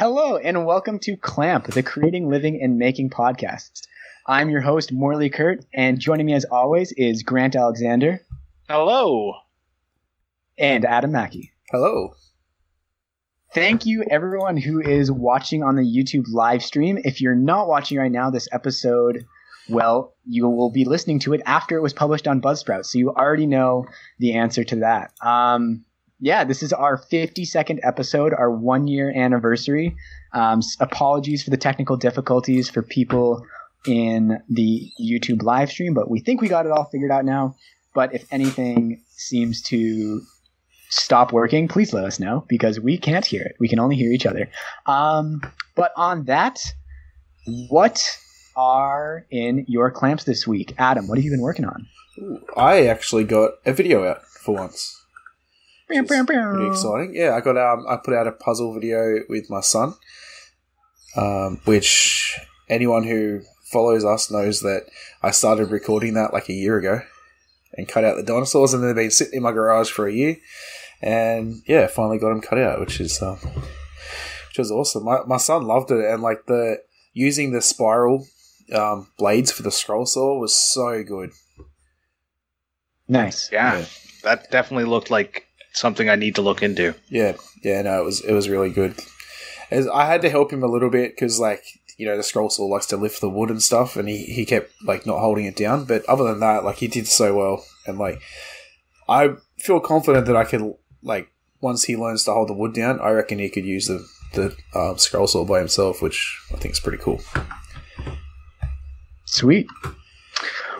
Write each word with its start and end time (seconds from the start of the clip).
Hello, 0.00 0.38
and 0.38 0.64
welcome 0.64 0.98
to 1.00 1.14
Clamp, 1.14 1.66
the 1.66 1.82
Creating, 1.82 2.30
Living, 2.30 2.58
and 2.62 2.78
Making 2.78 3.10
podcast. 3.10 3.82
I'm 4.26 4.48
your 4.48 4.62
host, 4.62 4.92
Morley 4.92 5.28
Kert, 5.28 5.62
and 5.74 6.00
joining 6.00 6.24
me 6.24 6.32
as 6.32 6.46
always 6.46 6.90
is 6.92 7.22
Grant 7.22 7.54
Alexander 7.54 8.22
Hello. 8.66 9.34
and 10.56 10.86
Adam 10.86 11.12
Mackey. 11.12 11.52
Hello. 11.70 12.14
Thank 13.52 13.84
you, 13.84 14.02
everyone 14.10 14.56
who 14.56 14.80
is 14.80 15.12
watching 15.12 15.62
on 15.62 15.76
the 15.76 15.82
YouTube 15.82 16.24
live 16.32 16.64
stream. 16.64 16.98
If 17.04 17.20
you're 17.20 17.34
not 17.34 17.68
watching 17.68 17.98
right 17.98 18.10
now, 18.10 18.30
this 18.30 18.48
episode, 18.52 19.26
well, 19.68 20.14
you 20.24 20.48
will 20.48 20.70
be 20.70 20.86
listening 20.86 21.18
to 21.18 21.34
it 21.34 21.42
after 21.44 21.76
it 21.76 21.82
was 21.82 21.92
published 21.92 22.26
on 22.26 22.40
Buzzsprout, 22.40 22.86
so 22.86 22.96
you 22.98 23.10
already 23.10 23.46
know 23.46 23.84
the 24.18 24.32
answer 24.32 24.64
to 24.64 24.76
that. 24.76 25.12
Um, 25.20 25.84
yeah, 26.20 26.44
this 26.44 26.62
is 26.62 26.72
our 26.72 26.98
52nd 26.98 27.80
episode, 27.82 28.34
our 28.34 28.50
one 28.50 28.86
year 28.86 29.10
anniversary. 29.14 29.96
Um, 30.32 30.60
apologies 30.78 31.42
for 31.42 31.50
the 31.50 31.56
technical 31.56 31.96
difficulties 31.96 32.68
for 32.68 32.82
people 32.82 33.44
in 33.86 34.42
the 34.48 34.92
YouTube 35.00 35.42
live 35.42 35.70
stream, 35.70 35.94
but 35.94 36.10
we 36.10 36.20
think 36.20 36.40
we 36.40 36.48
got 36.48 36.66
it 36.66 36.72
all 36.72 36.84
figured 36.84 37.10
out 37.10 37.24
now. 37.24 37.56
But 37.94 38.14
if 38.14 38.24
anything 38.30 39.02
seems 39.08 39.62
to 39.62 40.20
stop 40.90 41.32
working, 41.32 41.68
please 41.68 41.92
let 41.92 42.04
us 42.04 42.20
know 42.20 42.44
because 42.48 42.78
we 42.78 42.98
can't 42.98 43.24
hear 43.24 43.42
it. 43.42 43.56
We 43.58 43.68
can 43.68 43.78
only 43.78 43.96
hear 43.96 44.12
each 44.12 44.26
other. 44.26 44.48
Um, 44.86 45.40
but 45.74 45.92
on 45.96 46.24
that, 46.26 46.60
what 47.68 48.04
are 48.56 49.26
in 49.30 49.64
your 49.68 49.90
clamps 49.90 50.24
this 50.24 50.46
week? 50.46 50.74
Adam, 50.78 51.08
what 51.08 51.16
have 51.16 51.24
you 51.24 51.30
been 51.30 51.40
working 51.40 51.64
on? 51.64 51.86
I 52.56 52.86
actually 52.86 53.24
got 53.24 53.52
a 53.64 53.72
video 53.72 54.04
out 54.04 54.26
for 54.26 54.54
once. 54.54 54.99
Which 56.00 56.10
is 56.10 56.26
Pretty 56.54 56.70
exciting. 56.70 57.14
Yeah, 57.14 57.34
I 57.34 57.40
got 57.40 57.56
um 57.56 57.86
I 57.88 57.96
put 57.96 58.14
out 58.14 58.26
a 58.26 58.32
puzzle 58.32 58.72
video 58.74 59.20
with 59.28 59.50
my 59.50 59.60
son. 59.60 59.94
Um, 61.16 61.60
which 61.64 62.38
anyone 62.68 63.02
who 63.04 63.40
follows 63.72 64.04
us 64.04 64.30
knows 64.30 64.60
that 64.60 64.86
I 65.22 65.32
started 65.32 65.70
recording 65.70 66.14
that 66.14 66.32
like 66.32 66.48
a 66.48 66.52
year 66.52 66.78
ago 66.78 67.02
and 67.74 67.88
cut 67.88 68.04
out 68.04 68.16
the 68.16 68.22
dinosaurs 68.22 68.74
and 68.74 68.82
they've 68.84 68.94
been 68.94 69.10
sitting 69.10 69.34
in 69.38 69.42
my 69.42 69.50
garage 69.52 69.90
for 69.90 70.06
a 70.06 70.12
year. 70.12 70.36
And 71.02 71.62
yeah, 71.66 71.86
finally 71.88 72.18
got 72.18 72.28
them 72.28 72.40
cut 72.42 72.58
out, 72.58 72.78
which 72.78 73.00
is 73.00 73.20
um, 73.22 73.38
which 73.42 74.58
was 74.58 74.70
awesome. 74.70 75.04
My 75.04 75.20
my 75.26 75.36
son 75.38 75.64
loved 75.66 75.90
it 75.90 76.04
and 76.04 76.22
like 76.22 76.46
the 76.46 76.78
using 77.12 77.50
the 77.52 77.60
spiral 77.62 78.26
um, 78.72 79.08
blades 79.18 79.50
for 79.50 79.62
the 79.64 79.70
scroll 79.72 80.06
saw 80.06 80.38
was 80.38 80.54
so 80.54 81.02
good. 81.02 81.30
Nice. 83.08 83.50
Yeah, 83.50 83.78
Yeah. 83.78 83.84
that 84.22 84.50
definitely 84.50 84.84
looked 84.84 85.10
like 85.10 85.46
something 85.72 86.08
I 86.08 86.16
need 86.16 86.34
to 86.36 86.42
look 86.42 86.62
into. 86.62 86.94
Yeah, 87.08 87.36
yeah, 87.62 87.82
no, 87.82 88.00
it 88.00 88.04
was 88.04 88.20
it 88.22 88.32
was 88.32 88.48
really 88.48 88.70
good. 88.70 88.94
As 89.70 89.86
I 89.88 90.06
had 90.06 90.22
to 90.22 90.30
help 90.30 90.52
him 90.52 90.62
a 90.62 90.68
little 90.68 90.90
bit 90.90 91.12
because, 91.12 91.38
like, 91.38 91.62
you 91.96 92.06
know, 92.06 92.16
the 92.16 92.22
scroll 92.22 92.50
saw 92.50 92.64
likes 92.64 92.86
to 92.86 92.96
lift 92.96 93.20
the 93.20 93.30
wood 93.30 93.50
and 93.50 93.62
stuff, 93.62 93.96
and 93.96 94.08
he, 94.08 94.24
he 94.24 94.44
kept 94.44 94.72
like 94.84 95.06
not 95.06 95.20
holding 95.20 95.44
it 95.44 95.56
down. 95.56 95.84
But 95.84 96.04
other 96.06 96.24
than 96.24 96.40
that, 96.40 96.64
like, 96.64 96.76
he 96.76 96.88
did 96.88 97.06
so 97.06 97.34
well, 97.34 97.64
and 97.86 97.98
like, 97.98 98.20
I 99.08 99.34
feel 99.58 99.80
confident 99.80 100.26
that 100.26 100.36
I 100.36 100.44
could 100.44 100.74
like 101.02 101.30
once 101.60 101.84
he 101.84 101.96
learns 101.96 102.24
to 102.24 102.32
hold 102.32 102.48
the 102.48 102.54
wood 102.54 102.74
down, 102.74 103.00
I 103.00 103.10
reckon 103.10 103.38
he 103.38 103.48
could 103.48 103.64
use 103.64 103.86
the 103.86 104.06
the 104.32 104.56
um, 104.74 104.98
scroll 104.98 105.26
saw 105.26 105.44
by 105.44 105.58
himself, 105.58 106.00
which 106.02 106.38
I 106.52 106.56
think 106.56 106.72
is 106.72 106.80
pretty 106.80 106.98
cool. 106.98 107.20
Sweet. 109.24 109.68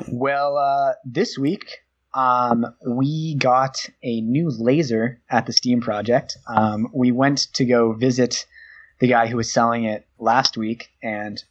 Well, 0.09 0.57
uh, 0.57 0.95
this 1.05 1.37
week 1.39 1.79
um, 2.15 2.67
we 2.87 3.35
got 3.37 3.87
a 4.03 4.21
new 4.21 4.51
laser 4.51 5.21
at 5.31 5.47
the 5.47 5.53
Steam 5.53 5.81
project. 5.81 6.37
Um, 6.49 6.89
we 6.93 7.13
went 7.13 7.49
to 7.55 7.65
go 7.65 7.93
visit 7.93 8.47
the 8.99 9.09
guy 9.09 9.27
who 9.29 9.37
was 9.37 9.53
selling 9.53 9.85
it 9.85 10.07
last 10.19 10.57
week, 10.57 10.89
and 11.03 11.43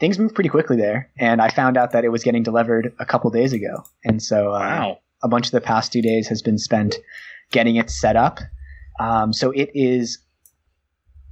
things 0.00 0.18
moved 0.18 0.34
pretty 0.34 0.50
quickly 0.50 0.76
there. 0.76 1.10
And 1.18 1.40
I 1.40 1.48
found 1.48 1.76
out 1.76 1.92
that 1.92 2.04
it 2.04 2.10
was 2.10 2.22
getting 2.24 2.42
delivered 2.42 2.92
a 2.98 3.06
couple 3.06 3.30
days 3.30 3.52
ago, 3.52 3.84
and 4.04 4.22
so 4.22 4.48
uh, 4.52 4.58
Wow. 4.58 4.98
a 5.22 5.28
bunch 5.28 5.46
of 5.46 5.52
the 5.52 5.60
past 5.60 5.92
two 5.92 6.02
days 6.02 6.28
has 6.28 6.42
been 6.42 6.58
spent 6.58 6.96
getting 7.50 7.76
it 7.76 7.88
set 7.90 8.16
up. 8.16 8.40
Um, 9.00 9.32
so 9.32 9.50
it 9.52 9.70
is 9.74 10.18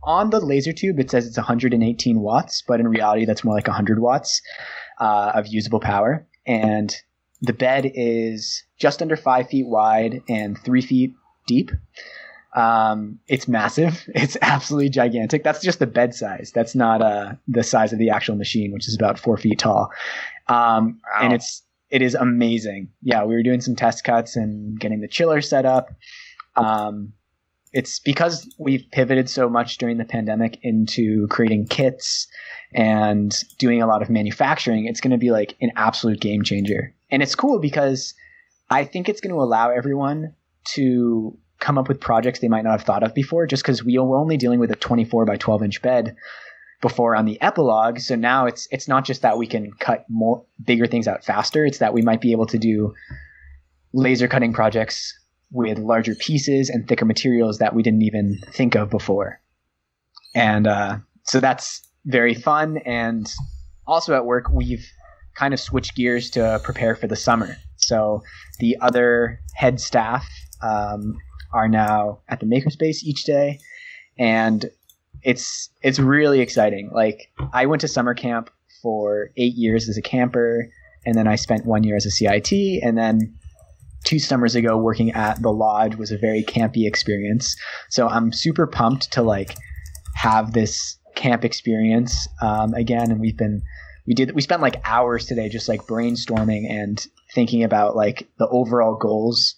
on 0.03 0.31
the 0.31 0.39
laser 0.41 0.73
tube. 0.73 1.01
It 1.01 1.11
says 1.11 1.27
it's 1.27 1.37
118 1.37 2.21
watts, 2.21 2.63
but 2.67 2.79
in 2.81 2.87
reality, 2.89 3.25
that's 3.25 3.43
more 3.45 3.55
like 3.57 3.67
100 3.67 3.99
watts 3.99 4.41
uh, 5.01 5.33
of 5.35 5.49
usable 5.49 5.81
power. 5.81 6.27
And 6.47 6.97
the 7.43 7.53
bed 7.53 7.91
is 7.95 8.65
just 8.79 9.03
under 9.03 9.17
five 9.17 9.49
feet 9.49 9.67
wide 9.67 10.23
and 10.29 10.59
three 10.59 10.83
feet 10.83 11.15
deep. 11.47 11.71
Um, 12.55 13.19
it's 13.29 13.47
massive. 13.49 14.09
It's 14.15 14.37
absolutely 14.41 14.89
gigantic. 14.89 15.45
That's 15.45 15.61
just 15.63 15.79
the 15.79 15.87
bed 15.87 16.15
size. 16.15 16.53
That's 16.55 16.75
not 16.75 17.03
uh, 17.03 17.35
the 17.47 17.63
size 17.63 17.93
of 17.93 17.99
the 17.99 18.11
actual 18.11 18.37
machine, 18.37 18.73
which 18.73 18.89
is 18.89 18.95
about 18.95 19.19
four 19.19 19.37
feet 19.37 19.59
tall. 19.59 19.91
Um, 20.49 21.01
Wow. 21.05 21.25
And 21.25 21.33
it's 21.35 21.63
it 21.91 22.03
is 22.03 22.15
amazing. 22.15 22.89
Yeah, 23.03 23.25
we 23.25 23.35
were 23.35 23.43
doing 23.43 23.61
some 23.61 23.77
test 23.77 24.05
cuts 24.05 24.37
and 24.37 24.79
getting 24.81 25.01
the 25.01 25.09
chiller 25.09 25.41
set 25.41 25.65
up. 25.65 25.91
Um, 26.57 27.13
it's 27.73 27.99
because 27.99 28.49
we've 28.59 28.85
pivoted 28.91 29.29
so 29.29 29.49
much 29.49 29.79
during 29.79 29.99
the 29.99 30.05
pandemic 30.05 30.59
into 30.63 31.27
creating 31.29 31.67
kits 31.67 32.27
and 32.73 33.35
doing 33.59 33.83
a 33.83 33.87
lot 33.87 34.03
of 34.03 34.11
manufacturing. 34.11 34.87
It's 34.87 35.01
going 35.01 35.11
to 35.11 35.19
be 35.19 35.31
like 35.31 35.57
an 35.61 35.73
absolute 35.77 36.21
game 36.21 36.43
changer. 36.43 36.95
And 37.11 37.23
it's 37.23 37.35
cool 37.35 37.59
because 37.59 38.15
I 38.71 38.85
think 38.85 39.09
it's 39.09 39.21
going 39.21 39.35
to 39.35 39.41
allow 39.41 39.71
everyone 39.71 40.35
to 40.75 41.37
come 41.59 41.79
up 41.79 41.89
with 41.89 42.01
projects 42.01 42.41
they 42.41 42.49
might 42.49 42.65
not 42.65 42.73
have 42.73 42.83
thought 42.83 43.03
of 43.03 43.15
before 43.15 43.47
just 43.47 43.63
because 43.63 43.83
we 43.85 43.99
were 43.99 44.17
only 44.17 44.37
dealing 44.37 44.61
with 44.61 44.71
a 44.71 44.77
24 44.77 45.25
by 45.25 45.37
12 45.37 45.63
inch 45.63 45.83
bed 45.83 46.17
before 46.83 47.17
on 47.17 47.25
the 47.25 47.39
Epilog 47.41 47.99
so 48.01 48.15
now 48.15 48.45
it's 48.45 48.69
it's 48.71 48.87
not 48.87 49.07
just 49.07 49.23
that 49.23 49.39
we 49.39 49.47
can 49.47 49.73
cut 49.73 50.05
more 50.11 50.45
bigger 50.63 50.87
things 50.87 51.09
out 51.09 51.25
faster 51.25 51.65
it's 51.65 51.79
that 51.79 51.95
we 51.95 52.03
might 52.03 52.21
be 52.21 52.33
able 52.33 52.45
to 52.45 52.59
do 52.59 52.95
laser 53.95 54.29
cutting 54.29 54.53
projects 54.53 55.19
with 55.57 55.79
larger 55.79 56.15
pieces 56.15 56.69
and 56.69 56.87
thicker 56.87 57.07
materials 57.07 57.59
that 57.59 57.75
we 57.75 57.83
didn't 57.83 58.03
even 58.03 58.39
think 58.53 58.75
of 58.75 58.91
before. 58.91 59.41
And 60.35 60.67
uh, 60.67 60.99
so 61.23 61.41
that's 61.41 61.81
very 62.05 62.35
fun. 62.35 62.77
And 62.85 63.33
also 63.87 64.15
at 64.15 64.27
work 64.27 64.51
we've 64.51 64.87
kind 65.35 65.55
of 65.55 65.61
switched 65.61 65.97
gears 65.97 66.31
to 66.31 66.61
prepare 66.63 66.95
for 66.95 67.07
the 67.07 67.17
summer. 67.17 67.57
So 67.77 68.23
the 68.59 68.77
other 68.83 69.41
head 69.55 69.81
staff 69.81 70.27
um, 70.63 71.17
are 71.55 71.69
now 71.69 72.21
at 72.29 72.41
the 72.41 72.47
makerspace 72.47 73.03
each 73.03 73.25
day. 73.25 73.59
And 74.19 74.67
it's 75.23 75.71
it's 75.83 75.99
really 75.99 76.41
exciting. 76.41 76.91
Like 76.93 77.33
i 77.55 77.65
went 77.65 77.81
to 77.81 77.89
summer 77.89 78.13
camp 78.13 78.51
for 78.83 79.31
eight 79.39 79.55
years 79.55 79.89
as 79.89 79.97
a 79.97 80.03
camper 80.03 80.69
and 81.07 81.15
then 81.15 81.27
i 81.27 81.35
spent 81.35 81.65
one 81.65 81.83
year 81.83 81.97
as 81.97 82.05
a 82.05 82.11
cit 82.11 82.53
and 82.83 82.99
then 82.99 83.35
two 84.07 84.19
summers 84.19 84.55
ago 84.55 84.79
working 84.79 85.13
at 85.13 85.43
the 85.43 85.53
lodge 85.53 85.97
was 85.97 86.11
a 86.11 86.19
very 86.19 86.43
campy 86.43 86.87
experience. 86.87 87.57
So 87.91 88.09
i'm 88.09 88.33
super 88.33 88.67
pumped 88.67 89.13
to 89.13 89.23
like 89.23 89.55
have 90.15 90.53
this 90.53 90.99
camp 91.15 91.45
experience 91.45 92.29
um, 92.41 92.75
again 92.75 93.11
and 93.11 93.21
we've 93.21 93.37
been 93.37 93.63
we 94.07 94.15
did 94.15 94.35
we 94.35 94.41
spent 94.41 94.63
like 94.63 94.81
hours 94.85 95.27
today 95.27 95.49
just 95.49 95.69
like 95.69 95.83
brainstorming 95.83 96.71
and 96.71 97.07
thinking 97.35 97.65
about 97.65 97.97
like 97.97 98.29
the 98.39 98.49
overall 98.49 98.97
goals 98.97 99.57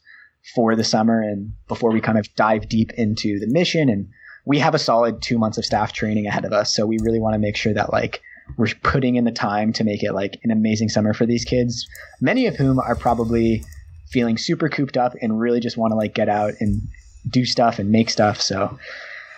for 0.55 0.75
the 0.75 0.85
summer 0.85 1.21
and 1.21 1.53
before 1.69 1.93
we 1.93 2.01
kind 2.01 2.19
of 2.19 2.35
dive 2.35 2.69
deep 2.69 2.91
into 2.93 3.39
the 3.39 3.47
mission. 3.47 3.89
And 3.89 4.09
we 4.47 4.59
have 4.59 4.75
a 4.75 4.79
solid 4.79 5.21
two 5.21 5.39
months 5.39 5.59
of 5.59 5.65
staff 5.65 5.93
training 5.93 6.27
ahead 6.27 6.45
of 6.45 6.53
us. 6.53 6.75
So 6.75 6.87
we 6.87 6.99
really 7.03 7.21
want 7.21 7.35
to 7.35 7.39
make 7.39 7.57
sure 7.57 7.75
that 7.75 7.93
like 7.93 8.23
we're 8.57 8.73
putting 8.83 9.17
in 9.17 9.25
the 9.25 9.31
time 9.31 9.73
to 9.75 9.85
make 9.85 10.03
it 10.03 10.13
like 10.13 10.39
an 10.43 10.51
amazing 10.51 10.89
summer 10.89 11.13
for 11.13 11.27
these 11.27 11.45
kids 11.45 11.87
many 12.23 12.47
of 12.47 12.57
whom 12.57 12.79
are 12.79 12.95
probably 12.95 13.63
feeling 14.11 14.39
super 14.39 14.69
cooped 14.69 14.97
up 14.97 15.15
and 15.21 15.41
really 15.41 15.61
just 15.61 15.77
want 15.77 15.93
to 15.93 15.97
like 15.97 16.15
get 16.15 16.29
out 16.29 16.55
and 16.61 16.83
do 17.29 17.45
stuff 17.45 17.79
and 17.79 17.91
make 17.91 18.09
stuff 18.11 18.41
so 18.41 18.79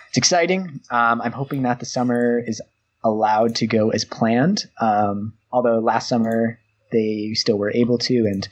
it's 0.07 0.17
exciting. 0.17 0.81
Um, 0.89 1.21
i'm 1.21 1.31
hoping 1.31 1.63
that 1.63 1.79
the 1.79 1.85
summer 1.85 2.39
is 2.45 2.61
allowed 3.03 3.55
to 3.55 3.67
go 3.67 3.89
as 3.89 4.05
planned. 4.05 4.65
Um, 4.79 5.33
although 5.51 5.79
last 5.79 6.07
summer 6.09 6.59
they 6.91 7.33
still 7.33 7.57
were 7.57 7.71
able 7.71 7.97
to 7.97 8.25
and 8.25 8.47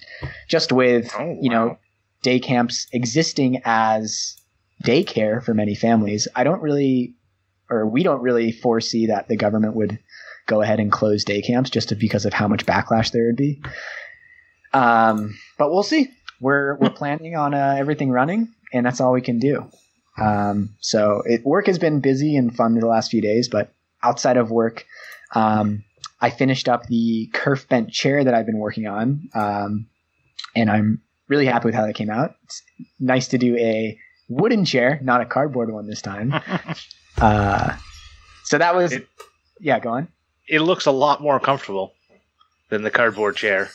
just 0.48 0.72
with 0.72 1.14
Oh, 1.18 1.38
you 1.42 1.50
know 1.50 1.78
day 2.22 2.40
camps 2.40 2.88
existing 2.92 3.62
as 3.66 4.36
daycare 4.84 5.44
for 5.44 5.54
many 5.54 5.76
families, 5.76 6.28
I 6.36 6.44
don't 6.44 6.62
really, 6.62 7.16
or 7.70 7.86
we 7.86 8.04
don't 8.04 8.22
really 8.22 8.52
foresee 8.52 9.08
that 9.08 9.28
the 9.28 9.36
government 9.36 9.76
would 9.76 10.00
go 10.48 10.62
ahead 10.62 10.80
and 10.80 10.92
close 10.92 11.24
day 11.24 11.42
camps 11.42 11.70
just 11.70 11.98
because 12.00 12.26
of 12.26 12.34
how 12.34 12.48
much 12.48 12.66
backlash 12.66 13.12
there 13.12 13.26
would 13.26 13.36
be. 13.36 13.62
Um, 14.74 15.38
but 15.58 15.72
we'll 15.72 15.84
see. 15.84 16.10
We're 16.42 16.76
we're 16.76 16.90
planning 16.92 17.36
on 17.36 17.54
uh, 17.54 17.76
everything 17.78 18.12
running, 18.12 18.50
and 18.74 18.86
that's 18.86 19.02
all 19.02 19.12
we 19.12 19.22
can 19.22 19.40
do. 19.40 19.70
Um, 20.18 20.76
so 20.80 21.22
it, 21.26 21.46
work 21.46 21.68
has 21.68 21.80
been 21.80 22.00
busy 22.02 22.36
and 22.36 22.56
fun 22.56 22.76
the 22.76 22.86
last 22.86 23.12
few 23.12 23.22
days, 23.22 23.48
but 23.50 23.72
outside 24.04 24.38
of 24.38 24.52
work, 24.52 24.86
um, 25.34 25.84
I 26.22 26.30
finished 26.30 26.68
up 26.70 26.86
the 26.88 27.30
kerf 27.34 27.68
bent 27.70 27.92
chair 27.92 28.24
that 28.24 28.34
I've 28.34 28.46
been 28.46 28.58
working 28.58 28.88
on, 28.88 29.30
um, 29.34 29.88
and 30.56 30.70
I'm 30.70 31.02
really 31.28 31.46
happy 31.46 31.66
with 31.68 31.76
how 31.76 31.86
that 31.86 31.96
came 31.96 32.10
out. 32.10 32.36
It's 32.46 32.62
nice 33.00 33.28
to 33.30 33.38
do 33.38 33.56
a 33.58 33.98
wooden 34.30 34.66
chair, 34.66 35.00
not 35.04 35.22
a 35.22 35.26
cardboard 35.26 35.72
one 35.72 35.88
this 35.88 36.02
time. 36.02 36.34
uh, 37.18 37.76
So 38.44 38.58
that 38.58 38.76
was, 38.76 38.92
It- 38.94 39.08
yeah. 39.60 39.80
Go 39.80 39.90
on. 39.90 40.08
It 40.48 40.62
looks 40.62 40.86
a 40.86 40.92
lot 40.92 41.22
more 41.22 41.40
comfortable 41.40 41.94
than 42.70 42.82
the 42.84 42.90
cardboard 42.92 43.36
chair. 43.36 43.70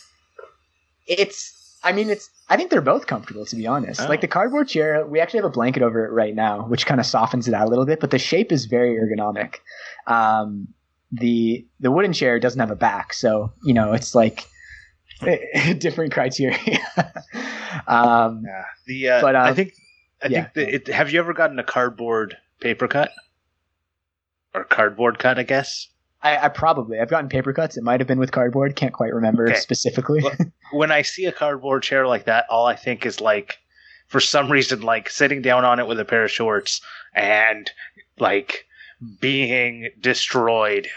It's. 1.07 1.79
I 1.83 1.93
mean, 1.93 2.09
it's. 2.09 2.31
I 2.49 2.57
think 2.57 2.71
they're 2.71 2.81
both 2.81 3.07
comfortable, 3.07 3.45
to 3.47 3.57
be 3.57 3.67
honest. 3.67 4.01
Oh. 4.01 4.09
Like 4.09 4.21
the 4.21 4.29
cardboard 4.29 4.69
chair, 4.69 5.07
we 5.07 5.21
actually 5.21 5.39
have 5.39 5.47
a 5.47 5.51
blanket 5.51 5.83
over 5.83 6.05
it 6.07 6.13
right 6.13 6.35
now, 6.35 6.67
which 6.67 6.87
kind 6.87 7.01
of 7.01 7.07
softens 7.07 7.47
it 7.49 7.55
out 7.55 7.67
a 7.67 7.71
little 7.71 7.87
bit. 7.87 8.01
But 8.01 8.11
the 8.11 8.19
shape 8.19 8.53
is 8.53 8.65
very 8.67 8.97
ergonomic. 8.97 9.57
Um, 10.07 10.69
the 11.13 11.67
the 11.81 11.91
wooden 11.91 12.13
chair 12.13 12.41
doesn't 12.41 12.59
have 12.59 12.71
a 12.71 12.77
back, 12.77 13.13
so 13.13 13.53
you 13.65 13.75
know 13.75 13.93
it's 13.93 14.15
like 14.15 14.45
different 15.79 16.13
criteria. 16.13 16.79
um, 17.87 18.43
Yeah. 18.45 18.65
The 18.87 19.09
uh, 19.09 19.21
But, 19.21 19.37
uh, 19.37 19.41
I 19.41 19.55
think 19.55 19.75
I 20.23 20.29
yeah. 20.29 20.45
think 20.45 20.55
that 20.55 20.75
it, 20.75 20.89
have 20.89 21.11
you 21.11 21.19
ever 21.19 21.33
gotten 21.33 21.59
a 21.59 21.65
cardboard 21.65 22.37
paper 22.61 22.89
cut 22.89 23.11
or 24.55 24.65
cardboard 24.65 25.19
cut? 25.19 25.39
I 25.39 25.43
guess. 25.43 25.89
I, 26.25 26.47
I 26.47 26.49
probably 26.49 26.99
I've 26.99 27.11
gotten 27.11 27.29
paper 27.29 27.53
cuts. 27.53 27.77
It 27.77 27.85
might 27.85 28.01
have 28.01 28.07
been 28.09 28.19
with 28.19 28.33
cardboard. 28.33 28.75
Can't 28.75 28.93
quite 28.95 29.13
remember 29.15 29.47
Okay. 29.49 29.57
specifically. 29.61 30.23
When 30.73 30.91
I 30.91 31.03
see 31.03 31.27
a 31.27 31.33
cardboard 31.33 31.85
chair 31.85 32.05
like 32.09 32.25
that, 32.25 32.47
all 32.51 32.67
I 32.67 32.75
think 32.75 33.07
is 33.07 33.21
like, 33.21 33.59
for 34.09 34.19
some 34.19 34.51
reason, 34.51 34.81
like 34.81 35.09
sitting 35.09 35.41
down 35.41 35.65
on 35.65 35.79
it 35.79 35.87
with 35.87 36.01
a 36.01 36.05
pair 36.05 36.25
of 36.25 36.33
shorts 36.33 36.81
and 37.15 37.71
like 38.19 38.67
being 39.21 39.91
destroyed, 40.01 40.89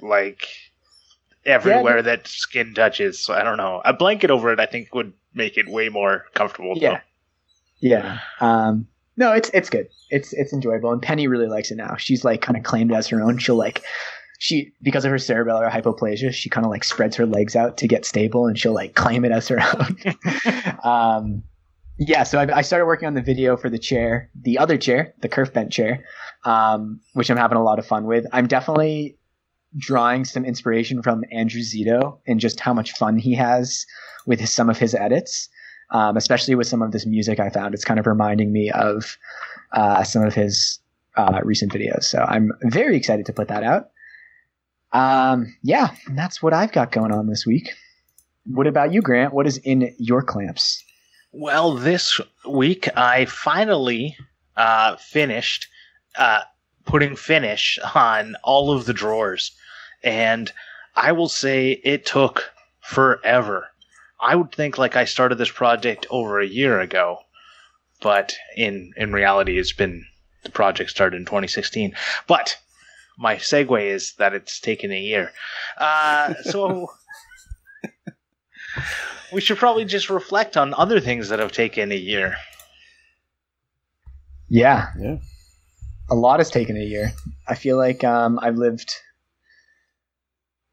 like 0.00 0.46
everywhere 1.44 2.00
that 2.02 2.26
skin 2.26 2.72
touches. 2.72 3.18
So 3.22 3.34
I 3.34 3.42
don't 3.42 3.58
know. 3.58 3.82
A 3.84 3.92
blanket 3.92 4.30
over 4.30 4.50
it, 4.52 4.60
I 4.60 4.66
think, 4.66 4.94
would 4.94 5.12
make 5.34 5.58
it 5.58 5.68
way 5.68 5.90
more 5.90 6.24
comfortable. 6.34 6.74
though. 6.76 6.80
Yeah. 6.80 7.00
Yeah. 7.80 8.20
Um, 8.40 8.86
no, 9.18 9.32
it's 9.32 9.50
it's 9.52 9.68
good. 9.68 9.88
It's 10.10 10.32
it's 10.32 10.52
enjoyable, 10.54 10.90
and 10.92 11.02
Penny 11.02 11.26
really 11.28 11.48
likes 11.48 11.70
it 11.70 11.76
now. 11.76 11.96
She's 11.96 12.24
like 12.24 12.40
kind 12.40 12.56
of 12.56 12.62
claimed 12.62 12.92
it 12.92 12.94
as 12.94 13.08
her 13.08 13.20
own. 13.20 13.36
She'll 13.38 13.56
like 13.56 13.82
she 14.38 14.72
because 14.82 15.04
of 15.04 15.10
her 15.10 15.16
cerebellar 15.16 15.70
hypoplasia, 15.70 16.32
she 16.32 16.48
kind 16.48 16.64
of 16.64 16.70
like 16.70 16.84
spreads 16.84 17.16
her 17.16 17.26
legs 17.26 17.54
out 17.54 17.76
to 17.78 17.88
get 17.88 18.04
stable, 18.04 18.46
and 18.46 18.58
she'll 18.58 18.72
like 18.72 18.94
claim 18.94 19.24
it 19.24 19.32
as 19.32 19.48
her 19.48 19.60
own. 19.60 20.80
um, 20.84 21.42
yeah. 21.98 22.22
So 22.22 22.38
I, 22.38 22.58
I 22.58 22.62
started 22.62 22.86
working 22.86 23.06
on 23.06 23.14
the 23.14 23.22
video 23.22 23.56
for 23.56 23.68
the 23.68 23.78
chair, 23.78 24.30
the 24.40 24.58
other 24.58 24.78
chair, 24.78 25.14
the 25.20 25.28
kerf 25.28 25.52
bent 25.52 25.72
chair, 25.72 26.04
um, 26.44 27.00
which 27.12 27.30
I'm 27.30 27.36
having 27.36 27.58
a 27.58 27.62
lot 27.62 27.78
of 27.78 27.86
fun 27.86 28.06
with. 28.06 28.24
I'm 28.32 28.46
definitely 28.46 29.18
drawing 29.76 30.24
some 30.24 30.44
inspiration 30.44 31.02
from 31.02 31.24
Andrew 31.30 31.60
Zito 31.60 32.18
and 32.26 32.40
just 32.40 32.60
how 32.60 32.72
much 32.72 32.92
fun 32.92 33.18
he 33.18 33.34
has 33.34 33.84
with 34.26 34.40
his, 34.40 34.50
some 34.50 34.70
of 34.70 34.78
his 34.78 34.94
edits 34.94 35.48
um, 35.90 36.16
especially 36.16 36.54
with 36.54 36.66
some 36.66 36.82
of 36.82 36.92
this 36.92 37.06
music 37.06 37.40
I 37.40 37.50
found. 37.50 37.74
It's 37.74 37.84
kind 37.84 37.98
of 37.98 38.06
reminding 38.06 38.52
me 38.52 38.70
of 38.70 39.16
uh, 39.72 40.02
some 40.04 40.22
of 40.22 40.34
his 40.34 40.80
uh, 41.16 41.40
recent 41.42 41.72
videos. 41.72 42.04
So 42.04 42.24
I'm 42.28 42.52
very 42.62 42.96
excited 42.96 43.26
to 43.26 43.32
put 43.32 43.48
that 43.48 43.62
out. 43.62 43.90
Um, 44.92 45.56
yeah, 45.62 45.90
that's 46.10 46.42
what 46.42 46.54
I've 46.54 46.72
got 46.72 46.92
going 46.92 47.12
on 47.12 47.26
this 47.26 47.46
week. 47.46 47.70
What 48.46 48.66
about 48.66 48.92
you, 48.92 49.02
Grant? 49.02 49.34
What 49.34 49.46
is 49.46 49.58
in 49.58 49.94
your 49.98 50.22
clamps? 50.22 50.82
Well, 51.32 51.74
this 51.74 52.20
week 52.48 52.88
I 52.96 53.26
finally 53.26 54.16
uh, 54.56 54.96
finished 54.96 55.68
uh, 56.16 56.40
putting 56.84 57.16
finish 57.16 57.78
on 57.94 58.34
all 58.42 58.72
of 58.72 58.86
the 58.86 58.94
drawers, 58.94 59.52
and 60.02 60.50
I 60.96 61.12
will 61.12 61.28
say 61.28 61.80
it 61.84 62.06
took 62.06 62.50
forever. 62.80 63.68
I 64.20 64.34
would 64.34 64.52
think 64.52 64.78
like 64.78 64.96
I 64.96 65.04
started 65.04 65.36
this 65.36 65.50
project 65.50 66.06
over 66.10 66.40
a 66.40 66.46
year 66.46 66.80
ago, 66.80 67.18
but 68.00 68.34
in 68.56 68.92
in 68.96 69.12
reality, 69.12 69.58
it's 69.58 69.72
been 69.72 70.06
the 70.44 70.50
project 70.50 70.90
started 70.90 71.18
in 71.18 71.26
2016. 71.26 71.94
But 72.26 72.56
my 73.18 73.34
segue 73.36 73.82
is 73.84 74.14
that 74.18 74.32
it's 74.32 74.60
taken 74.60 74.92
a 74.92 74.98
year. 75.00 75.32
Uh, 75.76 76.34
so 76.44 76.88
we 79.32 79.40
should 79.40 79.58
probably 79.58 79.84
just 79.84 80.08
reflect 80.08 80.56
on 80.56 80.72
other 80.74 81.00
things 81.00 81.28
that 81.28 81.38
have 81.40 81.52
taken 81.52 81.90
a 81.92 81.96
year. 81.96 82.36
Yeah, 84.48 84.86
Yeah. 84.98 85.16
a 86.10 86.14
lot 86.14 86.40
has 86.40 86.50
taken 86.50 86.76
a 86.76 86.84
year. 86.84 87.12
I 87.46 87.54
feel 87.54 87.76
like 87.76 88.02
um, 88.04 88.38
I've 88.40 88.56
lived 88.56 88.90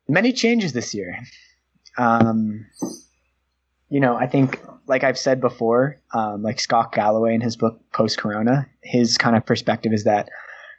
many 0.07 0.31
changes 0.31 0.71
this 0.73 0.93
year. 0.93 1.17
Um, 1.97 2.65
you 3.89 3.99
know, 3.99 4.15
I 4.15 4.27
think, 4.27 4.61
like 4.87 5.03
I've 5.03 5.17
said 5.17 5.41
before, 5.41 5.97
um, 6.13 6.41
like 6.43 6.59
Scott 6.59 6.93
Galloway 6.93 7.33
in 7.35 7.41
his 7.41 7.55
book 7.57 7.79
Post 7.91 8.17
Corona, 8.17 8.67
his 8.81 9.17
kind 9.17 9.35
of 9.35 9.45
perspective 9.45 9.91
is 9.93 10.03
that 10.05 10.29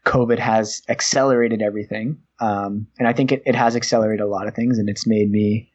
COVID 0.07 0.39
has 0.39 0.83
accelerated 0.89 1.61
everything. 1.61 2.19
Um, 2.41 2.87
and 2.99 3.09
I 3.09 3.13
think 3.13 3.33
it, 3.33 3.43
it 3.45 3.55
has 3.55 3.77
accelerated 3.77 4.21
a 4.21 4.29
lot 4.29 4.47
of 4.47 4.55
things, 4.55 4.79
and 4.79 4.89
it's 4.89 5.07
made 5.07 5.31
me, 5.31 5.71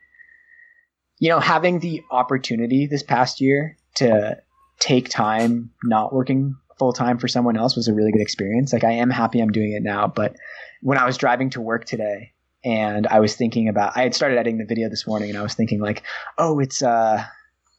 you 1.19 1.29
know, 1.29 1.39
having 1.39 1.79
the 1.79 2.01
opportunity 2.11 2.87
this 2.87 3.03
past 3.03 3.41
year 3.41 3.77
to 3.95 4.37
take 4.79 5.09
time 5.09 5.71
not 5.83 6.13
working 6.13 6.55
full 6.79 6.93
time 6.93 7.19
for 7.19 7.27
someone 7.27 7.57
else 7.57 7.75
was 7.75 7.87
a 7.87 7.93
really 7.93 8.11
good 8.11 8.21
experience. 8.21 8.73
Like 8.73 8.83
I 8.83 8.93
am 8.93 9.11
happy 9.11 9.39
I'm 9.39 9.51
doing 9.51 9.73
it 9.73 9.83
now, 9.83 10.07
but 10.07 10.35
when 10.81 10.97
I 10.97 11.05
was 11.05 11.15
driving 11.15 11.51
to 11.51 11.61
work 11.61 11.85
today 11.85 12.33
and 12.63 13.05
I 13.05 13.19
was 13.19 13.35
thinking 13.35 13.67
about 13.67 13.95
I 13.95 14.01
had 14.01 14.15
started 14.15 14.39
editing 14.39 14.57
the 14.57 14.65
video 14.65 14.89
this 14.89 15.05
morning 15.05 15.29
and 15.29 15.37
I 15.37 15.43
was 15.43 15.53
thinking 15.53 15.79
like, 15.79 16.01
oh, 16.39 16.57
it's 16.59 16.81
uh 16.81 17.23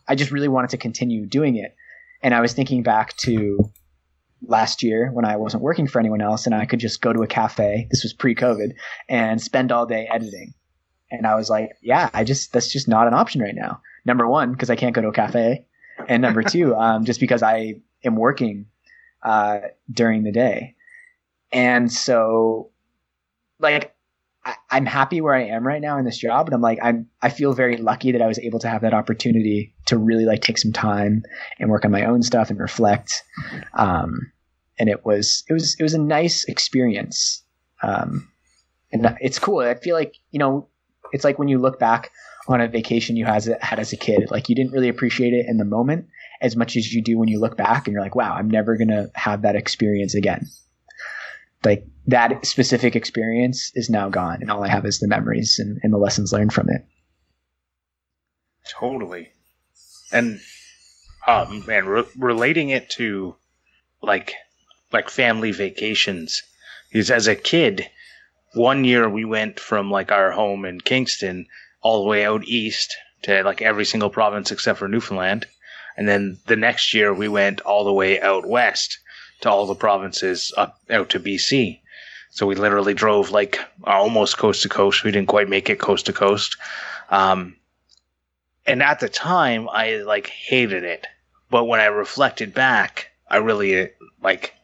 I 0.06 0.14
just 0.14 0.30
really 0.30 0.46
wanted 0.46 0.70
to 0.70 0.76
continue 0.76 1.26
doing 1.26 1.56
it. 1.56 1.74
And 2.22 2.32
I 2.32 2.40
was 2.40 2.52
thinking 2.52 2.84
back 2.84 3.16
to 3.18 3.72
last 4.46 4.82
year 4.82 5.10
when 5.12 5.24
I 5.24 5.36
wasn't 5.36 5.62
working 5.62 5.86
for 5.86 5.98
anyone 5.98 6.20
else 6.20 6.46
and 6.46 6.54
I 6.54 6.66
could 6.66 6.80
just 6.80 7.00
go 7.00 7.12
to 7.12 7.22
a 7.22 7.26
cafe, 7.26 7.86
this 7.90 8.02
was 8.02 8.12
pre-COVID, 8.12 8.74
and 9.08 9.40
spend 9.40 9.72
all 9.72 9.86
day 9.86 10.08
editing. 10.10 10.54
And 11.10 11.26
I 11.26 11.34
was 11.34 11.50
like, 11.50 11.70
yeah, 11.82 12.10
I 12.14 12.24
just 12.24 12.52
that's 12.52 12.72
just 12.72 12.88
not 12.88 13.06
an 13.06 13.14
option 13.14 13.40
right 13.40 13.54
now. 13.54 13.80
Number 14.04 14.26
1 14.26 14.52
because 14.52 14.70
I 14.70 14.76
can't 14.76 14.94
go 14.94 15.02
to 15.02 15.08
a 15.08 15.12
cafe, 15.12 15.64
and 16.08 16.22
number 16.22 16.42
2, 16.42 16.74
um 16.74 17.04
just 17.04 17.20
because 17.20 17.42
I 17.42 17.74
am 18.04 18.16
working 18.16 18.66
uh, 19.22 19.58
during 19.90 20.24
the 20.24 20.32
day. 20.32 20.74
And 21.52 21.92
so, 21.92 22.70
like, 23.58 23.94
I, 24.44 24.54
I'm 24.70 24.86
happy 24.86 25.20
where 25.20 25.34
I 25.34 25.44
am 25.44 25.66
right 25.66 25.80
now 25.80 25.98
in 25.98 26.04
this 26.04 26.18
job, 26.18 26.46
and 26.46 26.54
I'm 26.54 26.60
like, 26.60 26.78
I'm 26.82 27.08
I 27.20 27.28
feel 27.28 27.52
very 27.52 27.76
lucky 27.76 28.12
that 28.12 28.22
I 28.22 28.26
was 28.26 28.38
able 28.38 28.58
to 28.60 28.68
have 28.68 28.82
that 28.82 28.94
opportunity 28.94 29.74
to 29.86 29.98
really 29.98 30.24
like 30.24 30.42
take 30.42 30.58
some 30.58 30.72
time 30.72 31.22
and 31.58 31.70
work 31.70 31.84
on 31.84 31.90
my 31.90 32.04
own 32.04 32.22
stuff 32.22 32.50
and 32.50 32.58
reflect. 32.58 33.22
Um, 33.74 34.32
and 34.78 34.88
it 34.88 35.04
was 35.04 35.44
it 35.48 35.52
was 35.52 35.76
it 35.78 35.82
was 35.82 35.94
a 35.94 35.98
nice 35.98 36.44
experience. 36.44 37.42
Um, 37.82 38.28
and 38.92 39.16
it's 39.20 39.38
cool. 39.38 39.60
I 39.60 39.74
feel 39.74 39.96
like 39.96 40.16
you 40.30 40.38
know, 40.38 40.68
it's 41.12 41.24
like 41.24 41.38
when 41.38 41.48
you 41.48 41.58
look 41.58 41.78
back 41.78 42.10
on 42.48 42.60
a 42.60 42.68
vacation 42.68 43.16
you 43.16 43.24
has 43.24 43.48
had 43.60 43.78
as 43.78 43.92
a 43.92 43.96
kid, 43.96 44.30
like 44.30 44.48
you 44.48 44.54
didn't 44.54 44.72
really 44.72 44.88
appreciate 44.88 45.32
it 45.32 45.46
in 45.48 45.58
the 45.58 45.64
moment 45.64 46.08
as 46.40 46.56
much 46.56 46.76
as 46.76 46.92
you 46.92 47.00
do 47.00 47.16
when 47.16 47.28
you 47.28 47.38
look 47.38 47.56
back 47.56 47.86
and 47.86 47.94
you're 47.94 48.02
like, 48.02 48.16
wow, 48.16 48.34
I'm 48.34 48.50
never 48.50 48.76
to 48.76 49.10
have 49.14 49.42
that 49.42 49.54
experience 49.54 50.14
again. 50.14 50.48
Like 51.64 51.86
that 52.06 52.44
specific 52.44 52.96
experience 52.96 53.70
is 53.74 53.88
now 53.88 54.08
gone, 54.08 54.38
and 54.40 54.50
all 54.50 54.64
I 54.64 54.68
have 54.68 54.84
is 54.84 54.98
the 54.98 55.08
memories 55.08 55.58
and, 55.58 55.78
and 55.82 55.92
the 55.92 55.98
lessons 55.98 56.32
learned 56.32 56.52
from 56.52 56.68
it. 56.68 56.84
Totally. 58.68 59.30
And 60.12 60.40
um 61.26 61.64
man, 61.66 61.86
re- 61.86 62.04
relating 62.16 62.70
it 62.70 62.90
to 62.90 63.36
like 64.02 64.34
like 64.92 65.08
family 65.08 65.52
vacations. 65.52 66.42
Because 66.92 67.10
as 67.10 67.26
a 67.26 67.36
kid, 67.36 67.88
one 68.54 68.84
year 68.84 69.08
we 69.08 69.24
went 69.24 69.58
from 69.58 69.90
like 69.90 70.12
our 70.12 70.32
home 70.32 70.64
in 70.64 70.80
Kingston 70.80 71.46
all 71.80 72.02
the 72.02 72.08
way 72.08 72.24
out 72.24 72.44
east 72.44 72.94
to 73.22 73.42
like 73.42 73.62
every 73.62 73.84
single 73.84 74.10
province 74.10 74.50
except 74.50 74.78
for 74.78 74.88
Newfoundland. 74.88 75.46
And 75.96 76.08
then 76.08 76.38
the 76.46 76.56
next 76.56 76.94
year 76.94 77.14
we 77.14 77.28
went 77.28 77.60
all 77.62 77.84
the 77.84 77.92
way 77.92 78.20
out 78.20 78.46
west 78.46 78.98
to 79.42 79.50
all 79.50 79.66
the 79.66 79.74
provinces 79.74 80.52
up 80.56 80.80
out 80.90 81.10
to 81.10 81.20
BC. 81.20 81.80
So 82.30 82.46
we 82.46 82.54
literally 82.54 82.94
drove 82.94 83.30
like 83.30 83.58
almost 83.84 84.38
coast 84.38 84.62
to 84.62 84.68
coast. 84.68 85.04
We 85.04 85.10
didn't 85.10 85.28
quite 85.28 85.48
make 85.48 85.68
it 85.68 85.78
coast 85.78 86.06
to 86.06 86.12
coast. 86.12 86.56
Um, 87.10 87.56
and 88.66 88.82
at 88.82 89.00
the 89.00 89.08
time 89.08 89.68
I 89.68 89.96
like 89.96 90.28
hated 90.28 90.84
it, 90.84 91.06
but 91.50 91.64
when 91.64 91.80
I 91.80 91.86
reflected 91.86 92.54
back, 92.54 93.10
I 93.28 93.36
really 93.38 93.90
like 94.22 94.54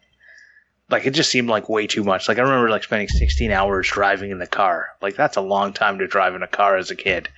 like 0.90 1.04
it 1.04 1.10
just 1.10 1.30
seemed 1.30 1.48
like 1.48 1.68
way 1.68 1.86
too 1.86 2.04
much. 2.04 2.28
Like 2.28 2.38
I 2.38 2.42
remember 2.42 2.70
like 2.70 2.84
spending 2.84 3.08
16 3.08 3.50
hours 3.50 3.88
driving 3.88 4.30
in 4.30 4.38
the 4.38 4.46
car. 4.46 4.88
Like 5.02 5.16
that's 5.16 5.36
a 5.36 5.42
long 5.42 5.72
time 5.72 5.98
to 5.98 6.06
drive 6.06 6.34
in 6.34 6.42
a 6.42 6.48
car 6.48 6.76
as 6.76 6.90
a 6.90 6.96
kid. 6.96 7.28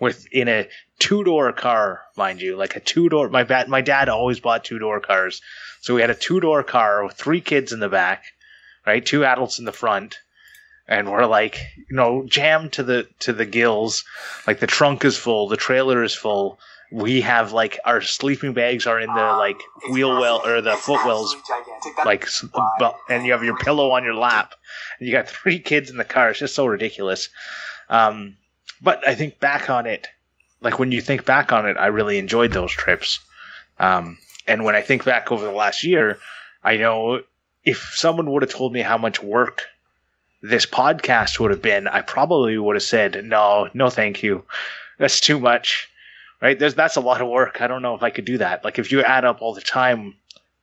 With 0.00 0.26
in 0.32 0.48
a 0.48 0.68
two-door 0.98 1.52
car, 1.52 2.02
mind 2.16 2.40
you, 2.40 2.56
like 2.56 2.76
a 2.76 2.80
two-door 2.80 3.28
my 3.28 3.44
dad 3.44 3.68
my 3.68 3.80
dad 3.80 4.08
always 4.08 4.40
bought 4.40 4.64
two-door 4.64 5.00
cars. 5.00 5.40
So 5.80 5.94
we 5.94 6.00
had 6.00 6.10
a 6.10 6.14
two-door 6.14 6.64
car 6.64 7.04
with 7.04 7.14
three 7.14 7.40
kids 7.40 7.72
in 7.72 7.80
the 7.80 7.88
back, 7.88 8.24
right? 8.86 9.04
Two 9.04 9.24
adults 9.24 9.58
in 9.58 9.64
the 9.64 9.72
front. 9.72 10.18
And 10.90 11.10
we're 11.10 11.26
like, 11.26 11.60
you 11.76 11.96
know, 11.96 12.24
jammed 12.26 12.72
to 12.72 12.82
the 12.82 13.06
to 13.20 13.32
the 13.32 13.44
gills 13.44 14.04
like 14.46 14.60
the 14.60 14.66
trunk 14.66 15.04
is 15.04 15.16
full, 15.16 15.48
the 15.48 15.56
trailer 15.56 16.02
is 16.02 16.14
full, 16.14 16.58
we 16.90 17.20
have 17.20 17.52
like 17.52 17.78
our 17.84 18.00
sleeping 18.00 18.52
bags 18.54 18.86
are 18.86 18.98
in 18.98 19.12
the 19.12 19.20
like 19.20 19.60
wheel 19.90 20.18
well 20.18 20.40
or 20.44 20.60
the 20.60 20.76
foot 20.76 21.04
wells, 21.04 21.36
like, 22.04 22.26
and 23.10 23.26
you 23.26 23.32
have 23.32 23.44
your 23.44 23.58
pillow 23.58 23.90
on 23.90 24.04
your 24.04 24.14
lap, 24.14 24.54
and 24.98 25.06
you 25.06 25.14
got 25.14 25.28
three 25.28 25.58
kids 25.58 25.90
in 25.90 25.96
the 25.96 26.04
car. 26.04 26.30
It's 26.30 26.38
just 26.38 26.54
so 26.54 26.66
ridiculous. 26.66 27.28
Um, 27.90 28.36
but 28.80 29.06
I 29.06 29.14
think 29.14 29.38
back 29.38 29.68
on 29.68 29.86
it, 29.86 30.08
like 30.60 30.78
when 30.78 30.92
you 30.92 31.00
think 31.00 31.24
back 31.24 31.52
on 31.52 31.66
it, 31.68 31.76
I 31.76 31.86
really 31.86 32.18
enjoyed 32.18 32.52
those 32.52 32.72
trips. 32.72 33.20
Um, 33.78 34.18
and 34.46 34.64
when 34.64 34.74
I 34.74 34.80
think 34.80 35.04
back 35.04 35.30
over 35.30 35.44
the 35.44 35.52
last 35.52 35.84
year, 35.84 36.18
I 36.64 36.76
know 36.76 37.22
if 37.64 37.92
someone 37.94 38.30
would 38.30 38.42
have 38.42 38.50
told 38.50 38.72
me 38.72 38.80
how 38.80 38.98
much 38.98 39.22
work 39.22 39.64
this 40.42 40.66
podcast 40.66 41.38
would 41.40 41.50
have 41.50 41.62
been, 41.62 41.86
I 41.86 42.00
probably 42.00 42.56
would 42.58 42.76
have 42.76 42.82
said, 42.82 43.24
no, 43.24 43.68
no, 43.74 43.90
thank 43.90 44.22
you. 44.22 44.44
That's 44.98 45.20
too 45.20 45.38
much. 45.38 45.88
Right? 46.40 46.56
There's, 46.56 46.76
that's 46.76 46.94
a 46.94 47.00
lot 47.00 47.20
of 47.20 47.26
work. 47.26 47.60
I 47.60 47.66
don't 47.66 47.82
know 47.82 47.96
if 47.96 48.04
I 48.04 48.10
could 48.10 48.24
do 48.24 48.38
that. 48.38 48.64
Like 48.64 48.78
if 48.78 48.92
you 48.92 49.02
add 49.02 49.24
up 49.24 49.42
all 49.42 49.54
the 49.54 49.60
time, 49.60 50.14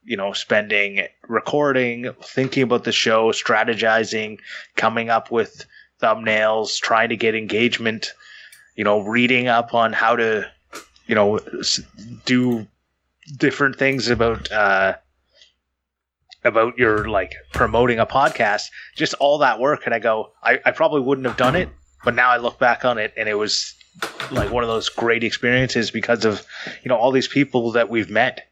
you 0.06 0.16
know, 0.16 0.32
spending 0.32 1.06
recording, 1.28 2.14
thinking 2.24 2.64
about 2.64 2.86
the 2.86 2.94
show, 2.94 3.34
strategizing, 3.34 4.40
coming 4.78 5.10
up 5.10 5.32
with 5.32 5.66
thumbnails, 6.02 6.80
trying 6.80 7.10
to 7.10 7.18
get 7.18 7.36
engagement, 7.36 8.14
you 8.76 8.84
know, 8.84 9.00
reading 9.02 9.48
up 9.48 9.74
on 9.74 9.94
how 9.94 10.16
to, 10.16 10.50
you 11.08 11.16
know, 11.16 11.40
do 12.26 12.68
different 13.38 13.78
things 13.78 14.10
about, 14.10 14.52
uh, 14.52 14.96
about 16.44 16.78
your 16.78 17.10
like 17.10 17.34
promoting 17.54 18.00
a 18.00 18.06
podcast, 18.06 18.64
just 18.96 19.14
all 19.16 19.40
that 19.40 19.60
work. 19.60 19.82
And 19.86 19.94
I 19.94 20.00
go, 20.00 20.32
I, 20.44 20.60
I 20.66 20.72
probably 20.72 21.02
wouldn't 21.02 21.26
have 21.28 21.38
done 21.38 21.56
it, 21.56 21.70
but 22.04 22.14
now 22.16 22.30
I 22.30 22.38
look 22.38 22.60
back 22.60 22.86
on 22.86 22.98
it 22.98 23.14
and 23.18 23.28
it 23.28 23.34
was 23.34 23.74
like 24.32 24.52
one 24.52 24.64
of 24.64 24.70
those 24.70 24.90
great 24.90 25.24
experiences 25.24 25.90
because 25.90 26.26
of, 26.26 26.46
you 26.84 26.90
know, 26.90 26.98
all 26.98 27.12
these 27.12 27.28
people 27.28 27.72
that 27.72 27.90
we've 27.90 28.10
met, 28.10 28.48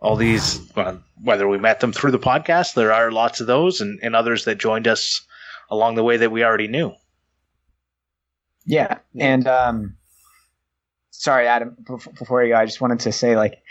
all 0.00 0.16
these, 0.16 0.60
well, 0.76 1.02
whether 1.22 1.48
we 1.48 1.58
met 1.58 1.80
them 1.80 1.92
through 1.92 2.10
the 2.10 2.18
podcast, 2.18 2.74
there 2.74 2.92
are 2.92 3.10
lots 3.10 3.40
of 3.40 3.46
those 3.46 3.80
and, 3.80 3.98
and 4.02 4.14
others 4.14 4.44
that 4.44 4.58
joined 4.58 4.86
us 4.86 5.22
along 5.70 5.94
the 5.94 6.04
way 6.04 6.16
that 6.16 6.30
we 6.30 6.44
already 6.44 6.68
knew. 6.68 6.92
Yeah, 8.68 8.98
and 9.18 9.48
um, 9.48 9.96
sorry, 11.10 11.46
Adam. 11.46 11.74
Before 11.86 12.44
you 12.44 12.52
go, 12.52 12.58
I 12.58 12.66
just 12.66 12.82
wanted 12.82 13.00
to 13.00 13.12
say, 13.12 13.34
like, 13.34 13.62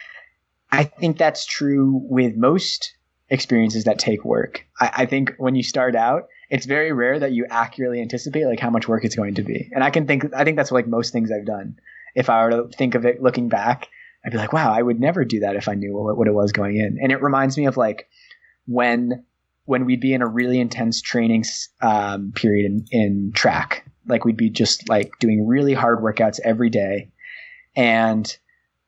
I 0.72 0.86
think 0.86 1.20
that's 1.20 1.46
true 1.46 2.01
with 2.04 2.36
most 2.36 2.96
experiences 3.30 3.84
that 3.84 4.00
take 4.00 4.25
work. 4.25 4.66
I, 4.80 4.92
I 4.98 5.06
think 5.06 5.36
when 5.38 5.54
you 5.54 5.62
start 5.62 5.96
out, 5.96 6.30
it's 6.50 6.66
very 6.66 6.94
rare 6.94 7.20
that 7.20 7.32
you 7.32 7.46
accurately 7.50 8.01
anticipate 8.01 8.46
like 8.46 8.60
how 8.60 8.72
much 8.72 8.88
work 8.88 9.06
it's 9.06 9.16
going 9.16 9.36
to 9.36 9.44
be. 9.44 9.70
And 9.72 9.84
I 9.84 9.92
can 9.92 10.08
think, 10.08 10.34
I 10.36 10.44
think 10.44 10.58
that's 10.58 10.72
like 10.72 10.88
most 10.88 11.13
things 11.13 11.32
I've 11.32 11.46
done. 11.46 11.77
If 12.16 12.30
I 12.30 12.44
were 12.44 12.50
to 12.50 12.68
think 12.75 12.96
of 12.96 13.06
it 13.06 13.22
looking 13.22 13.50
back, 13.50 13.89
I'd 14.25 14.32
be 14.32 14.38
like, 14.38 14.54
wow, 14.54 14.74
I 14.74 14.82
would 14.82 15.00
never 15.00 15.25
do 15.25 15.42
that 15.42 15.56
if 15.56 15.68
I 15.68 15.75
knew 15.75 15.96
what, 15.96 16.18
what 16.18 16.27
it 16.27 16.34
was 16.34 16.51
going 16.51 16.77
in. 16.77 16.98
And 17.00 17.12
it 17.12 17.22
reminds 17.22 17.56
me 17.56 17.68
of 17.68 17.77
like 17.77 18.10
when 18.66 19.25
when 19.66 19.86
we'd 19.86 20.00
be 20.00 20.13
in 20.13 20.22
a 20.22 20.27
really 20.27 20.60
intense 20.60 21.01
training 21.01 21.44
um, 21.82 22.32
period 22.34 22.66
in, 22.66 22.86
in 22.92 23.32
track. 23.34 23.86
Like 24.08 24.26
we'd 24.26 24.38
be 24.38 24.50
just 24.50 24.90
like 24.90 25.18
doing 25.20 25.48
really 25.48 25.74
hard 25.74 26.00
workouts 26.00 26.40
every 26.44 26.70
day, 26.70 27.12
and 27.76 28.36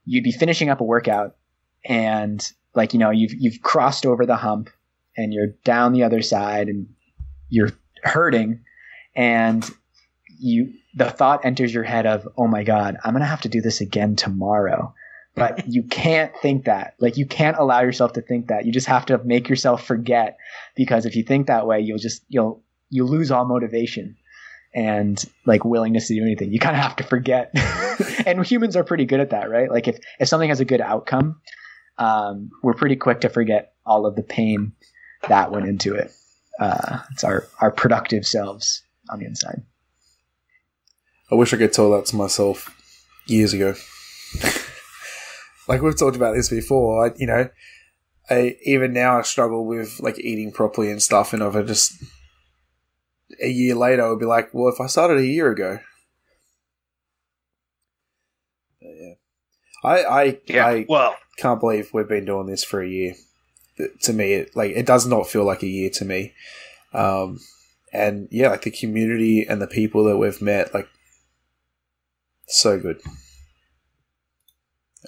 you'd 0.05 0.23
be 0.23 0.31
finishing 0.31 0.69
up 0.69 0.81
a 0.81 0.85
workout, 0.85 1.35
and 1.85 2.45
like 2.75 2.93
you 2.93 2.99
know 2.99 3.09
you've 3.09 3.33
you've 3.33 3.61
crossed 3.61 4.05
over 4.05 4.25
the 4.25 4.35
hump, 4.35 4.69
and 5.17 5.33
you're 5.33 5.55
down 5.63 5.93
the 5.93 6.03
other 6.03 6.21
side, 6.21 6.67
and 6.67 6.87
you're 7.49 7.71
hurting, 8.03 8.61
and 9.15 9.69
you 10.39 10.73
the 10.95 11.09
thought 11.09 11.45
enters 11.45 11.73
your 11.73 11.83
head 11.83 12.05
of 12.05 12.27
oh 12.37 12.47
my 12.47 12.63
god 12.63 12.97
i'm 13.03 13.13
gonna 13.13 13.25
have 13.25 13.41
to 13.41 13.49
do 13.49 13.61
this 13.61 13.81
again 13.81 14.15
tomorrow. 14.15 14.93
But 15.35 15.67
you 15.71 15.83
can't 15.83 16.35
think 16.41 16.65
that. 16.65 16.95
Like 16.99 17.17
you 17.17 17.25
can't 17.25 17.57
allow 17.57 17.81
yourself 17.81 18.13
to 18.13 18.21
think 18.21 18.47
that. 18.47 18.65
You 18.65 18.71
just 18.71 18.87
have 18.87 19.05
to 19.07 19.17
make 19.23 19.47
yourself 19.47 19.85
forget 19.85 20.37
because 20.75 21.05
if 21.05 21.15
you 21.15 21.23
think 21.23 21.47
that 21.47 21.67
way 21.67 21.79
you'll 21.79 21.99
just 21.99 22.23
you'll 22.29 22.63
you 22.89 23.05
lose 23.05 23.31
all 23.31 23.45
motivation 23.45 24.17
and 24.73 25.23
like 25.45 25.65
willingness 25.65 26.07
to 26.07 26.15
do 26.15 26.21
anything. 26.21 26.51
You 26.51 26.59
kind 26.59 26.75
of 26.75 26.81
have 26.81 26.95
to 26.97 27.03
forget. 27.03 27.53
And 28.25 28.45
humans 28.45 28.75
are 28.75 28.83
pretty 28.83 29.05
good 29.05 29.19
at 29.19 29.31
that 29.31 29.49
right? 29.49 29.69
Like 29.69 29.87
if 29.87 29.99
if 30.19 30.27
something 30.27 30.49
has 30.49 30.59
a 30.59 30.65
good 30.65 30.79
outcome 30.81 31.41
um, 31.99 32.49
we're 32.63 32.73
pretty 32.73 32.95
quick 32.95 33.21
to 33.21 33.29
forget 33.29 33.73
all 33.85 34.05
of 34.05 34.15
the 34.15 34.23
pain 34.23 34.71
that 35.27 35.51
went 35.51 35.67
into 35.67 35.93
it. 35.93 36.11
Uh, 36.59 36.99
it's 37.11 37.23
our 37.23 37.47
our 37.61 37.71
productive 37.71 38.25
selves 38.25 38.83
on 39.09 39.19
the 39.19 39.25
inside. 39.25 39.61
I 41.31 41.35
wish 41.35 41.53
I 41.53 41.57
could 41.57 41.73
tell 41.73 41.91
that 41.91 42.05
to 42.07 42.15
myself 42.15 42.75
years 43.27 43.53
ago. 43.53 43.75
like 45.67 45.81
we've 45.81 45.97
talked 45.97 46.15
about 46.15 46.35
this 46.35 46.49
before, 46.49 47.05
I, 47.05 47.11
you 47.17 47.27
know, 47.27 47.49
I 48.29 48.57
even 48.63 48.93
now 48.93 49.19
I 49.19 49.21
struggle 49.21 49.65
with 49.65 49.99
like 49.99 50.17
eating 50.19 50.51
properly 50.51 50.89
and 50.89 51.01
stuff, 51.01 51.33
and 51.33 51.43
I've 51.43 51.67
just 51.67 51.93
a 53.41 53.49
year 53.49 53.75
later, 53.75 54.05
I 54.05 54.09
would 54.09 54.19
be 54.19 54.25
like, 54.25 54.53
well, 54.53 54.71
if 54.73 54.81
I 54.81 54.87
started 54.87 55.17
a 55.19 55.25
year 55.25 55.51
ago, 55.51 55.79
But 58.81 58.89
yeah, 58.95 59.13
I 59.83 60.03
I 60.03 60.39
Yeah. 60.47 60.65
I 60.65 60.85
well, 60.87 61.15
can't 61.37 61.59
believe 61.59 61.89
we've 61.93 62.07
been 62.07 62.25
doing 62.25 62.47
this 62.47 62.63
for 62.63 62.81
a 62.81 62.87
year. 62.87 63.15
To 64.03 64.13
me, 64.13 64.33
it 64.33 64.55
like 64.55 64.71
it 64.71 64.85
does 64.85 65.05
not 65.05 65.27
feel 65.27 65.45
like 65.45 65.63
a 65.63 65.67
year 65.67 65.89
to 65.91 66.05
me. 66.05 66.33
Um, 66.93 67.39
and 67.93 68.27
yeah, 68.31 68.49
like 68.49 68.63
the 68.63 68.71
community 68.71 69.45
and 69.47 69.61
the 69.61 69.67
people 69.67 70.03
that 70.05 70.17
we've 70.17 70.41
met, 70.41 70.73
like 70.73 70.89
so 72.47 72.79
good. 72.79 73.01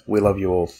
We 0.06 0.20
love 0.20 0.38
you 0.38 0.50
all. 0.50 0.72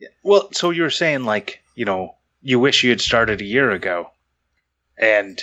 Yeah. 0.00 0.08
Well, 0.24 0.48
so 0.52 0.70
you're 0.70 0.90
saying 0.90 1.24
like, 1.24 1.62
you 1.76 1.84
know, 1.84 2.16
you 2.42 2.58
wish 2.58 2.82
you 2.82 2.90
had 2.90 3.00
started 3.00 3.40
a 3.40 3.44
year 3.44 3.70
ago 3.70 4.10
and 5.00 5.42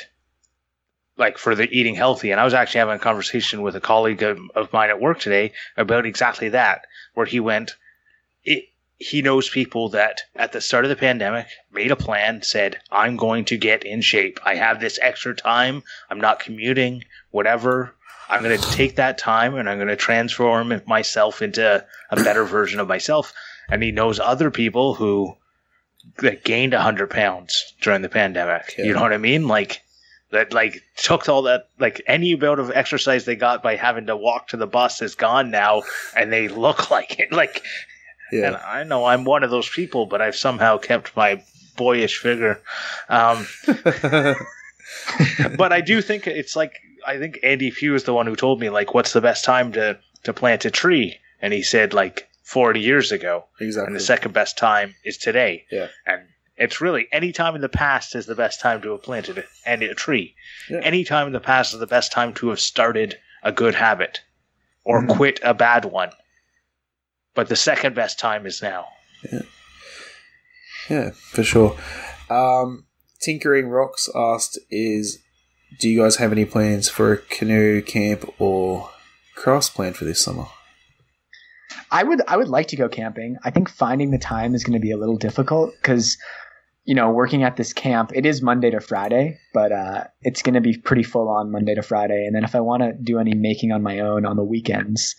like 1.18 1.38
for 1.38 1.56
the 1.56 1.68
eating 1.72 1.96
healthy. 1.96 2.32
And 2.32 2.40
I 2.40 2.46
was 2.46 2.54
actually 2.54 2.80
having 2.80 2.96
a 2.96 3.00
conversation 3.00 3.64
with 3.64 3.76
a 3.76 3.82
colleague 3.82 4.22
of, 4.22 4.40
of 4.56 4.72
mine 4.72 4.92
at 4.92 5.02
work 5.02 5.20
today 5.20 5.52
about 5.76 6.06
exactly 6.06 6.50
that, 6.50 6.86
where 7.16 7.26
he 7.26 7.40
went, 7.40 7.76
it, 8.46 8.66
he 9.00 9.22
knows 9.24 9.50
people 9.50 9.90
that 9.90 10.22
at 10.36 10.52
the 10.52 10.62
start 10.62 10.86
of 10.86 10.90
the 10.90 10.96
pandemic 10.96 11.48
made 11.72 11.92
a 11.92 11.96
plan, 11.96 12.44
said, 12.44 12.80
I'm 12.92 13.18
going 13.18 13.46
to 13.46 13.58
get 13.58 13.84
in 13.84 14.02
shape. 14.02 14.40
I 14.46 14.56
have 14.56 14.80
this 14.80 15.00
extra 15.02 15.36
time. 15.36 15.84
I'm 16.10 16.22
not 16.22 16.40
commuting, 16.40 17.04
whatever. 17.32 17.96
I'm 18.30 18.44
going 18.44 18.60
to 18.60 18.72
take 18.72 18.98
that 18.98 19.18
time 19.18 19.56
and 19.56 19.68
I'm 19.68 19.78
going 19.78 19.88
to 19.88 19.96
transform 19.96 20.82
myself 20.86 21.42
into 21.42 21.84
a 22.12 22.16
better 22.16 22.44
version 22.44 22.80
of 22.80 22.88
myself 22.88 23.34
and 23.70 23.82
he 23.82 23.92
knows 23.92 24.20
other 24.20 24.52
people 24.52 24.94
who 24.96 25.36
that 26.20 26.44
gained 26.44 26.74
100 26.74 27.10
pounds 27.10 27.74
during 27.82 28.02
the 28.02 28.10
pandemic. 28.10 28.74
Yeah. 28.78 28.86
you 28.86 28.94
know 28.94 29.02
what 29.02 29.14
i 29.14 29.18
mean? 29.18 29.48
Like 29.48 29.82
that 30.32 30.54
like 30.54 30.82
took 30.98 31.30
all 31.30 31.44
that 31.44 31.70
like 31.80 32.02
any 32.08 32.34
amount 32.34 32.60
of 32.60 32.72
exercise 32.72 33.26
they 33.26 33.36
got 33.36 33.64
by 33.64 33.76
having 33.76 34.08
to 34.08 34.16
walk 34.16 34.50
to 34.50 34.58
the 34.58 34.68
bus 34.68 35.02
is 35.02 35.16
gone 35.16 35.52
now 35.52 35.84
and 36.16 36.32
they 36.32 36.48
look 36.48 36.90
like 36.98 37.20
it. 37.20 37.32
Like 37.32 37.64
and 38.32 38.42
Yeah, 38.42 38.62
i 38.66 38.84
know 38.84 39.06
i'm 39.06 39.24
one 39.24 39.44
of 39.44 39.52
those 39.52 39.70
people 39.70 40.06
but 40.06 40.22
i've 40.22 40.36
somehow 40.36 40.78
kept 40.78 41.16
my 41.16 41.42
boyish 41.78 42.18
figure. 42.18 42.62
Um 43.08 43.48
but 45.58 45.72
I 45.72 45.82
do 45.82 46.02
think 46.02 46.28
it's 46.28 46.56
like 46.56 46.80
I 47.06 47.18
think 47.18 47.40
Andy 47.44 47.72
Pugh 47.72 47.96
is 47.96 48.04
the 48.04 48.14
one 48.14 48.28
who 48.28 48.36
told 48.36 48.60
me 48.60 48.70
like 48.70 48.94
what's 48.94 49.14
the 49.14 49.22
best 49.22 49.46
time 49.46 49.72
to 49.74 49.98
to 50.24 50.34
plant 50.34 50.66
a 50.66 50.72
tree, 50.72 51.18
and 51.42 51.54
he 51.54 51.64
said 51.64 51.94
like 51.94 52.28
40 52.52 52.80
years 52.80 53.12
ago, 53.12 53.46
exactly. 53.60 53.88
and 53.88 53.96
the 53.96 54.00
second 54.00 54.34
best 54.34 54.58
time 54.58 54.96
is 55.04 55.18
today. 55.18 55.66
Yeah. 55.72 55.88
and 56.06 56.22
it's 56.56 56.82
really 56.82 57.08
any 57.12 57.32
time 57.32 57.54
in 57.56 57.62
the 57.62 57.70
past 57.70 58.16
is 58.16 58.26
the 58.26 58.34
best 58.34 58.60
time 58.60 58.82
to 58.82 58.92
have 58.94 59.04
planted 59.04 59.44
and 59.66 59.84
a 59.84 59.94
tree. 59.94 60.34
Yeah. 60.70 60.80
Any 60.82 61.04
time 61.04 61.28
in 61.28 61.34
the 61.34 61.40
past 61.40 61.74
is 61.74 61.80
the 61.80 61.86
best 61.86 62.12
time 62.12 62.34
to 62.36 62.50
have 62.50 62.60
started 62.60 63.16
a 63.44 63.52
good 63.52 63.76
habit 63.76 64.22
or 64.84 65.04
Mhm. 65.04 65.16
quit 65.16 65.40
a 65.44 65.54
bad 65.54 65.86
one. 65.86 66.10
But 67.36 67.48
the 67.50 67.56
second 67.56 67.94
best 67.94 68.18
time 68.18 68.48
is 68.48 68.62
now. 68.62 68.88
Yeah, 70.90 71.12
for 71.12 71.44
sure. 71.44 71.78
Um, 72.30 72.86
Tinkering 73.20 73.68
Rocks 73.68 74.10
asked, 74.16 74.58
"Is 74.72 75.20
do 75.80 75.90
you 75.90 76.00
guys 76.02 76.16
have 76.16 76.32
any 76.32 76.46
plans 76.46 76.90
for 76.90 77.12
a 77.14 77.18
canoe 77.18 77.82
camp 77.82 78.34
or 78.40 78.90
cross 79.36 79.70
plan 79.70 79.94
for 79.94 80.06
this 80.06 80.24
summer?" 80.24 80.46
I 81.92 82.04
would 82.04 82.22
I 82.28 82.38
would 82.38 82.50
like 82.50 82.68
to 82.70 82.76
go 82.76 82.90
camping. 82.90 83.38
I 83.44 83.52
think 83.52 83.70
finding 83.70 84.12
the 84.12 84.18
time 84.18 84.56
is 84.56 84.64
going 84.64 84.80
to 84.80 84.80
be 84.80 84.92
a 84.92 84.98
little 84.98 85.18
difficult 85.18 85.74
because 85.76 86.18
you 86.86 86.96
know 86.96 87.12
working 87.12 87.44
at 87.44 87.58
this 87.58 87.74
camp 87.74 88.12
it 88.16 88.26
is 88.26 88.42
Monday 88.42 88.70
to 88.72 88.80
Friday, 88.80 89.38
but 89.54 89.72
uh, 89.72 90.04
it's 90.22 90.42
going 90.42 90.56
to 90.56 90.62
be 90.62 90.78
pretty 90.78 91.04
full 91.04 91.30
on 91.30 91.52
Monday 91.52 91.76
to 91.76 91.82
Friday. 91.82 92.26
And 92.26 92.36
then 92.36 92.44
if 92.44 92.56
I 92.56 92.60
want 92.62 92.84
to 92.84 92.94
do 92.94 93.20
any 93.20 93.34
making 93.34 93.72
on 93.72 93.84
my 93.84 94.00
own 94.00 94.26
on 94.26 94.38
the 94.38 94.44
weekends, 94.44 95.16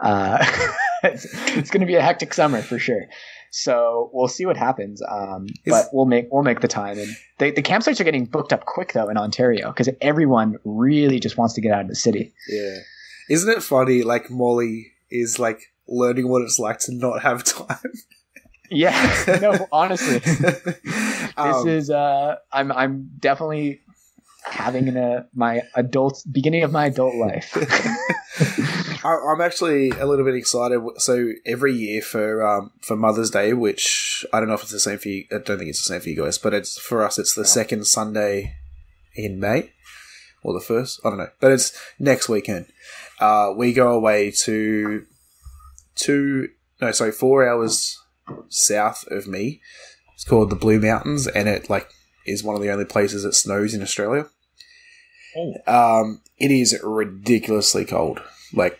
uh, 0.00 0.44
it's, 1.02 1.26
it's 1.56 1.70
going 1.70 1.80
to 1.80 1.86
be 1.86 1.96
a 1.96 2.02
hectic 2.02 2.34
summer 2.34 2.62
for 2.62 2.78
sure. 2.78 3.06
So 3.52 4.10
we'll 4.14 4.28
see 4.28 4.46
what 4.46 4.56
happens. 4.56 5.02
Um, 5.06 5.46
but 5.66 5.86
we'll 5.92 6.06
make 6.06 6.26
we'll 6.32 6.42
make 6.42 6.60
the 6.60 6.68
time. 6.68 6.98
And 6.98 7.14
the, 7.38 7.50
the 7.50 7.62
campsites 7.62 8.00
are 8.00 8.04
getting 8.04 8.24
booked 8.24 8.52
up 8.52 8.64
quick 8.64 8.92
though 8.94 9.08
in 9.08 9.16
Ontario 9.16 9.68
because 9.70 9.88
everyone 10.00 10.56
really 10.64 11.20
just 11.20 11.36
wants 11.36 11.54
to 11.54 11.60
get 11.60 11.72
out 11.72 11.82
of 11.82 11.88
the 11.88 11.94
city. 11.94 12.32
Yeah. 12.48 12.78
Isn't 13.28 13.50
it 13.50 13.62
funny? 13.62 14.02
Like 14.02 14.30
Morley 14.30 14.92
is 15.10 15.38
like 15.38 15.71
learning 15.88 16.28
what 16.28 16.42
it's 16.42 16.58
like 16.58 16.78
to 16.80 16.94
not 16.94 17.22
have 17.22 17.44
time. 17.44 17.92
Yeah, 18.70 19.38
no, 19.42 19.68
honestly, 19.70 20.18
this 20.18 20.78
Um, 21.36 21.68
is 21.68 21.90
uh, 21.90 22.36
I'm 22.50 22.72
I'm 22.72 23.10
definitely 23.18 23.80
having 24.44 24.88
an, 24.88 24.96
uh, 24.96 25.24
my 25.34 25.62
adult 25.76 26.22
beginning 26.32 26.64
of 26.64 26.72
my 26.72 26.86
adult 26.86 27.14
life. 27.14 27.52
I, 29.04 29.16
I'm 29.32 29.40
actually 29.40 29.90
a 29.90 30.06
little 30.06 30.24
bit 30.24 30.34
excited. 30.34 30.80
So 30.98 31.32
every 31.44 31.74
year 31.74 32.00
for 32.02 32.46
um, 32.46 32.70
for 32.80 32.96
Mother's 32.96 33.30
Day, 33.30 33.52
which 33.52 34.24
I 34.32 34.38
don't 34.40 34.48
know 34.48 34.54
if 34.54 34.62
it's 34.62 34.72
the 34.72 34.80
same 34.80 34.98
for 34.98 35.08
you. 35.08 35.24
I 35.30 35.38
don't 35.44 35.58
think 35.58 35.68
it's 35.68 35.86
the 35.86 35.92
same 35.92 36.00
for 36.00 36.08
you 36.08 36.16
guys, 36.22 36.38
but 36.38 36.54
it's 36.54 36.78
for 36.78 37.04
us. 37.04 37.18
It's 37.18 37.34
the 37.34 37.44
second 37.44 37.86
Sunday 37.86 38.54
in 39.14 39.38
May 39.38 39.72
or 40.42 40.54
the 40.54 40.64
first. 40.64 41.00
I 41.04 41.10
don't 41.10 41.18
know, 41.18 41.28
but 41.40 41.52
it's 41.52 41.78
next 41.98 42.28
weekend. 42.28 42.66
Uh, 43.20 43.52
we 43.54 43.72
go 43.74 43.92
away 43.92 44.32
to 44.44 45.04
two. 46.02 46.48
No, 46.80 46.90
sorry, 46.92 47.12
four 47.12 47.48
hours 47.48 47.98
south 48.48 49.04
of 49.10 49.26
me. 49.26 49.60
It's 50.14 50.24
called 50.24 50.50
the 50.50 50.56
Blue 50.56 50.80
Mountains, 50.80 51.26
and 51.26 51.48
it 51.48 51.70
like 51.70 51.88
is 52.26 52.42
one 52.44 52.56
of 52.56 52.62
the 52.62 52.70
only 52.70 52.84
places 52.84 53.22
that 53.22 53.34
snows 53.34 53.74
in 53.74 53.82
Australia. 53.82 54.26
Oh. 55.36 55.54
Um, 56.02 56.20
it 56.38 56.50
is 56.50 56.78
ridiculously 56.82 57.84
cold. 57.84 58.20
Like 58.52 58.78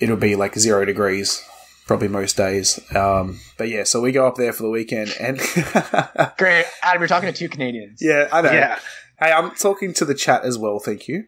it'll 0.00 0.16
be 0.16 0.36
like 0.36 0.58
zero 0.58 0.84
degrees 0.84 1.42
probably 1.86 2.08
most 2.08 2.36
days. 2.36 2.80
Um, 2.96 3.38
but 3.58 3.68
yeah, 3.68 3.84
so 3.84 4.00
we 4.00 4.10
go 4.12 4.26
up 4.26 4.34
there 4.36 4.52
for 4.52 4.62
the 4.64 4.70
weekend, 4.70 5.14
and 5.20 5.38
Great, 6.38 6.64
Adam, 6.82 7.00
you're 7.00 7.06
talking 7.08 7.32
to 7.32 7.38
two 7.38 7.48
Canadians. 7.48 8.00
yeah, 8.02 8.28
I 8.32 8.40
know. 8.42 8.50
Yeah. 8.52 8.78
Hey, 9.20 9.30
I'm 9.32 9.52
talking 9.54 9.94
to 9.94 10.04
the 10.04 10.14
chat 10.14 10.42
as 10.44 10.58
well. 10.58 10.78
Thank 10.78 11.06
you. 11.08 11.24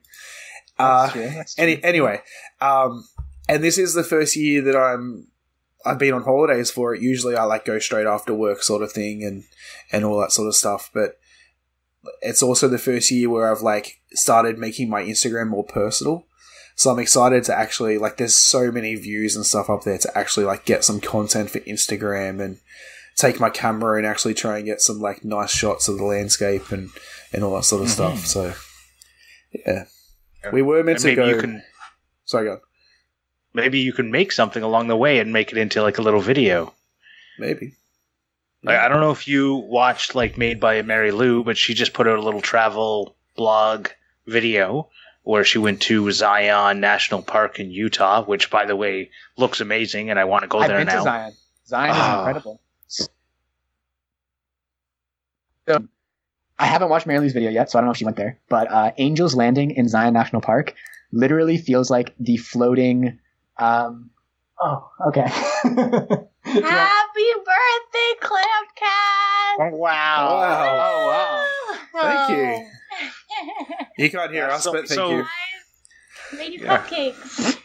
Uh, 0.78 1.02
That's 1.02 1.12
true, 1.12 1.22
that's 1.30 1.54
true. 1.56 1.64
any, 1.64 1.82
anyway, 1.84 2.22
um, 2.60 3.04
and 3.48 3.64
this 3.64 3.78
is 3.78 3.94
the 3.94 4.04
first 4.04 4.36
year 4.36 4.62
that 4.62 4.76
I'm 4.76 5.28
I've 5.84 5.98
been 5.98 6.14
on 6.14 6.24
holidays 6.24 6.70
for 6.70 6.94
it. 6.94 7.02
Usually, 7.02 7.36
I 7.36 7.44
like 7.44 7.64
go 7.64 7.78
straight 7.78 8.06
after 8.06 8.34
work, 8.34 8.62
sort 8.62 8.82
of 8.82 8.92
thing, 8.92 9.24
and 9.24 9.44
and 9.92 10.04
all 10.04 10.20
that 10.20 10.32
sort 10.32 10.48
of 10.48 10.54
stuff. 10.54 10.90
But 10.92 11.18
it's 12.22 12.42
also 12.42 12.68
the 12.68 12.78
first 12.78 13.10
year 13.10 13.30
where 13.30 13.50
I've 13.50 13.62
like 13.62 14.00
started 14.12 14.58
making 14.58 14.90
my 14.90 15.02
Instagram 15.02 15.48
more 15.48 15.64
personal. 15.64 16.26
So 16.74 16.90
I'm 16.90 16.98
excited 16.98 17.44
to 17.44 17.56
actually 17.56 17.98
like. 17.98 18.16
There's 18.16 18.36
so 18.36 18.70
many 18.70 18.94
views 18.96 19.34
and 19.34 19.46
stuff 19.46 19.70
up 19.70 19.84
there 19.84 19.98
to 19.98 20.18
actually 20.18 20.46
like 20.46 20.64
get 20.64 20.84
some 20.84 21.00
content 21.00 21.50
for 21.50 21.60
Instagram 21.60 22.42
and 22.42 22.58
take 23.16 23.40
my 23.40 23.50
camera 23.50 23.98
and 23.98 24.06
actually 24.06 24.34
try 24.34 24.58
and 24.58 24.66
get 24.66 24.80
some 24.80 25.00
like 25.00 25.24
nice 25.24 25.50
shots 25.50 25.88
of 25.88 25.98
the 25.98 26.04
landscape 26.04 26.70
and 26.70 26.90
and 27.32 27.42
all 27.42 27.54
that 27.56 27.64
sort 27.64 27.82
of 27.82 27.88
stuff. 27.88 28.26
So 28.26 28.54
yeah, 29.52 29.84
we 30.52 30.62
were 30.62 30.84
meant 30.84 31.00
to 31.00 31.14
go. 31.14 31.40
can 31.40 31.62
Sorry, 32.24 32.44
go. 32.46 32.60
On. 33.58 33.64
maybe 33.64 33.80
you 33.80 33.92
can 33.92 34.10
make 34.10 34.32
something 34.32 34.62
along 34.62 34.88
the 34.88 34.96
way 34.96 35.18
and 35.18 35.32
make 35.32 35.52
it 35.52 35.58
into 35.58 35.82
like 35.82 35.98
a 35.98 36.02
little 36.02 36.20
video. 36.20 36.72
Maybe. 37.38 37.74
Like, 38.64 38.78
I 38.78 38.88
don't 38.88 39.00
know 39.00 39.12
if 39.12 39.28
you 39.28 39.54
watched 39.54 40.14
like 40.14 40.36
Made 40.36 40.58
by 40.60 40.82
Mary 40.82 41.12
Lou, 41.12 41.44
but 41.44 41.56
she 41.56 41.74
just 41.74 41.92
put 41.92 42.08
out 42.08 42.18
a 42.18 42.22
little 42.22 42.40
travel 42.40 43.14
blog 43.36 43.88
video 44.26 44.88
where 45.22 45.44
she 45.44 45.58
went 45.58 45.80
to 45.82 46.10
Zion 46.10 46.80
National 46.80 47.22
Park 47.22 47.60
in 47.60 47.70
Utah, 47.70 48.24
which 48.24 48.50
by 48.50 48.64
the 48.64 48.74
way 48.74 49.10
looks 49.36 49.60
amazing, 49.60 50.10
and 50.10 50.18
I 50.18 50.24
want 50.24 50.42
to 50.42 50.48
go 50.48 50.58
I've 50.58 50.68
there 50.68 50.78
been 50.78 50.86
now. 50.86 50.96
to 50.96 51.02
Zion. 51.02 51.32
Zion 51.66 51.90
is 51.90 51.96
Ah. 51.98 52.18
incredible. 52.20 52.60
So, 52.88 53.06
I 56.58 56.66
haven't 56.66 56.88
watched 56.88 57.06
Mary 57.06 57.20
Lou's 57.20 57.32
video 57.32 57.50
yet, 57.50 57.70
so 57.70 57.78
I 57.78 57.82
don't 57.82 57.86
know 57.88 57.92
if 57.92 57.98
she 57.98 58.04
went 58.04 58.16
there. 58.16 58.38
But 58.48 58.70
uh, 58.72 58.92
Angels 58.98 59.34
Landing 59.34 59.70
in 59.72 59.86
Zion 59.88 60.14
National 60.14 60.40
Park 60.42 60.74
literally 61.12 61.58
feels 61.58 61.90
like 61.90 62.14
the 62.18 62.36
floating. 62.38 63.18
Um, 63.58 64.10
oh, 64.60 64.90
okay. 65.08 65.22
Happy 65.22 67.28
birthday, 67.44 68.12
Clampcat! 68.22 69.72
wow. 69.72 70.28
Oh 70.30 71.06
wow. 71.06 71.46
Thank 72.02 72.30
you. 72.30 72.66
You 74.04 74.10
can't 74.10 74.32
hear 74.32 74.46
us, 74.46 74.64
so- 74.64 74.72
but 74.72 74.88
thank 74.88 74.98
so- 74.98 75.10
you. 75.10 75.24
Made 76.36 76.52
you 76.52 76.60
Yeah. 76.60 76.82
cupcakes. 76.84 77.58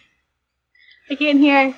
I 1.09 1.15
can't 1.15 1.39
hear. 1.39 1.75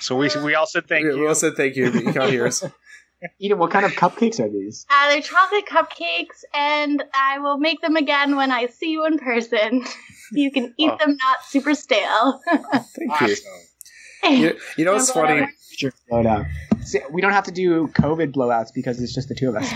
So 0.00 0.16
we 0.16 0.30
we 0.42 0.54
all 0.54 0.66
said 0.66 0.86
thank 0.88 1.04
Yeah, 1.04 1.12
you. 1.12 1.20
We 1.20 1.26
all 1.28 1.34
said 1.34 1.56
thank 1.56 1.76
you, 1.76 1.90
but 1.92 2.02
you 2.04 2.12
can't 2.12 2.30
hear 2.30 2.46
us. 2.46 2.64
Eden, 3.38 3.58
what 3.58 3.70
kind 3.70 3.84
of 3.84 3.92
cupcakes 3.92 4.40
are 4.40 4.48
these? 4.48 4.86
Uh, 4.90 5.08
they're 5.08 5.20
chocolate 5.22 5.66
cupcakes, 5.66 6.44
and 6.54 7.02
I 7.14 7.38
will 7.38 7.58
make 7.58 7.80
them 7.80 7.96
again 7.96 8.36
when 8.36 8.50
I 8.50 8.66
see 8.66 8.90
you 8.90 9.04
in 9.06 9.18
person. 9.18 9.84
you 10.32 10.50
can 10.50 10.74
eat 10.78 10.90
Oh. 10.92 10.96
them 10.98 11.16
not 11.16 11.44
super 11.44 11.74
stale. 11.74 12.40
Thank 12.72 13.20
you. 13.20 13.36
You, 14.30 14.58
you 14.76 14.84
know 14.84 14.92
what's 14.92 15.08
I'm 15.16 15.24
glad 15.24 15.30
I 15.36 15.40
funny? 15.40 15.52
Sure. 15.76 15.92
Blow 16.08 16.20
it 16.20 16.26
out. 16.26 16.46
See, 16.84 17.00
we 17.10 17.20
don't 17.22 17.32
have 17.32 17.44
to 17.44 17.52
do 17.52 17.88
COVID 17.88 18.32
blowouts 18.32 18.68
because 18.74 19.00
it's 19.02 19.14
just 19.14 19.28
the 19.28 19.34
two 19.34 19.48
of 19.48 19.56
us. 19.56 19.70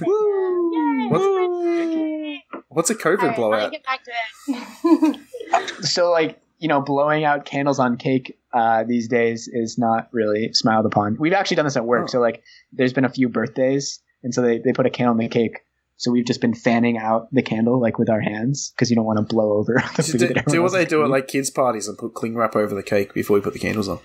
Yay, 0.00 1.08
What's- 1.08 1.24
birthday. 1.24 2.44
What's 2.68 2.90
a 2.90 2.94
COVID 2.94 3.18
Alright, 3.20 3.36
blowout? 3.36 3.72
Get 3.72 3.84
back 3.84 4.00
to 4.04 4.12
it. 4.52 5.84
so 5.84 6.10
like 6.10 6.38
you 6.58 6.68
know 6.68 6.80
blowing 6.80 7.24
out 7.24 7.44
candles 7.44 7.78
on 7.78 7.96
cake 7.96 8.38
uh, 8.52 8.84
these 8.84 9.08
days 9.08 9.48
is 9.52 9.78
not 9.78 10.08
really 10.12 10.52
smiled 10.52 10.86
upon. 10.86 11.16
We've 11.18 11.32
actually 11.32 11.56
done 11.56 11.66
this 11.66 11.76
at 11.76 11.84
work. 11.84 12.04
Oh. 12.04 12.06
so 12.06 12.20
like 12.20 12.42
there's 12.72 12.92
been 12.92 13.04
a 13.04 13.10
few 13.10 13.28
birthdays 13.28 14.00
and 14.22 14.34
so 14.34 14.42
they, 14.42 14.58
they 14.58 14.72
put 14.72 14.86
a 14.86 14.90
candle 14.90 15.12
in 15.12 15.18
the 15.18 15.28
cake. 15.28 15.60
So 15.96 16.12
we've 16.12 16.24
just 16.24 16.40
been 16.40 16.54
fanning 16.54 16.96
out 16.96 17.28
the 17.32 17.42
candle 17.42 17.80
like 17.80 17.98
with 17.98 18.08
our 18.08 18.20
hands 18.20 18.70
because 18.70 18.88
you 18.88 18.96
don't 18.96 19.04
want 19.04 19.18
to 19.18 19.24
blow 19.24 19.54
over 19.54 19.74
the 19.96 20.02
food 20.02 20.18
do, 20.18 20.52
do 20.52 20.62
what 20.62 20.72
they 20.72 20.84
do 20.84 21.02
at 21.02 21.10
like 21.10 21.26
kids' 21.26 21.50
parties 21.50 21.88
and 21.88 21.98
put 21.98 22.14
cling 22.14 22.36
wrap 22.36 22.54
over 22.54 22.74
the 22.74 22.82
cake 22.82 23.14
before 23.14 23.34
we 23.34 23.40
put 23.40 23.52
the 23.52 23.58
candles 23.58 23.88
on. 23.88 23.98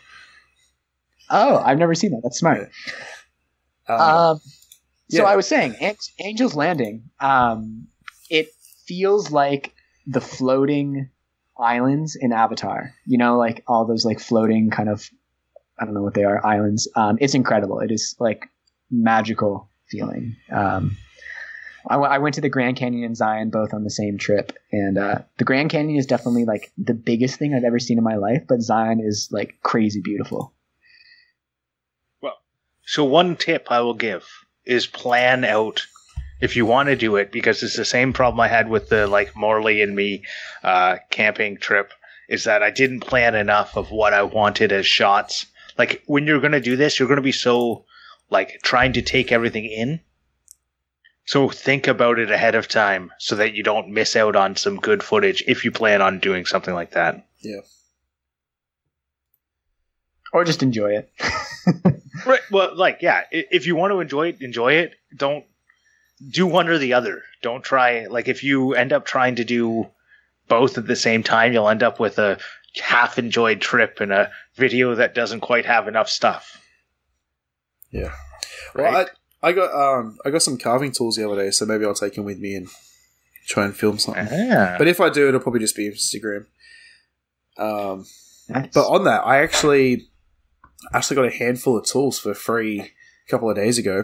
oh 1.30 1.58
i've 1.58 1.78
never 1.78 1.94
seen 1.94 2.12
that. 2.12 2.22
That's 2.24 2.40
smart. 2.40 2.72
Um, 3.88 4.00
um, 4.00 4.42
so 5.10 5.22
yeah. 5.22 5.24
i 5.24 5.36
was 5.36 5.46
saying 5.46 5.76
An- 5.82 5.98
angel's 6.20 6.56
landing 6.56 7.10
um, 7.20 7.88
it 8.30 8.48
feels 8.88 9.30
like 9.30 9.76
the 10.08 10.22
floating 10.22 11.10
islands 11.58 12.16
in 12.20 12.32
avatar. 12.34 12.94
You 13.06 13.18
know 13.18 13.38
like 13.38 13.64
all 13.68 13.86
those 13.86 14.06
like 14.06 14.20
floating 14.20 14.70
kind 14.70 14.90
of 14.90 15.10
i 15.80 15.86
don't 15.86 15.94
know 15.94 16.04
what 16.04 16.14
they 16.14 16.24
are 16.24 16.46
islands. 16.46 16.88
Um, 16.96 17.18
it's 17.22 17.34
incredible. 17.36 17.80
It 17.80 17.92
is 17.92 18.16
like 18.20 18.50
magical 18.92 19.70
feeling. 19.90 20.36
Um, 20.52 20.98
I, 21.90 21.96
w- 21.96 22.10
I 22.10 22.20
went 22.20 22.36
to 22.36 22.42
the 22.42 22.50
grand 22.50 22.78
canyon 22.78 23.04
and 23.04 23.18
zion 23.18 23.50
both 23.50 23.74
on 23.74 23.84
the 23.84 23.90
same 23.90 24.18
trip 24.18 24.54
and 24.72 24.98
uh, 24.98 25.20
the 25.38 25.44
grand 25.44 25.70
canyon 25.70 25.98
is 25.98 26.06
definitely 26.06 26.46
like 26.46 26.72
the 26.78 26.94
biggest 26.94 27.38
thing 27.38 27.54
i've 27.54 27.66
ever 27.66 27.78
seen 27.80 27.98
in 27.98 28.04
my 28.06 28.16
life 28.16 28.44
but 28.48 28.62
zion 28.62 29.02
is 29.04 29.28
like 29.32 29.58
crazy 29.64 30.00
beautiful. 30.02 30.54
Well, 32.22 32.38
So 32.86 33.04
one 33.04 33.36
tip 33.36 33.68
I 33.70 33.82
will 33.82 33.96
give 33.96 34.26
is 34.66 34.88
plan 34.88 35.44
out 35.44 35.86
if 36.44 36.58
you 36.58 36.66
want 36.66 36.90
to 36.90 36.96
do 36.98 37.16
it 37.16 37.32
because 37.32 37.64
it's 37.64 37.78
the 37.78 37.86
same 37.86 38.12
problem 38.12 38.42
I 38.42 38.50
had 38.50 38.68
with 38.68 38.90
the 38.90 39.08
like 39.08 39.34
Morley 39.34 39.82
and 39.82 39.96
me 39.96 40.24
uh, 40.62 40.98
camping 41.10 41.56
trip 41.56 41.94
is 42.28 42.44
that 42.44 42.62
I 42.62 42.70
didn't 42.70 43.00
plan 43.00 43.34
enough 43.34 43.78
of 43.78 43.92
what 43.92 44.14
I 44.14 44.24
wanted 44.24 44.74
as 44.74 44.86
shots. 44.86 45.46
Like 45.78 46.04
when 46.06 46.28
you're 46.28 46.42
going 46.42 46.52
to 46.52 46.60
do 46.60 46.76
this, 46.76 47.00
you're 47.00 47.08
going 47.08 47.16
to 47.16 47.22
be 47.22 47.32
so 47.32 47.86
like 48.30 48.60
trying 48.62 48.92
to 48.94 49.02
take 49.02 49.32
everything 49.32 49.64
in. 49.64 50.02
So 51.24 51.48
think 51.48 51.88
about 51.88 52.20
it 52.20 52.30
ahead 52.30 52.56
of 52.56 52.68
time 52.68 53.12
so 53.20 53.38
that 53.38 53.54
you 53.54 53.64
don't 53.64 53.94
miss 53.94 54.18
out 54.18 54.36
on 54.36 54.58
some 54.58 54.82
good 54.82 55.02
footage 55.02 55.46
if 55.48 55.64
you 55.64 55.72
plan 55.72 56.02
on 56.02 56.20
doing 56.20 56.46
something 56.46 56.74
like 56.74 56.92
that. 56.92 57.26
Yeah. 57.40 57.62
Or 60.34 60.44
just 60.44 60.62
enjoy 60.62 60.98
it 60.98 61.10
Right. 62.26 62.42
Well, 62.52 62.76
like, 62.76 63.00
yeah, 63.02 63.24
if 63.32 63.66
you 63.66 63.76
want 63.76 63.92
to 63.92 64.00
enjoy 64.00 64.30
it, 64.30 64.42
enjoy 64.42 64.74
it. 64.74 64.94
Don't 65.16 65.46
do 66.30 66.46
one 66.48 66.68
or 66.68 66.78
the 66.78 66.94
other. 66.94 67.24
Don't 67.42 67.64
try. 67.64 68.06
Like, 68.08 68.28
if 68.28 68.44
you 68.44 68.74
end 68.74 68.94
up 68.94 69.06
trying 69.06 69.36
to 69.36 69.44
do 69.44 69.88
both 70.48 70.78
at 70.78 70.88
the 70.88 70.96
same 70.96 71.24
time, 71.24 71.54
you'll 71.54 71.70
end 71.70 71.84
up 71.84 72.00
with 72.00 72.20
a 72.20 72.38
half 72.82 73.20
enjoyed 73.20 73.62
trip 73.62 74.00
and 74.00 74.12
a 74.12 74.32
video 74.56 74.96
that 74.96 75.16
doesn't 75.16 75.42
quite 75.42 75.66
have 75.66 75.88
enough 75.88 76.10
stuff. 76.10 76.62
Yeah. 77.92 78.14
Right. 78.74 78.92
Well, 78.94 79.06
I, 79.44 79.50
I 79.50 79.52
got 79.52 79.72
um 79.74 80.18
I 80.26 80.32
got 80.32 80.42
some 80.42 80.58
carving 80.58 80.92
tools 80.92 81.16
the 81.16 81.30
other 81.30 81.42
day, 81.42 81.52
so 81.52 81.66
maybe 81.66 81.86
I'll 81.86 81.94
take 81.94 82.16
them 82.16 82.26
with 82.26 82.40
me 82.40 82.56
and 82.56 82.68
try 83.48 83.66
and 83.66 83.76
film 83.76 84.00
something. 84.00 84.26
yeah. 84.32 84.78
But 84.78 84.88
if 84.88 85.00
I 85.00 85.10
do, 85.10 85.28
it'll 85.28 85.40
probably 85.40 85.60
just 85.60 85.76
be 85.76 85.90
Instagram. 85.90 86.46
Um, 87.58 88.06
Nice. 88.50 88.72
but 88.74 88.88
on 88.88 89.04
that, 89.04 89.26
I 89.26 89.44
actually 89.44 90.08
actually 90.94 91.16
got 91.16 91.26
a 91.26 91.38
handful 91.38 91.78
of 91.78 91.86
tools 91.86 92.20
for 92.20 92.34
free 92.34 92.80
a 92.82 93.30
couple 93.30 93.50
of 93.50 93.56
days 93.56 93.78
ago. 93.78 94.04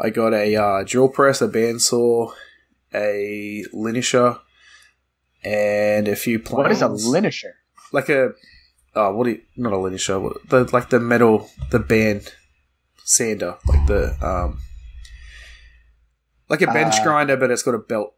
I 0.00 0.10
got 0.10 0.32
a 0.34 0.54
uh, 0.56 0.84
drill 0.84 1.08
press, 1.08 1.42
a 1.42 1.48
bandsaw, 1.48 2.32
a 2.94 3.64
linisher, 3.74 4.38
and 5.44 6.08
a 6.08 6.16
few 6.16 6.38
planes. 6.38 6.56
what 6.58 6.70
is 6.72 6.82
a 6.82 6.88
linisher 6.88 7.52
like 7.92 8.08
a 8.08 8.32
oh 8.94 9.14
what 9.14 9.24
do 9.24 9.30
you, 9.30 9.40
not 9.56 9.72
a 9.72 9.76
linisher 9.76 10.20
what, 10.20 10.36
the 10.48 10.64
like 10.74 10.90
the 10.90 10.98
metal 11.00 11.48
the 11.70 11.78
band 11.78 12.32
sander 13.04 13.56
like 13.66 13.86
the 13.86 14.14
um 14.20 14.60
like 16.48 16.60
a 16.60 16.66
bench 16.66 16.96
Uh, 16.98 17.02
grinder 17.04 17.36
but 17.36 17.50
it's 17.50 17.62
got 17.62 17.74
a 17.74 17.78
belt 17.78 18.14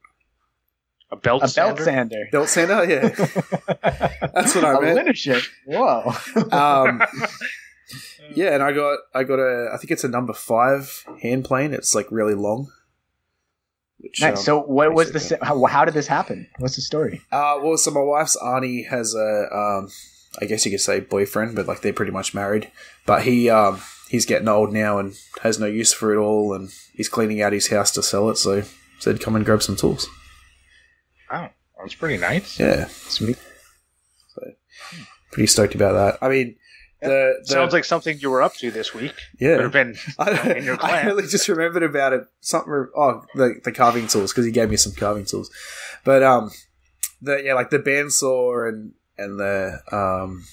A 1.12 1.16
belt 1.16 1.42
A 1.44 1.48
sander? 1.48 1.74
belt 1.74 1.84
sander. 1.84 2.28
Belt 2.32 2.48
sander, 2.48 2.84
yeah. 2.84 3.08
That's 4.34 4.54
what 4.54 4.64
I 4.64 4.74
a 4.78 4.80
meant. 4.80 4.96
linear 4.96 5.40
Whoa. 5.66 6.12
Um, 6.52 7.02
yeah, 8.34 8.54
and 8.54 8.62
I 8.62 8.72
got 8.72 8.98
I 9.14 9.24
got 9.24 9.38
a 9.38 9.70
I 9.72 9.76
think 9.76 9.90
it's 9.90 10.04
a 10.04 10.08
number 10.08 10.32
five 10.32 11.04
hand 11.22 11.44
plane. 11.44 11.72
It's 11.74 11.94
like 11.94 12.06
really 12.10 12.34
long. 12.34 12.70
Which, 13.98 14.20
nice. 14.22 14.38
um, 14.38 14.42
So, 14.44 14.60
what 14.62 14.94
was 14.94 15.12
the 15.12 15.38
how, 15.42 15.62
how 15.66 15.84
did 15.84 15.92
this 15.94 16.06
happen? 16.06 16.48
What's 16.58 16.76
the 16.76 16.82
story? 16.82 17.20
Uh, 17.30 17.58
well, 17.62 17.76
so 17.76 17.90
my 17.90 18.00
wife's 18.00 18.34
auntie 18.36 18.84
has 18.84 19.14
a, 19.14 19.48
um, 19.54 19.90
I 20.40 20.46
guess 20.46 20.64
you 20.64 20.70
could 20.70 20.80
say 20.80 21.00
boyfriend, 21.00 21.54
but 21.54 21.66
like 21.68 21.82
they're 21.82 21.92
pretty 21.92 22.12
much 22.12 22.32
married. 22.32 22.70
But 23.04 23.24
he, 23.24 23.50
um, 23.50 23.82
he's 24.08 24.24
getting 24.24 24.48
old 24.48 24.72
now 24.72 24.98
and 24.98 25.14
has 25.42 25.58
no 25.60 25.66
use 25.66 25.92
for 25.92 26.14
it 26.14 26.18
all, 26.18 26.54
and 26.54 26.70
he's 26.94 27.10
cleaning 27.10 27.42
out 27.42 27.52
his 27.52 27.68
house 27.68 27.90
to 27.90 28.02
sell 28.02 28.30
it. 28.30 28.36
So 28.36 28.62
said, 29.00 29.20
come 29.20 29.36
and 29.36 29.44
grab 29.44 29.62
some 29.62 29.76
tools. 29.76 30.08
Wow, 31.30 31.50
that's 31.78 31.94
pretty 31.94 32.16
nice. 32.16 32.58
Yeah, 32.58 32.86
Sweet. 32.88 33.36
pretty 35.30 35.46
stoked 35.46 35.74
about 35.74 35.92
that. 35.92 36.26
I 36.26 36.28
mean, 36.30 36.56
the, 37.00 37.34
the 37.40 37.46
Sounds 37.46 37.72
like 37.72 37.84
something 37.84 38.18
you 38.18 38.30
were 38.30 38.42
up 38.42 38.54
to 38.56 38.70
this 38.70 38.94
week. 38.94 39.14
Could 39.38 39.40
yeah. 39.40 39.62
have 39.62 39.72
been 39.72 39.96
I, 40.18 40.52
in 40.52 40.64
your 40.64 40.76
class. 40.76 41.04
I 41.04 41.06
really 41.06 41.26
just 41.26 41.48
remembered 41.48 41.82
about 41.82 42.12
it. 42.12 42.26
Something. 42.40 42.88
Oh, 42.96 43.24
the 43.34 43.60
the 43.64 43.72
carving 43.72 44.06
tools 44.06 44.32
because 44.32 44.44
he 44.44 44.52
gave 44.52 44.70
me 44.70 44.76
some 44.76 44.92
carving 44.92 45.24
tools. 45.24 45.50
But 46.04 46.22
um, 46.22 46.50
the 47.22 47.42
yeah, 47.42 47.54
like 47.54 47.70
the 47.70 47.78
bandsaw 47.78 48.68
and 48.68 48.92
and 49.16 49.40
the 49.40 49.80
um, 49.92 50.44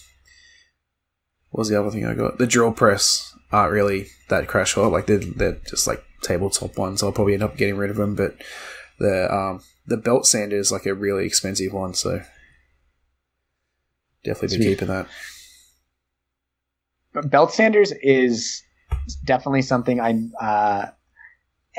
what 1.51 1.59
was 1.59 1.69
the 1.69 1.79
other 1.79 1.91
thing 1.91 2.05
I 2.05 2.13
got? 2.13 2.37
The 2.37 2.47
drill 2.47 2.71
press 2.71 3.33
aren't 3.51 3.73
really 3.73 4.07
that 4.29 4.47
crash 4.47 4.73
hot. 4.73 4.91
Like 4.91 5.07
they're 5.07 5.19
they're 5.19 5.59
just 5.67 5.87
like 5.87 6.03
tabletop 6.21 6.77
ones. 6.77 7.03
I'll 7.03 7.11
probably 7.11 7.33
end 7.33 7.43
up 7.43 7.57
getting 7.57 7.77
rid 7.77 7.89
of 7.89 7.97
them. 7.97 8.15
But 8.15 8.35
the 8.99 9.33
um 9.33 9.61
the 9.85 9.97
belt 9.97 10.25
sander 10.25 10.57
is 10.57 10.71
like 10.71 10.85
a 10.85 10.93
really 10.93 11.25
expensive 11.25 11.73
one, 11.73 11.93
so 11.93 12.21
definitely 14.23 14.57
been 14.57 14.63
Sweet. 14.63 14.73
keeping 14.75 14.87
that. 14.87 15.07
Belt 17.23 17.53
sanders 17.53 17.91
is 18.01 18.63
definitely 19.25 19.61
something 19.61 19.99
I'm 19.99 20.33
uh, 20.39 20.87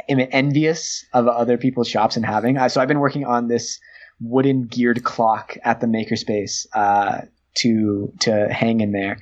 am 0.08 0.20
envious 0.30 1.04
of 1.12 1.26
other 1.26 1.58
people's 1.58 1.88
shops 1.88 2.16
and 2.16 2.24
having. 2.24 2.56
Uh, 2.56 2.68
so 2.68 2.80
I've 2.80 2.88
been 2.88 3.00
working 3.00 3.24
on 3.24 3.48
this 3.48 3.78
wooden 4.20 4.66
geared 4.66 5.04
clock 5.04 5.56
at 5.64 5.80
the 5.80 5.86
makerspace 5.86 6.66
uh, 6.74 7.22
to 7.56 8.12
to 8.20 8.48
hang 8.52 8.80
in 8.80 8.92
there, 8.92 9.18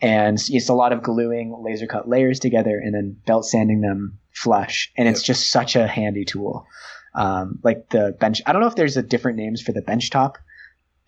and 0.00 0.38
it's 0.48 0.68
a 0.68 0.74
lot 0.74 0.92
of 0.92 1.02
gluing 1.02 1.54
laser 1.62 1.86
cut 1.86 2.08
layers 2.08 2.38
together 2.38 2.78
and 2.78 2.94
then 2.94 3.16
belt 3.26 3.44
sanding 3.44 3.80
them 3.80 4.18
flush, 4.32 4.92
and 4.96 5.08
it's 5.08 5.22
just 5.22 5.50
such 5.50 5.76
a 5.76 5.86
handy 5.86 6.24
tool. 6.24 6.66
Um, 7.14 7.58
like 7.64 7.88
the 7.88 8.16
bench, 8.20 8.42
I 8.46 8.52
don't 8.52 8.60
know 8.60 8.68
if 8.68 8.76
there's 8.76 8.96
a 8.96 9.02
different 9.02 9.38
names 9.38 9.60
for 9.60 9.72
the 9.72 9.82
benchtop 9.82 10.34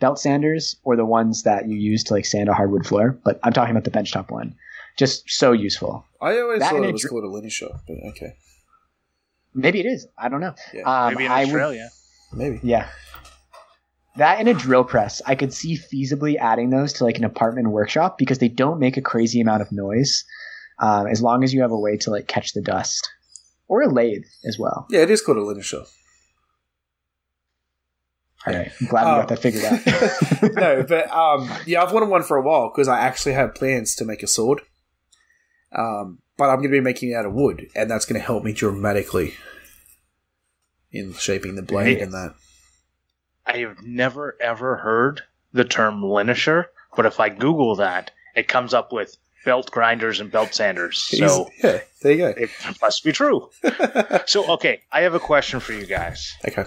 belt 0.00 0.18
sanders 0.18 0.76
or 0.82 0.96
the 0.96 1.04
ones 1.06 1.44
that 1.44 1.68
you 1.68 1.76
use 1.76 2.02
to 2.04 2.14
like 2.14 2.24
sand 2.26 2.48
a 2.48 2.54
hardwood 2.54 2.86
floor, 2.86 3.18
but 3.24 3.38
I'm 3.44 3.52
talking 3.52 3.70
about 3.70 3.84
the 3.84 3.90
benchtop 3.90 4.30
one. 4.30 4.54
Just 4.96 5.30
so 5.30 5.52
useful. 5.52 6.04
I 6.20 6.38
always 6.40 6.58
That 6.60 6.72
thought 6.72 6.82
it 6.84 6.92
was 6.92 7.02
dr- 7.02 7.10
called 7.10 7.24
a 7.24 7.28
linisher, 7.28 7.70
but 7.86 7.96
okay, 8.10 8.34
Maybe 9.54 9.80
it 9.80 9.86
is. 9.86 10.06
I 10.18 10.28
don't 10.28 10.40
know. 10.40 10.54
Yeah, 10.74 10.82
um, 10.82 11.14
maybe 11.14 11.24
in 11.26 11.32
I 11.32 11.40
would- 11.44 11.48
Australia. 11.48 11.88
maybe. 12.32 12.60
yeah. 12.62 12.88
That 14.16 14.38
and 14.40 14.48
a 14.48 14.54
drill 14.54 14.84
press. 14.84 15.22
I 15.26 15.34
could 15.36 15.52
see 15.52 15.76
feasibly 15.78 16.36
adding 16.36 16.70
those 16.70 16.92
to 16.94 17.04
like 17.04 17.16
an 17.18 17.24
apartment 17.24 17.70
workshop 17.70 18.18
because 18.18 18.38
they 18.38 18.48
don't 18.48 18.78
make 18.80 18.96
a 18.96 19.00
crazy 19.02 19.40
amount 19.40 19.62
of 19.62 19.70
noise, 19.72 20.24
um, 20.80 21.06
as 21.06 21.22
long 21.22 21.44
as 21.44 21.54
you 21.54 21.62
have 21.62 21.70
a 21.70 21.78
way 21.78 21.96
to 21.98 22.10
like 22.10 22.26
catch 22.26 22.52
the 22.52 22.60
dust, 22.60 23.08
or 23.68 23.82
a 23.82 23.88
lathe 23.88 24.24
as 24.44 24.58
well. 24.58 24.86
Yeah, 24.90 25.00
it 25.02 25.10
is 25.10 25.22
called 25.22 25.38
a 25.38 25.40
linisher. 25.42 25.86
All 28.46 28.54
right, 28.54 28.72
I'm 28.80 28.86
glad 28.86 29.04
we 29.04 29.10
Um, 29.10 29.18
got 29.20 29.28
that 29.28 29.38
figured 29.40 29.64
out. 29.64 30.52
no, 30.54 30.82
but 30.88 31.10
um, 31.10 31.50
yeah, 31.66 31.82
I've 31.82 31.92
wanted 31.92 32.08
one 32.08 32.22
for 32.22 32.36
a 32.38 32.42
while 32.42 32.70
because 32.74 32.88
I 32.88 32.98
actually 33.00 33.34
have 33.34 33.54
plans 33.54 33.94
to 33.96 34.04
make 34.04 34.22
a 34.22 34.26
sword. 34.26 34.62
Um, 35.76 36.18
but 36.38 36.44
I'm 36.48 36.56
going 36.56 36.70
to 36.70 36.76
be 36.76 36.80
making 36.80 37.10
it 37.10 37.14
out 37.14 37.26
of 37.26 37.34
wood, 37.34 37.68
and 37.76 37.90
that's 37.90 38.06
going 38.06 38.18
to 38.18 38.24
help 38.26 38.42
me 38.44 38.52
dramatically 38.52 39.34
in 40.90 41.12
shaping 41.14 41.54
the 41.56 41.62
blade 41.62 41.98
Hey. 41.98 42.02
and 42.02 42.12
that. 42.12 42.34
I 43.46 43.58
have 43.58 43.82
never 43.82 44.36
ever 44.40 44.76
heard 44.76 45.22
the 45.52 45.64
term 45.64 46.02
linisher, 46.02 46.66
but 46.96 47.06
if 47.06 47.20
I 47.20 47.28
Google 47.28 47.76
that, 47.76 48.10
it 48.34 48.48
comes 48.48 48.72
up 48.74 48.92
with 48.92 49.16
belt 49.44 49.70
grinders 49.70 50.18
and 50.20 50.30
belt 50.30 50.54
sanders. 50.54 50.98
So 50.98 51.48
yeah, 51.62 51.80
there 52.02 52.12
you 52.12 52.18
go. 52.18 52.28
it 52.36 52.50
must 52.80 53.04
be 53.04 53.12
true. 53.12 53.50
So 54.26 54.50
okay, 54.54 54.82
I 54.92 55.02
have 55.02 55.14
a 55.14 55.20
question 55.20 55.60
for 55.60 55.72
you 55.72 55.86
guys. 55.86 56.34
okay. 56.48 56.64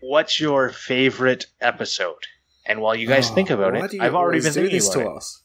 What's 0.00 0.40
your 0.40 0.70
favorite 0.70 1.46
episode? 1.60 2.26
And 2.66 2.80
while 2.80 2.94
you 2.94 3.06
guys 3.06 3.30
Oh, 3.30 3.34
think 3.34 3.50
about 3.50 3.74
it, 3.76 4.00
I've 4.00 4.14
already 4.14 4.40
been 4.40 4.52
thinking 4.52 4.80
about 4.80 4.92
to 4.92 5.00
it. 5.00 5.16
us. 5.16 5.42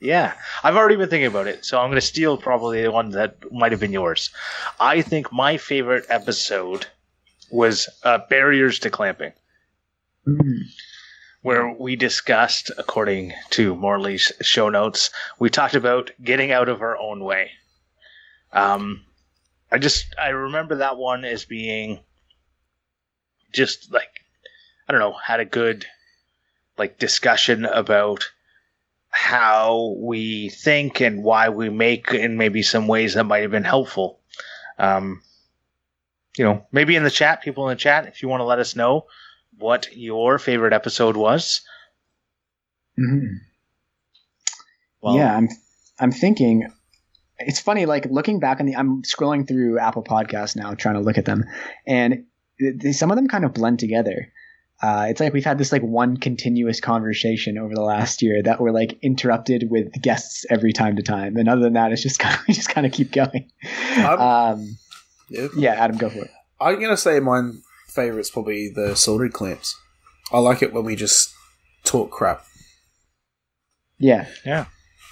Yeah, 0.00 0.32
I've 0.64 0.76
already 0.76 0.96
been 0.96 1.10
thinking 1.10 1.26
about 1.26 1.46
it, 1.46 1.64
so 1.64 1.78
I'm 1.78 1.88
going 1.90 2.00
to 2.00 2.06
steal 2.06 2.38
probably 2.38 2.82
the 2.82 2.90
one 2.90 3.10
that 3.10 3.52
might 3.52 3.72
have 3.72 3.80
been 3.80 3.92
yours. 3.92 4.30
I 4.78 5.02
think 5.02 5.30
my 5.32 5.56
favorite 5.58 6.06
episode 6.08 6.86
was 7.50 7.88
uh, 8.02 8.18
barriers 8.30 8.78
to 8.80 8.90
clamping. 8.90 9.32
Mm. 10.26 10.64
where 11.42 11.72
we 11.72 11.96
discussed, 11.96 12.70
according 12.76 13.32
to 13.50 13.74
Morley's 13.74 14.30
show 14.42 14.68
notes, 14.68 15.10
we 15.38 15.48
talked 15.48 15.74
about 15.74 16.10
getting 16.22 16.52
out 16.52 16.68
of 16.68 16.82
our 16.82 16.96
own 16.98 17.24
way. 17.24 17.50
Um, 18.52 19.04
I 19.72 19.78
just 19.78 20.14
I 20.18 20.28
remember 20.28 20.76
that 20.76 20.98
one 20.98 21.24
as 21.24 21.44
being 21.46 22.00
just 23.52 23.92
like 23.92 24.20
I 24.88 24.92
don't 24.92 25.00
know 25.00 25.12
had 25.12 25.40
a 25.40 25.44
good 25.44 25.86
like 26.78 26.98
discussion 26.98 27.64
about 27.64 28.30
how 29.10 29.96
we 29.98 30.48
think 30.48 31.00
and 31.00 31.22
why 31.22 31.48
we 31.48 31.68
make 31.68 32.12
and 32.12 32.38
maybe 32.38 32.62
some 32.62 32.86
ways 32.86 33.14
that 33.14 33.24
might 33.24 33.42
have 33.42 33.50
been 33.50 33.64
helpful. 33.64 34.20
Um, 34.78 35.22
you 36.38 36.44
know, 36.44 36.64
maybe 36.72 36.96
in 36.96 37.02
the 37.02 37.10
chat, 37.10 37.42
people 37.42 37.68
in 37.68 37.76
the 37.76 37.80
chat, 37.80 38.06
if 38.06 38.22
you 38.22 38.28
want 38.28 38.40
to 38.40 38.44
let 38.44 38.60
us 38.60 38.76
know 38.76 39.06
what 39.58 39.94
your 39.94 40.38
favorite 40.38 40.72
episode 40.72 41.16
was. 41.16 41.62
Mhm. 42.98 43.40
Well, 45.02 45.16
yeah, 45.16 45.36
I'm 45.36 45.48
I'm 45.98 46.12
thinking 46.12 46.70
it's 47.38 47.60
funny 47.60 47.86
like 47.86 48.06
looking 48.06 48.38
back 48.38 48.60
on 48.60 48.66
the 48.66 48.76
I'm 48.76 49.02
scrolling 49.02 49.46
through 49.46 49.78
Apple 49.78 50.04
Podcasts 50.04 50.56
now 50.56 50.74
trying 50.74 50.94
to 50.94 51.00
look 51.00 51.18
at 51.18 51.24
them 51.24 51.44
and 51.86 52.26
th- 52.60 52.78
th- 52.80 52.94
some 52.94 53.10
of 53.10 53.16
them 53.16 53.26
kind 53.26 53.44
of 53.44 53.52
blend 53.54 53.80
together. 53.80 54.32
Uh, 54.82 55.06
it's 55.10 55.20
like 55.20 55.32
we've 55.34 55.44
had 55.44 55.58
this 55.58 55.72
like 55.72 55.82
one 55.82 56.16
continuous 56.16 56.80
conversation 56.80 57.58
over 57.58 57.74
the 57.74 57.82
last 57.82 58.22
year 58.22 58.42
that 58.42 58.60
we're 58.60 58.70
like 58.70 58.98
interrupted 59.02 59.68
with 59.70 59.92
guests 60.00 60.46
every 60.48 60.72
time 60.72 60.96
to 60.96 61.02
time, 61.02 61.36
and 61.36 61.48
other 61.48 61.60
than 61.60 61.72
that, 61.74 61.90
it's 61.92 62.02
just 62.02 62.18
kind 62.24 62.34
of 62.34 62.40
we 62.46 62.54
just 62.54 62.68
kind 62.70 62.86
of 62.86 62.92
keep 62.92 63.10
going. 63.12 63.50
Um, 63.98 64.20
Um, 64.20 64.78
Yeah. 65.28 65.48
yeah, 65.56 65.72
Adam, 65.74 65.96
go 65.98 66.08
for 66.08 66.24
it. 66.24 66.30
I'm 66.60 66.76
going 66.76 66.90
to 66.90 66.96
say 66.96 67.20
my 67.20 67.50
favorite's 67.88 68.30
probably 68.30 68.68
the 68.70 68.94
soldering 68.94 69.32
clamps. 69.32 69.76
I 70.32 70.38
like 70.38 70.62
it 70.62 70.72
when 70.72 70.84
we 70.84 70.94
just 70.96 71.32
talk 71.84 72.10
crap. 72.10 72.44
Yeah, 73.98 74.26
Yeah. 74.46 74.66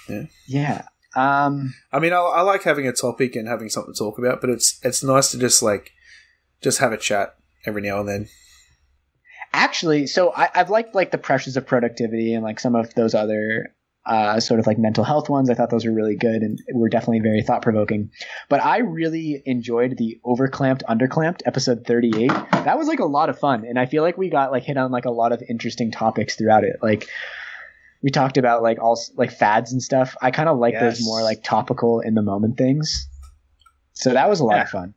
Yeah. 0.07 0.23
yeah. 0.47 0.81
Um, 1.15 1.73
I 1.91 1.99
mean, 1.99 2.13
I, 2.13 2.17
I 2.17 2.41
like 2.41 2.63
having 2.63 2.87
a 2.87 2.91
topic 2.91 3.35
and 3.35 3.47
having 3.47 3.69
something 3.69 3.93
to 3.93 3.97
talk 3.97 4.17
about, 4.17 4.41
but 4.41 4.49
it's 4.49 4.79
it's 4.83 5.03
nice 5.03 5.31
to 5.31 5.37
just 5.39 5.61
like 5.61 5.91
just 6.61 6.79
have 6.79 6.91
a 6.91 6.97
chat 6.97 7.35
every 7.65 7.81
now 7.81 7.99
and 7.99 8.07
then. 8.09 8.27
actually 9.53 10.07
so 10.07 10.31
I, 10.35 10.49
i've 10.55 10.69
liked 10.69 10.93
like 10.95 11.11
the 11.11 11.17
pressures 11.17 11.57
of 11.57 11.65
productivity 11.65 12.33
and 12.33 12.43
like 12.43 12.59
some 12.59 12.75
of 12.75 12.93
those 12.93 13.15
other 13.15 13.73
uh, 14.05 14.39
sort 14.39 14.59
of 14.59 14.65
like 14.65 14.79
mental 14.79 15.03
health 15.03 15.29
ones. 15.29 15.51
I 15.51 15.53
thought 15.53 15.69
those 15.69 15.85
were 15.85 15.91
really 15.93 16.15
good 16.15 16.41
and 16.41 16.57
were 16.73 16.89
definitely 16.89 17.19
very 17.19 17.43
thought-provoking. 17.43 18.09
But 18.47 18.63
i 18.63 18.77
really 18.79 19.43
enjoyed 19.45 19.97
the 19.97 20.19
overclamped 20.25 20.81
underclamped 20.89 21.41
episode 21.45 21.83
38 21.85 22.29
that 22.29 22.77
was 22.77 22.87
like 22.87 22.99
a 22.99 23.05
lot 23.05 23.29
of 23.29 23.37
fun 23.37 23.65
and 23.65 23.77
i 23.77 23.85
feel 23.85 24.01
like 24.01 24.17
we 24.17 24.29
got 24.29 24.51
like 24.51 24.63
hit 24.63 24.77
on 24.77 24.89
like 24.91 25.05
a 25.05 25.11
lot 25.11 25.31
of 25.31 25.43
interesting 25.47 25.91
topics 25.91 26.35
throughout 26.35 26.63
it. 26.63 26.77
Like 26.81 27.07
we 28.01 28.09
talked 28.09 28.37
about 28.37 28.63
like 28.63 28.79
all 28.81 28.99
like 29.15 29.31
fads 29.31 29.73
and 29.73 29.83
stuff. 29.83 30.15
I 30.21 30.31
kind 30.31 30.49
of 30.49 30.57
like 30.57 30.73
Yes. 30.73 30.97
those 30.97 31.05
more 31.05 31.21
like 31.21 31.43
topical 31.43 31.99
in 31.99 32.15
the 32.15 32.23
moment 32.23 32.57
things. 32.57 33.07
So 33.93 34.13
that 34.13 34.29
was 34.29 34.39
a 34.39 34.45
lot 34.45 34.55
Yeah. 34.55 34.63
of 34.63 34.69
fun 34.69 34.93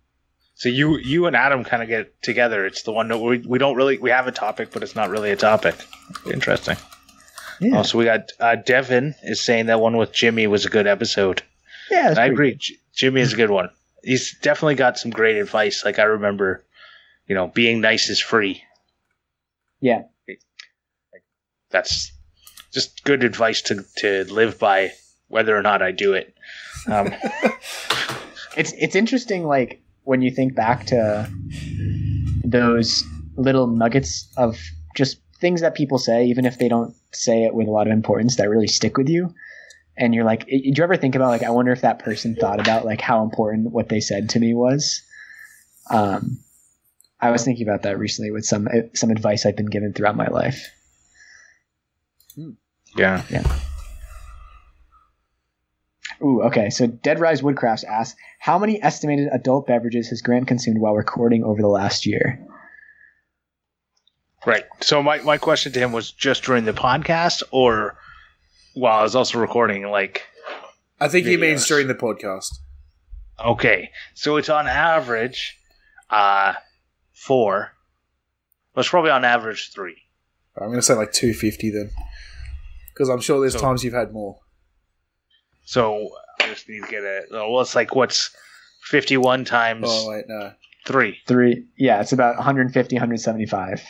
So 0.63 0.69
you 0.69 0.97
you 0.99 1.27
and 1.27 1.35
Adam 1.35 1.65
kind 1.65 1.83
of 1.83 1.89
get 1.89 2.23
together. 2.23 2.65
It's 2.65 2.83
the 2.85 2.93
one 2.93 3.09
that 3.09 3.19
we, 3.19 3.39
we 3.39 3.59
don't 3.59 3.75
really 3.75 3.99
we 3.99 4.11
have 4.11 4.29
a 4.29 4.31
topic, 4.31 4.71
but 4.71 4.85
it's 4.85 4.95
not 4.95 5.11
really 5.11 5.33
a 5.33 5.37
topic. 5.37 5.75
Interesting. 6.33 6.77
yeah 7.59 7.79
Also, 7.79 7.99
we 7.99 8.05
got 8.05 8.31
uh, 8.39 8.55
Devin 8.55 9.17
is 9.25 9.41
saying 9.41 9.67
that 9.67 9.81
one 9.81 9.97
with 9.97 10.13
Jimmy 10.13 10.47
was 10.47 10.65
a 10.65 10.69
good 10.69 10.87
episode. 10.87 11.43
yeah 11.91 12.15
I 12.17 12.27
agree. 12.27 12.55
J- 12.55 12.77
Jimmy 12.95 13.23
is 13.23 13.33
a 13.33 13.37
good 13.37 13.51
one. 13.51 13.71
He's 14.05 14.39
definitely 14.39 14.77
got 14.77 15.01
some 15.01 15.11
great 15.11 15.35
advice. 15.35 15.85
Like 15.85 15.99
I 15.99 16.05
remember, 16.05 16.65
you 17.27 17.35
know, 17.35 17.49
being 17.49 17.81
nice 17.81 18.09
is 18.09 18.21
free. 18.21 18.63
Yeah. 19.81 20.03
That's 21.71 22.13
just 22.73 23.03
good 23.03 23.25
advice 23.25 23.63
to 23.63 23.85
to 23.97 24.33
live 24.33 24.61
by, 24.61 24.93
whether 25.27 25.57
or 25.57 25.63
not 25.63 25.83
I 25.83 25.91
do 25.91 26.13
it. 26.13 26.37
Um, 26.87 27.13
it's 28.57 28.73
it's 28.79 28.95
interesting 28.95 29.45
like 29.45 29.82
when 30.05 30.23
you 30.23 30.31
think 30.31 30.55
back 30.55 30.87
to 30.87 31.31
those 32.45 33.05
little 33.37 33.67
nuggets 33.67 34.29
of 34.37 34.61
just 34.97 35.19
things 35.41 35.61
that 35.61 35.75
people 35.75 35.99
say, 35.99 36.25
even 36.27 36.45
if 36.45 36.59
they 36.59 36.69
don't 36.69 36.95
say 37.13 37.45
it 37.45 37.55
with 37.55 37.69
a 37.69 37.71
lot 37.71 37.87
of 37.87 37.93
importance, 37.93 38.37
that 38.37 38.49
really 38.49 38.67
stick 38.67 38.97
with 38.97 39.09
you. 39.09 39.35
And 39.97 40.15
you're 40.15 40.25
like, 40.25 40.47
did 40.47 40.79
you 40.79 40.85
ever 40.85 40.97
think 40.97 41.15
about 41.15 41.29
like, 41.29 41.43
I 41.43 41.51
wonder 41.51 41.73
if 41.73 41.83
that 41.83 41.99
person 41.99 42.35
thought 42.35 42.61
about 42.61 42.85
like 42.85 43.01
how 43.01 43.23
important 43.23 43.73
what 43.73 43.89
they 43.89 44.01
said 44.01 44.31
to 44.31 44.41
me 44.41 44.55
was? 44.55 45.03
Um, 45.91 46.39
I 47.21 47.31
was 47.31 47.45
thinking 47.45 47.69
about 47.69 47.83
that 47.83 47.99
recently 47.99 48.31
with 48.31 48.45
some 48.45 48.69
some 48.95 49.11
advice 49.11 49.47
I've 49.47 49.57
been 49.57 49.67
given 49.67 49.93
throughout 49.93 50.17
my 50.17 50.27
life. 50.27 50.69
Yeah. 52.97 53.23
Yeah. 53.31 53.45
Ooh, 56.25 56.43
okay. 56.43 56.71
So 56.71 56.87
Dead 56.87 57.19
Rise 57.19 57.43
Woodcrafts 57.43 57.85
asks, 57.85 58.17
how 58.39 58.59
many 58.59 58.81
estimated 58.83 59.29
adult 59.33 59.67
beverages 59.67 60.09
has 60.11 60.23
Grant 60.23 60.47
consumed 60.47 60.79
while 60.81 60.95
recording 60.95 61.43
over 61.45 61.61
the 61.61 61.69
last 61.69 62.07
year? 62.07 62.39
Right. 64.47 64.65
So 64.81 65.03
my, 65.03 65.19
my 65.23 65.39
question 65.39 65.73
to 65.73 65.79
him 65.81 65.93
was 65.93 66.11
just 66.11 66.43
during 66.45 66.65
the 66.65 66.73
podcast 66.73 67.43
or 67.51 67.97
while 68.75 68.99
I 69.01 69.03
was 69.03 69.15
also 69.15 69.39
recording, 69.39 69.85
like 69.89 70.23
I 71.01 71.09
think 71.09 71.27
he 71.27 71.37
means 71.37 71.65
Videos. 71.65 71.69
during 71.69 71.89
the 71.89 71.95
podcast. 71.95 72.55
okay. 73.45 73.91
So 74.15 74.37
it's 74.37 74.49
on 74.49 74.67
average 74.67 75.59
uh 76.11 76.55
four. 77.13 77.73
Well, 78.75 78.81
it's 78.81 78.89
probably 78.89 79.11
on 79.11 79.25
average 79.25 79.71
three. 79.73 79.97
I'm 80.57 80.67
going 80.69 80.77
to 80.79 80.83
say 80.83 80.95
like 80.95 81.13
250 81.13 81.71
then. 81.71 81.91
Because 82.93 83.09
I'm 83.09 83.21
sure 83.21 83.41
there's 83.41 83.53
So- 83.55 83.61
times 83.61 83.85
you've 83.85 83.95
had 83.95 84.13
more. 84.13 84.39
So 85.73 86.11
I 86.43 86.49
just 86.49 86.69
need 86.69 86.83
to 86.85 86.91
get 86.91 87.03
a 87.03 87.23
well 87.31 87.63
it's 87.63 87.75
like 87.75 87.95
what's 87.95 88.29
fifty 88.83 89.17
one 89.17 89.43
times 89.47 89.87
Oh, 89.89 90.11
wait, 90.11 90.27
no. 90.29 90.53
three. 90.87 91.17
Three. 91.27 91.65
Yeah, 91.79 92.03
it's 92.03 92.13
about 92.13 92.37
150, 92.37 92.95
175. 92.95 93.81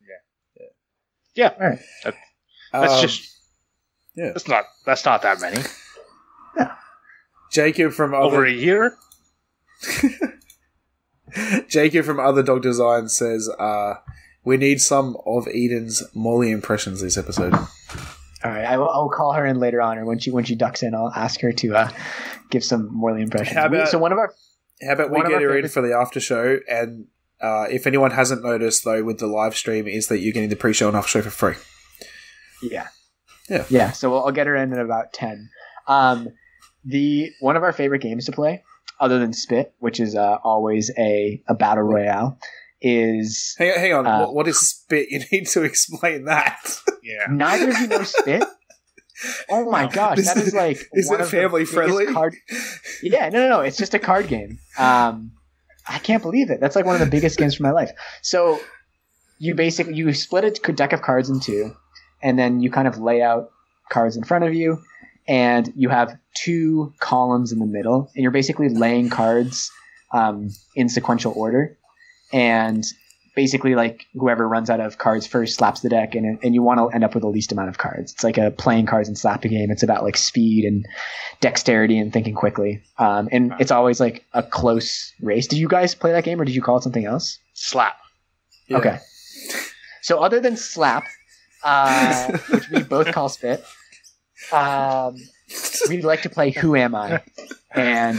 Yeah. 0.00 0.14
Yeah. 0.56 0.66
Yeah. 1.34 1.52
All 1.60 1.70
right. 1.70 1.80
That's 2.72 2.92
Um, 2.94 3.02
just 3.02 3.36
yeah. 4.14 4.28
that's 4.28 4.46
not 4.46 4.64
that's 4.86 5.04
not 5.04 5.22
that 5.22 5.40
many. 5.40 5.60
Jacob 7.50 7.92
from 7.92 8.14
Over 8.14 8.44
a 8.46 8.52
year? 8.52 8.96
Jacob 11.68 12.04
from 12.04 12.20
other 12.20 12.44
dog 12.44 12.62
design 12.62 13.08
says, 13.08 13.48
uh, 13.58 13.94
"We 14.44 14.56
need 14.56 14.80
some 14.80 15.16
of 15.26 15.48
Eden's 15.48 16.02
Morley 16.14 16.52
impressions 16.52 17.00
this 17.00 17.16
episode." 17.16 17.54
All 18.44 18.50
right, 18.50 18.64
I 18.64 18.76
will, 18.76 18.90
I 18.90 18.98
will 18.98 19.08
call 19.10 19.32
her 19.32 19.46
in 19.46 19.58
later 19.58 19.80
on, 19.80 19.96
or 19.98 20.04
when 20.04 20.18
she 20.18 20.30
when 20.30 20.44
she 20.44 20.54
ducks 20.54 20.82
in, 20.82 20.94
I'll 20.94 21.12
ask 21.14 21.40
her 21.40 21.50
to 21.52 21.74
uh, 21.76 21.90
give 22.50 22.62
some 22.62 22.88
Morley 22.94 23.22
impressions. 23.22 23.56
How 23.56 23.66
about- 23.66 23.88
so 23.88 23.98
one 23.98 24.12
of 24.12 24.18
our 24.18 24.34
How 24.86 24.92
about 24.92 25.10
we 25.10 25.22
get 25.22 25.40
her 25.42 25.58
in 25.58 25.68
for 25.68 25.80
the 25.80 25.94
after 25.96 26.20
show? 26.20 26.58
And 26.68 27.06
uh, 27.40 27.66
if 27.70 27.86
anyone 27.86 28.10
hasn't 28.10 28.42
noticed, 28.42 28.84
though, 28.84 29.02
with 29.02 29.18
the 29.18 29.26
live 29.26 29.56
stream, 29.56 29.86
is 29.88 30.08
that 30.08 30.18
you're 30.18 30.32
getting 30.32 30.50
the 30.50 30.56
pre-show 30.56 30.88
and 30.88 30.96
after 30.96 31.08
show 31.08 31.22
for 31.22 31.30
free. 31.30 31.54
Yeah. 32.62 32.88
Yeah. 33.48 33.64
Yeah. 33.68 33.90
So 33.92 34.10
we'll, 34.10 34.24
I'll 34.24 34.32
get 34.32 34.46
her 34.46 34.56
in 34.56 34.72
at 34.72 34.78
about 34.78 35.12
10. 35.12 35.50
Um, 35.88 36.28
the 36.84 37.30
one 37.40 37.56
of 37.56 37.62
our 37.62 37.72
favorite 37.72 38.00
games 38.02 38.26
to 38.26 38.32
play, 38.32 38.62
other 39.00 39.18
than 39.18 39.32
Spit, 39.32 39.74
which 39.78 40.00
is 40.00 40.14
uh, 40.14 40.36
always 40.44 40.90
a, 40.98 41.42
a 41.48 41.54
battle 41.54 41.82
royale, 41.84 42.38
is 42.86 43.54
Hang, 43.58 43.74
hang 43.78 43.92
on, 43.94 44.06
Uh, 44.06 44.20
what, 44.20 44.34
what 44.34 44.48
is 44.48 44.60
spit? 44.60 45.08
You 45.10 45.20
need 45.32 45.46
to 45.48 45.62
explain 45.62 46.26
that. 46.26 46.58
Yeah. 47.02 47.26
neither 47.30 47.70
of 47.70 47.78
you 47.80 47.86
know 47.88 48.02
Spit. 48.02 48.44
Oh 49.50 49.70
my 49.70 49.84
No. 49.84 49.90
gosh, 49.90 50.24
that 50.24 50.36
is 50.36 50.52
like 50.54 50.78
Is 50.92 51.08
one 51.08 51.20
it 51.20 51.24
of 51.24 51.30
family 51.30 51.62
biggest 51.62 51.74
friendly? 51.74 52.06
Card- 52.06 52.34
yeah, 53.02 53.28
no, 53.30 53.38
no, 53.40 53.48
no. 53.48 53.60
It's 53.60 53.76
just 53.76 53.94
a 53.94 53.98
card 53.98 54.28
game. 54.28 54.58
Um, 54.78 55.32
I 55.88 55.98
can't 55.98 56.22
believe 56.22 56.50
it. 56.50 56.60
That's 56.60 56.76
like 56.76 56.84
one 56.84 56.94
of 56.94 57.00
the 57.00 57.06
biggest 57.10 57.38
games 57.38 57.54
for 57.56 57.62
my 57.62 57.70
life. 57.70 57.90
So 58.22 58.60
you 59.38 59.54
basically 59.54 59.94
you 59.94 60.12
split 60.12 60.44
a 60.44 60.50
deck 60.50 60.92
of 60.92 61.02
cards 61.02 61.30
in 61.30 61.40
two, 61.40 61.74
and 62.22 62.38
then 62.38 62.60
you 62.60 62.70
kind 62.70 62.88
of 62.88 62.98
lay 62.98 63.22
out 63.22 63.50
cards 63.90 64.16
in 64.16 64.24
front 64.24 64.44
of 64.44 64.52
you, 64.54 64.78
and 65.28 65.72
you 65.76 65.88
have 65.90 66.16
two 66.34 66.92
columns 67.00 67.52
in 67.52 67.58
the 67.60 67.66
middle, 67.66 68.10
and 68.14 68.22
you're 68.22 68.32
basically 68.32 68.68
laying 68.68 69.08
cards 69.10 69.70
um, 70.12 70.48
in 70.74 70.88
sequential 70.88 71.32
order, 71.36 71.76
and 72.32 72.84
basically 73.34 73.74
like 73.74 74.06
whoever 74.14 74.48
runs 74.48 74.70
out 74.70 74.80
of 74.80 74.98
cards 74.98 75.26
first 75.26 75.56
slaps 75.56 75.80
the 75.80 75.88
deck, 75.88 76.14
and 76.14 76.38
and 76.42 76.54
you 76.54 76.62
want 76.62 76.78
to 76.78 76.94
end 76.94 77.04
up 77.04 77.14
with 77.14 77.22
the 77.22 77.28
least 77.28 77.52
amount 77.52 77.68
of 77.68 77.78
cards. 77.78 78.12
It's 78.12 78.24
like 78.24 78.38
a 78.38 78.50
playing 78.50 78.86
cards 78.86 79.08
and 79.08 79.18
slapping 79.18 79.50
game. 79.50 79.70
It's 79.70 79.82
about 79.82 80.02
like 80.02 80.16
speed 80.16 80.64
and 80.64 80.86
dexterity 81.40 81.98
and 81.98 82.12
thinking 82.12 82.34
quickly, 82.34 82.82
um, 82.98 83.28
and 83.32 83.54
it's 83.58 83.70
always 83.70 84.00
like 84.00 84.24
a 84.32 84.42
close 84.42 85.12
race. 85.20 85.46
Did 85.46 85.58
you 85.58 85.68
guys 85.68 85.94
play 85.94 86.12
that 86.12 86.24
game, 86.24 86.40
or 86.40 86.44
did 86.44 86.54
you 86.54 86.62
call 86.62 86.78
it 86.78 86.82
something 86.82 87.04
else? 87.04 87.38
Slap. 87.54 87.96
Yeah. 88.68 88.78
Okay. 88.78 88.98
So 90.02 90.20
other 90.20 90.40
than 90.40 90.56
slap, 90.56 91.06
uh, 91.62 92.38
which 92.50 92.68
we 92.70 92.82
both 92.82 93.10
call 93.12 93.28
spit, 93.28 93.64
um, 94.52 95.16
we 95.88 96.02
like 96.02 96.22
to 96.22 96.30
play 96.30 96.50
Who 96.50 96.76
Am 96.76 96.94
I? 96.94 97.22
And 97.74 98.18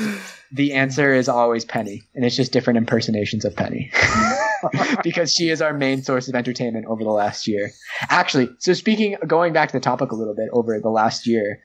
the 0.51 0.73
answer 0.73 1.13
is 1.13 1.27
always 1.27 1.65
Penny, 1.65 2.03
and 2.13 2.25
it's 2.25 2.35
just 2.35 2.51
different 2.51 2.77
impersonations 2.77 3.45
of 3.45 3.55
Penny. 3.55 3.91
because 5.03 5.33
she 5.33 5.49
is 5.49 5.61
our 5.61 5.73
main 5.73 6.01
source 6.01 6.27
of 6.27 6.35
entertainment 6.35 6.85
over 6.85 7.03
the 7.03 7.09
last 7.09 7.47
year. 7.47 7.71
Actually, 8.09 8.49
so 8.59 8.73
speaking, 8.73 9.17
going 9.27 9.53
back 9.53 9.69
to 9.69 9.73
the 9.73 9.79
topic 9.79 10.11
a 10.11 10.15
little 10.15 10.35
bit 10.35 10.49
over 10.51 10.79
the 10.79 10.89
last 10.89 11.27
year, 11.27 11.61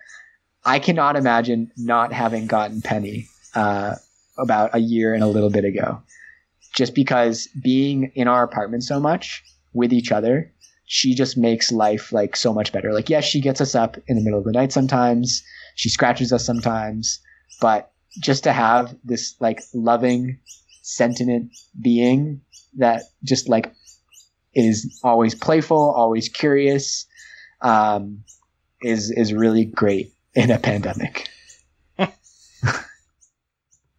I 0.64 0.78
cannot 0.78 1.16
imagine 1.16 1.70
not 1.76 2.12
having 2.12 2.46
gotten 2.46 2.82
Penny 2.82 3.26
uh, 3.54 3.94
about 4.38 4.74
a 4.74 4.78
year 4.78 5.14
and 5.14 5.22
a 5.22 5.26
little 5.26 5.50
bit 5.50 5.64
ago. 5.64 6.02
Just 6.74 6.94
because 6.94 7.48
being 7.62 8.12
in 8.14 8.28
our 8.28 8.42
apartment 8.42 8.84
so 8.84 9.00
much 9.00 9.42
with 9.72 9.92
each 9.92 10.12
other, 10.12 10.52
she 10.86 11.14
just 11.14 11.36
makes 11.36 11.72
life 11.72 12.12
like 12.12 12.36
so 12.36 12.52
much 12.52 12.72
better. 12.72 12.92
Like, 12.92 13.08
yes, 13.08 13.24
she 13.24 13.40
gets 13.40 13.60
us 13.60 13.74
up 13.74 13.96
in 14.06 14.16
the 14.16 14.22
middle 14.22 14.38
of 14.38 14.44
the 14.44 14.52
night 14.52 14.72
sometimes, 14.72 15.42
she 15.76 15.88
scratches 15.88 16.32
us 16.32 16.44
sometimes, 16.44 17.20
but 17.60 17.92
just 18.18 18.44
to 18.44 18.52
have 18.52 18.94
this 19.04 19.36
like 19.40 19.60
loving, 19.74 20.40
sentient 20.82 21.52
being 21.80 22.40
that 22.78 23.02
just 23.24 23.48
like 23.48 23.72
is 24.54 25.00
always 25.04 25.34
playful, 25.34 25.92
always 25.96 26.28
curious, 26.28 27.06
um, 27.60 28.24
is 28.82 29.10
is 29.10 29.32
really 29.32 29.64
great 29.64 30.12
in 30.34 30.50
a 30.50 30.58
pandemic. 30.58 31.28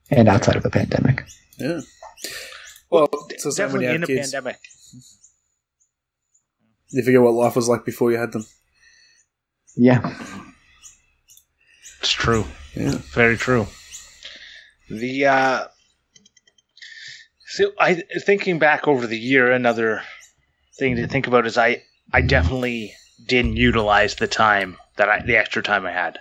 and 0.09 0.27
outside 0.27 0.55
of 0.55 0.65
a 0.65 0.69
pandemic. 0.69 1.23
Yeah. 1.57 1.81
Well, 2.89 3.07
it's 3.29 3.43
the 3.43 3.51
Definitely 3.55 3.85
you 3.85 3.91
have 3.91 3.95
in 3.97 4.03
a 4.03 4.07
kids. 4.07 4.31
pandemic. 4.31 4.59
You 6.89 7.03
forget 7.03 7.21
what 7.21 7.33
life 7.33 7.55
was 7.55 7.69
like 7.69 7.85
before 7.85 8.11
you 8.11 8.17
had 8.17 8.33
them. 8.33 8.45
Yeah. 9.77 10.13
It's 12.01 12.11
true. 12.11 12.43
Yeah. 12.75 12.95
Very 13.13 13.37
true. 13.37 13.67
The 14.91 15.25
uh 15.25 15.67
so 17.45 17.71
I 17.79 18.03
thinking 18.25 18.59
back 18.59 18.89
over 18.89 19.07
the 19.07 19.17
year, 19.17 19.49
another 19.49 20.03
thing 20.77 20.97
to 20.97 21.07
think 21.07 21.27
about 21.27 21.47
is 21.47 21.57
I 21.57 21.83
I 22.11 22.19
definitely 22.19 22.93
didn't 23.25 23.55
utilize 23.55 24.15
the 24.15 24.27
time 24.27 24.75
that 24.97 25.07
I 25.07 25.21
the 25.21 25.37
extra 25.37 25.63
time 25.63 25.85
I 25.85 25.93
had 25.93 26.19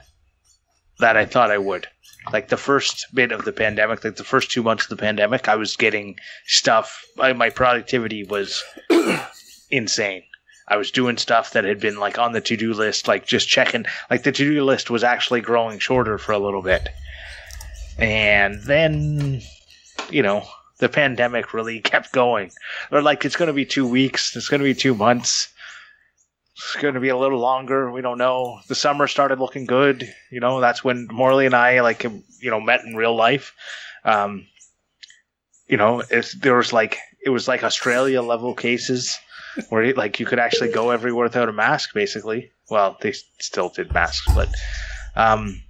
that 1.00 1.16
I 1.16 1.24
thought 1.24 1.50
I 1.50 1.59
would. 1.59 1.88
Like 2.33 2.48
the 2.48 2.56
first 2.56 3.06
bit 3.12 3.33
of 3.33 3.44
the 3.44 3.52
pandemic, 3.52 4.04
like 4.04 4.14
the 4.14 4.22
first 4.22 4.52
two 4.52 4.62
months 4.62 4.85
of 4.85 4.90
the 4.90 5.02
pandemic, 5.02 5.48
I 5.48 5.56
was 5.56 5.76
getting 5.76 6.20
stuff. 6.46 7.04
My, 7.16 7.33
my 7.33 7.50
productivity 7.50 8.22
was 8.22 8.62
insane. 9.70 10.22
I 10.68 10.76
was 10.76 10.92
doing 10.92 11.16
stuff 11.16 11.54
that 11.54 11.64
had 11.64 11.80
been 11.80 11.98
like 11.98 12.18
on 12.18 12.33
the 12.33 12.40
to 12.42 12.56
do 12.56 12.72
list, 12.72 13.09
like 13.09 13.26
just 13.26 13.48
checking. 13.48 13.87
Like 14.11 14.22
the 14.22 14.30
to 14.30 14.44
do 14.44 14.64
list 14.64 14.90
was 14.90 15.02
actually 15.02 15.40
growing 15.40 15.80
shorter 15.80 16.18
for 16.18 16.30
a 16.30 16.38
little 16.38 16.62
bit. 16.62 16.88
And 18.01 18.63
then, 18.63 19.43
you 20.11 20.23
know, 20.23 20.45
the 20.79 20.89
pandemic 20.89 21.55
really 21.55 21.81
kept 21.93 22.13
going. 22.13 22.51
Or 22.91 23.03
like 23.03 23.25
it's 23.25 23.37
going 23.37 23.49
to 23.49 23.53
be 23.53 23.65
two 23.65 23.87
weeks, 23.87 24.35
it's 24.35 24.49
going 24.49 24.61
to 24.61 24.65
be 24.65 24.75
two 24.75 24.95
months. 24.95 25.49
It's 26.57 26.77
going 26.83 26.95
to 26.95 27.01
be 27.01 27.09
a 27.09 27.17
little 27.17 27.39
longer. 27.39 27.91
We 27.91 28.03
don't 28.03 28.19
know. 28.19 28.61
The 28.69 28.75
summer 28.75 29.07
started 29.07 29.39
looking 29.39 29.65
good. 29.65 30.13
You 30.31 30.41
know, 30.41 30.61
that's 30.61 30.85
when 30.85 31.09
Morley 31.11 31.47
and 31.47 31.55
I 31.55 31.81
like 31.81 32.03
you 32.05 32.51
know 32.51 32.61
met 32.61 32.85
in 32.85 32.97
real 32.97 33.15
life. 33.15 33.55
Um, 34.05 34.47
you 35.69 35.79
know, 35.79 36.03
it's, 36.11 36.35
there 36.35 36.57
was 36.57 36.73
like 36.73 36.99
it 37.25 37.31
was 37.31 37.49
like 37.49 37.65
Australia 37.65 38.21
level 38.21 38.55
cases 38.55 39.19
where 39.71 39.95
like 39.95 40.21
you 40.21 40.27
could 40.27 40.39
actually 40.39 40.71
go 40.71 40.91
everywhere 40.91 41.25
without 41.25 41.49
a 41.49 41.53
mask, 41.53 41.95
basically. 41.95 42.51
Well, 42.69 42.99
they 43.01 43.13
still 43.41 43.71
did 43.71 43.95
masks, 43.95 44.27
but 44.35 44.49
um, 45.17 45.63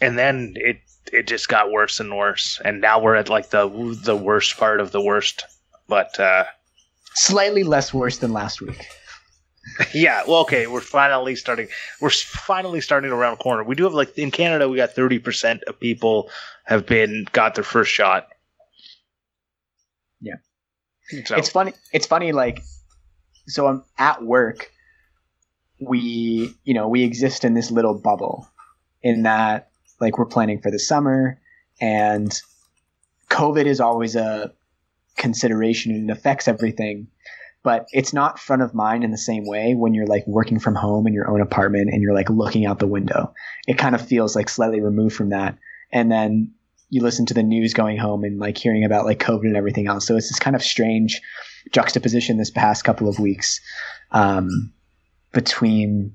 and 0.00 0.18
then 0.18 0.54
it 0.56 0.78
it 1.14 1.26
just 1.26 1.48
got 1.48 1.70
worse 1.70 2.00
and 2.00 2.16
worse, 2.16 2.60
and 2.64 2.80
now 2.80 3.00
we're 3.00 3.14
at 3.14 3.28
like 3.28 3.50
the 3.50 3.68
the 4.02 4.16
worst 4.16 4.56
part 4.56 4.80
of 4.80 4.92
the 4.92 5.00
worst. 5.00 5.44
But 5.86 6.18
uh, 6.18 6.44
Slightly 7.14 7.62
less 7.62 7.94
worse 7.94 8.18
than 8.18 8.32
last 8.32 8.60
week. 8.60 8.86
yeah, 9.94 10.22
well, 10.26 10.40
okay, 10.40 10.66
we're 10.66 10.80
finally 10.80 11.36
starting. 11.36 11.68
We're 12.00 12.10
finally 12.10 12.80
starting 12.80 13.10
around 13.10 13.20
round 13.20 13.40
a 13.40 13.42
corner. 13.42 13.64
We 13.64 13.74
do 13.74 13.84
have 13.84 13.94
like 13.94 14.16
in 14.18 14.30
Canada, 14.30 14.68
we 14.68 14.76
got 14.76 14.92
thirty 14.92 15.18
percent 15.18 15.62
of 15.64 15.78
people 15.78 16.30
have 16.64 16.86
been 16.86 17.26
got 17.32 17.54
their 17.54 17.64
first 17.64 17.92
shot. 17.92 18.28
Yeah. 20.20 20.36
So, 21.26 21.36
It's 21.36 21.50
funny. 21.50 21.72
It's 21.92 22.06
funny. 22.06 22.32
Like, 22.32 22.62
so 23.46 23.66
I'm 23.66 23.84
at 23.98 24.24
work. 24.24 24.70
We, 25.80 26.54
you 26.64 26.74
know, 26.74 26.88
we 26.88 27.02
exist 27.02 27.44
in 27.44 27.54
this 27.54 27.70
little 27.70 27.94
bubble, 27.94 28.48
in 29.02 29.22
that 29.22 29.70
like 30.00 30.18
we're 30.18 30.26
planning 30.26 30.60
for 30.60 30.70
the 30.70 30.78
summer, 30.78 31.40
and 31.80 32.32
COVID 33.30 33.66
is 33.66 33.80
always 33.80 34.16
a 34.16 34.52
consideration 35.16 35.92
and 35.92 36.10
it 36.10 36.12
affects 36.12 36.48
everything. 36.48 37.08
But 37.62 37.86
it's 37.92 38.12
not 38.12 38.38
front 38.38 38.60
of 38.60 38.74
mind 38.74 39.04
in 39.04 39.10
the 39.10 39.18
same 39.18 39.46
way 39.46 39.74
when 39.74 39.94
you're 39.94 40.06
like 40.06 40.26
working 40.26 40.58
from 40.58 40.74
home 40.74 41.06
in 41.06 41.14
your 41.14 41.30
own 41.30 41.40
apartment 41.40 41.88
and 41.90 42.02
you're 42.02 42.14
like 42.14 42.28
looking 42.28 42.66
out 42.66 42.78
the 42.78 42.86
window. 42.86 43.32
It 43.66 43.78
kind 43.78 43.94
of 43.94 44.06
feels 44.06 44.36
like 44.36 44.50
slightly 44.50 44.80
removed 44.80 45.16
from 45.16 45.30
that. 45.30 45.56
And 45.90 46.12
then 46.12 46.52
you 46.90 47.02
listen 47.02 47.24
to 47.26 47.34
the 47.34 47.42
news 47.42 47.72
going 47.72 47.96
home 47.96 48.22
and 48.22 48.38
like 48.38 48.58
hearing 48.58 48.84
about 48.84 49.06
like 49.06 49.18
COVID 49.18 49.46
and 49.46 49.56
everything 49.56 49.86
else. 49.86 50.06
So 50.06 50.16
it's 50.16 50.28
this 50.28 50.38
kind 50.38 50.54
of 50.54 50.62
strange 50.62 51.22
juxtaposition 51.70 52.36
this 52.36 52.50
past 52.50 52.84
couple 52.84 53.08
of 53.08 53.18
weeks 53.18 53.60
um, 54.10 54.72
between 55.32 56.14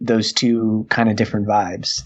those 0.00 0.32
two 0.32 0.86
kind 0.90 1.10
of 1.10 1.16
different 1.16 1.48
vibes. 1.48 2.02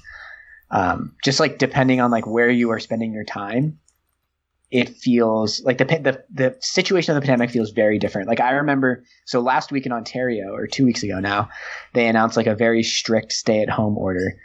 Um, 0.70 1.14
just 1.22 1.40
like 1.40 1.58
depending 1.58 2.00
on 2.00 2.10
like 2.10 2.26
where 2.26 2.50
you 2.50 2.70
are 2.70 2.80
spending 2.80 3.12
your 3.12 3.24
time, 3.24 3.78
it 4.70 4.88
feels 4.88 5.62
like 5.62 5.78
the, 5.78 5.84
the 5.84 6.24
the 6.30 6.56
situation 6.60 7.14
of 7.14 7.22
the 7.22 7.26
pandemic 7.26 7.50
feels 7.50 7.70
very 7.70 7.98
different. 7.98 8.28
Like 8.28 8.40
I 8.40 8.50
remember, 8.50 9.04
so 9.24 9.40
last 9.40 9.70
week 9.70 9.86
in 9.86 9.92
Ontario 9.92 10.52
or 10.52 10.66
two 10.66 10.84
weeks 10.84 11.02
ago 11.02 11.20
now, 11.20 11.50
they 11.94 12.08
announced 12.08 12.36
like 12.36 12.48
a 12.48 12.54
very 12.54 12.82
strict 12.82 13.32
stay 13.32 13.62
at 13.62 13.70
home 13.70 13.96
order, 13.96 14.40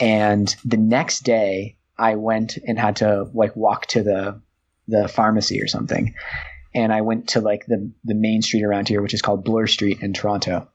and 0.00 0.54
the 0.64 0.78
next 0.78 1.20
day 1.20 1.76
I 1.98 2.14
went 2.16 2.56
and 2.66 2.78
had 2.78 2.96
to 2.96 3.28
like 3.34 3.54
walk 3.54 3.86
to 3.88 4.02
the 4.02 4.40
the 4.88 5.06
pharmacy 5.06 5.60
or 5.60 5.68
something, 5.68 6.14
and 6.74 6.92
I 6.92 7.02
went 7.02 7.28
to 7.30 7.40
like 7.40 7.66
the 7.66 7.90
the 8.04 8.14
main 8.14 8.40
street 8.40 8.64
around 8.64 8.88
here, 8.88 9.02
which 9.02 9.14
is 9.14 9.22
called 9.22 9.44
Bloor 9.44 9.66
Street 9.66 10.00
in 10.00 10.14
Toronto, 10.14 10.66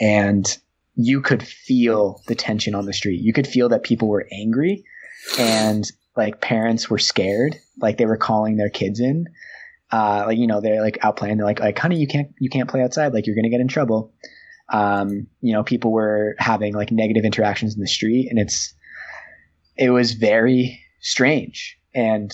and 0.00 0.58
you 0.94 1.20
could 1.20 1.42
feel 1.42 2.22
the 2.26 2.34
tension 2.34 2.74
on 2.74 2.86
the 2.86 2.92
street. 2.92 3.20
You 3.20 3.32
could 3.32 3.46
feel 3.46 3.68
that 3.70 3.82
people 3.82 4.08
were 4.08 4.26
angry, 4.32 4.84
and 5.38 5.84
like 6.16 6.40
parents 6.40 6.90
were 6.90 6.98
scared, 6.98 7.56
like 7.80 7.96
they 7.96 8.06
were 8.06 8.16
calling 8.16 8.56
their 8.56 8.70
kids 8.70 9.00
in. 9.00 9.26
Uh, 9.90 10.24
like 10.26 10.38
you 10.38 10.46
know 10.46 10.60
they're 10.60 10.82
like 10.82 10.98
out 11.02 11.16
playing. 11.16 11.36
They're 11.36 11.46
like 11.46 11.60
like 11.60 11.78
honey 11.78 11.98
you 11.98 12.06
can't 12.06 12.28
you 12.38 12.50
can't 12.50 12.68
play 12.68 12.82
outside. 12.82 13.12
Like 13.12 13.26
you're 13.26 13.36
gonna 13.36 13.50
get 13.50 13.60
in 13.60 13.68
trouble. 13.68 14.12
Um, 14.72 15.26
you 15.40 15.52
know 15.52 15.62
people 15.62 15.92
were 15.92 16.34
having 16.38 16.74
like 16.74 16.90
negative 16.90 17.24
interactions 17.24 17.74
in 17.74 17.80
the 17.80 17.86
street, 17.86 18.28
and 18.30 18.38
it's 18.38 18.74
it 19.76 19.90
was 19.90 20.12
very 20.12 20.80
strange. 21.00 21.78
And 21.94 22.32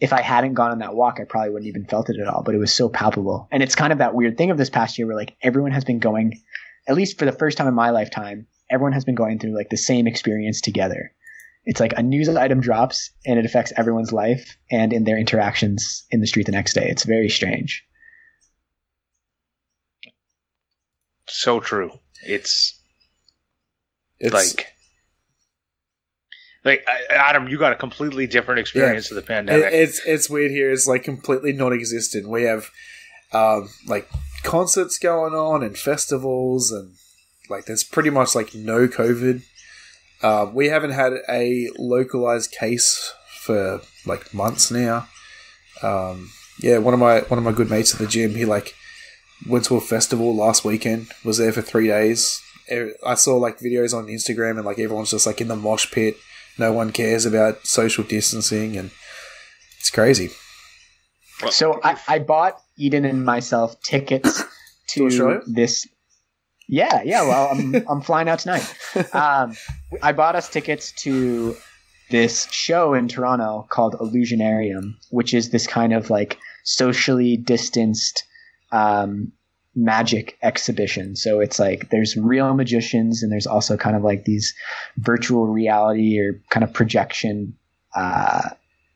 if 0.00 0.12
I 0.12 0.20
hadn't 0.20 0.54
gone 0.54 0.70
on 0.70 0.80
that 0.80 0.94
walk, 0.94 1.18
I 1.20 1.24
probably 1.24 1.50
wouldn't 1.50 1.68
even 1.68 1.86
felt 1.86 2.10
it 2.10 2.18
at 2.20 2.26
all. 2.26 2.42
But 2.42 2.54
it 2.54 2.58
was 2.58 2.74
so 2.74 2.88
palpable, 2.88 3.48
and 3.50 3.62
it's 3.62 3.74
kind 3.74 3.92
of 3.92 3.98
that 3.98 4.14
weird 4.14 4.36
thing 4.36 4.50
of 4.50 4.58
this 4.58 4.70
past 4.70 4.98
year 4.98 5.06
where 5.06 5.16
like 5.16 5.36
everyone 5.42 5.72
has 5.72 5.84
been 5.84 5.98
going, 5.98 6.42
at 6.88 6.94
least 6.94 7.18
for 7.18 7.24
the 7.24 7.32
first 7.32 7.58
time 7.58 7.68
in 7.68 7.74
my 7.74 7.90
lifetime, 7.90 8.46
everyone 8.70 8.92
has 8.92 9.04
been 9.04 9.14
going 9.14 9.38
through 9.38 9.56
like 9.56 9.70
the 9.70 9.76
same 9.76 10.06
experience 10.06 10.60
together 10.60 11.12
it's 11.64 11.80
like 11.80 11.92
a 11.96 12.02
news 12.02 12.28
item 12.28 12.60
drops 12.60 13.10
and 13.24 13.38
it 13.38 13.46
affects 13.46 13.72
everyone's 13.76 14.12
life 14.12 14.56
and 14.70 14.92
in 14.92 15.04
their 15.04 15.18
interactions 15.18 16.04
in 16.10 16.20
the 16.20 16.26
street 16.26 16.46
the 16.46 16.52
next 16.52 16.74
day. 16.74 16.88
It's 16.88 17.04
very 17.04 17.28
strange. 17.28 17.84
so 21.28 21.60
true. 21.60 21.90
It's 22.26 22.78
It's 24.18 24.34
like 24.34 24.66
like 26.64 26.86
Adam, 27.10 27.48
you 27.48 27.58
got 27.58 27.72
a 27.72 27.76
completely 27.76 28.26
different 28.26 28.60
experience 28.60 29.10
of 29.10 29.14
the 29.16 29.22
pandemic. 29.22 29.72
it's 29.72 30.04
it's 30.04 30.28
weird 30.28 30.50
here. 30.50 30.70
It's 30.70 30.86
like 30.86 31.04
completely 31.04 31.52
non-existent. 31.52 32.28
We 32.28 32.42
have 32.42 32.70
um, 33.32 33.68
like 33.86 34.08
concerts 34.42 34.98
going 34.98 35.34
on 35.34 35.62
and 35.62 35.76
festivals, 35.76 36.70
and 36.72 36.94
like 37.48 37.66
there's 37.66 37.84
pretty 37.84 38.10
much 38.10 38.34
like 38.34 38.54
no 38.54 38.88
COVID. 38.88 39.42
Uh, 40.22 40.50
we 40.52 40.68
haven't 40.68 40.92
had 40.92 41.14
a 41.28 41.68
localized 41.78 42.52
case 42.52 43.12
for 43.40 43.80
like 44.06 44.32
months 44.32 44.70
now. 44.70 45.08
Um, 45.82 46.30
yeah, 46.60 46.78
one 46.78 46.94
of 46.94 47.00
my 47.00 47.20
one 47.20 47.38
of 47.38 47.44
my 47.44 47.52
good 47.52 47.70
mates 47.70 47.92
at 47.92 48.00
the 48.00 48.06
gym, 48.06 48.34
he 48.34 48.44
like 48.44 48.74
went 49.48 49.64
to 49.66 49.76
a 49.76 49.80
festival 49.80 50.34
last 50.34 50.64
weekend. 50.64 51.08
Was 51.24 51.38
there 51.38 51.52
for 51.52 51.62
three 51.62 51.88
days. 51.88 52.40
I 53.04 53.14
saw 53.16 53.36
like 53.36 53.58
videos 53.58 53.92
on 53.92 54.06
Instagram, 54.06 54.56
and 54.56 54.64
like 54.64 54.78
everyone's 54.78 55.10
just 55.10 55.26
like 55.26 55.40
in 55.40 55.48
the 55.48 55.56
mosh 55.56 55.90
pit. 55.90 56.16
No 56.58 56.72
one 56.72 56.92
cares 56.92 57.26
about 57.26 57.66
social 57.66 58.04
distancing, 58.04 58.76
and 58.76 58.90
it's 59.78 59.90
crazy. 59.90 60.30
So 61.50 61.80
I, 61.82 61.98
I 62.06 62.18
bought 62.20 62.60
Eden 62.76 63.04
and 63.04 63.24
myself 63.24 63.80
tickets 63.82 64.42
To 64.88 65.08
to 65.08 65.40
this. 65.46 65.86
Yeah, 66.68 67.02
yeah. 67.02 67.22
Well, 67.22 67.48
I'm 67.50 67.74
I'm 67.88 68.00
flying 68.02 68.28
out 68.28 68.40
tonight. 68.40 68.74
Um, 69.14 69.56
I 70.02 70.12
bought 70.12 70.36
us 70.36 70.50
tickets 70.50 70.92
to 71.02 71.56
this 72.10 72.46
show 72.52 72.92
in 72.92 73.08
Toronto 73.08 73.66
called 73.70 73.94
Illusionarium, 73.94 74.94
which 75.10 75.32
is 75.32 75.50
this 75.50 75.66
kind 75.66 75.94
of 75.94 76.10
like 76.10 76.38
socially 76.64 77.38
distanced 77.38 78.24
um, 78.70 79.32
magic 79.74 80.36
exhibition. 80.42 81.16
So 81.16 81.40
it's 81.40 81.58
like 81.58 81.90
there's 81.90 82.16
real 82.16 82.52
magicians 82.54 83.22
and 83.22 83.32
there's 83.32 83.46
also 83.46 83.76
kind 83.76 83.96
of 83.96 84.02
like 84.02 84.24
these 84.24 84.54
virtual 84.98 85.46
reality 85.46 86.18
or 86.18 86.40
kind 86.50 86.64
of 86.64 86.72
projection 86.72 87.56
uh, 87.96 88.50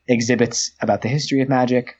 exhibits 0.07 0.71
about 0.81 1.01
the 1.01 1.09
history 1.09 1.41
of 1.41 1.49
magic. 1.49 1.95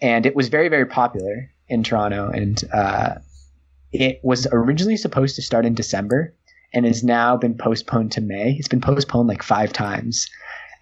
And 0.00 0.26
it 0.26 0.36
was 0.36 0.48
very, 0.48 0.68
very 0.68 0.86
popular 0.86 1.50
in 1.68 1.82
Toronto. 1.82 2.28
And 2.28 2.62
uh, 2.72 3.16
it 3.92 4.20
was 4.22 4.46
originally 4.52 4.96
supposed 4.96 5.36
to 5.36 5.42
start 5.42 5.64
in 5.64 5.74
December 5.74 6.34
and 6.72 6.84
has 6.84 7.02
now 7.02 7.36
been 7.36 7.56
postponed 7.56 8.12
to 8.12 8.20
May. 8.20 8.56
It's 8.58 8.68
been 8.68 8.80
postponed 8.80 9.28
like 9.28 9.42
five 9.42 9.72
times. 9.72 10.28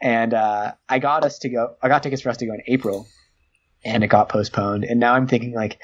And 0.02 0.34
uh, 0.34 0.72
I 0.88 0.98
got 0.98 1.24
us 1.24 1.38
to 1.40 1.48
go, 1.48 1.76
I 1.82 1.88
got 1.88 2.02
tickets 2.02 2.22
for 2.22 2.30
us 2.30 2.36
to 2.38 2.46
go 2.46 2.54
in 2.54 2.62
April 2.66 3.06
and 3.84 4.02
it 4.02 4.08
got 4.08 4.28
postponed. 4.28 4.84
And 4.84 4.98
now 4.98 5.14
I'm 5.14 5.26
thinking 5.26 5.54
like, 5.54 5.78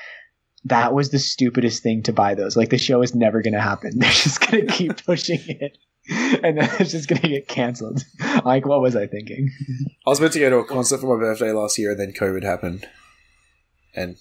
that 0.64 0.95
was 0.95 1.11
the 1.11 1.19
stupidest 1.19 1.83
thing 1.83 2.03
to 2.03 2.12
buy 2.12 2.35
those. 2.35 2.57
Like 2.57 2.71
the 2.71 2.79
show 2.79 3.03
is 3.03 3.14
never 3.14 3.43
going 3.43 3.55
to 3.55 3.61
happen. 3.61 3.93
They're 3.97 4.11
just 4.11 4.40
going 4.40 4.66
to 4.66 4.73
keep 4.73 5.05
pushing 5.07 5.40
it, 5.47 5.79
and 6.43 6.59
then 6.59 6.71
it's 6.79 6.90
just 6.90 7.09
going 7.09 7.23
to 7.23 7.29
get 7.29 7.49
canceled. 7.49 8.05
Like, 8.45 8.66
what 8.66 8.81
was 8.81 8.97
I 8.97 9.07
thinking? 9.07 9.51
I 10.07 10.11
was 10.11 10.21
meant 10.21 10.33
to 10.35 10.40
go 10.40 10.51
to 10.51 10.57
a 10.57 10.64
concert 10.64 10.99
for 11.01 11.16
my 11.16 11.23
birthday 11.23 11.53
last 11.53 11.79
year, 11.79 11.93
and 11.93 12.01
then 12.01 12.12
COVID 12.12 12.43
happened, 12.43 12.87
and 13.94 14.16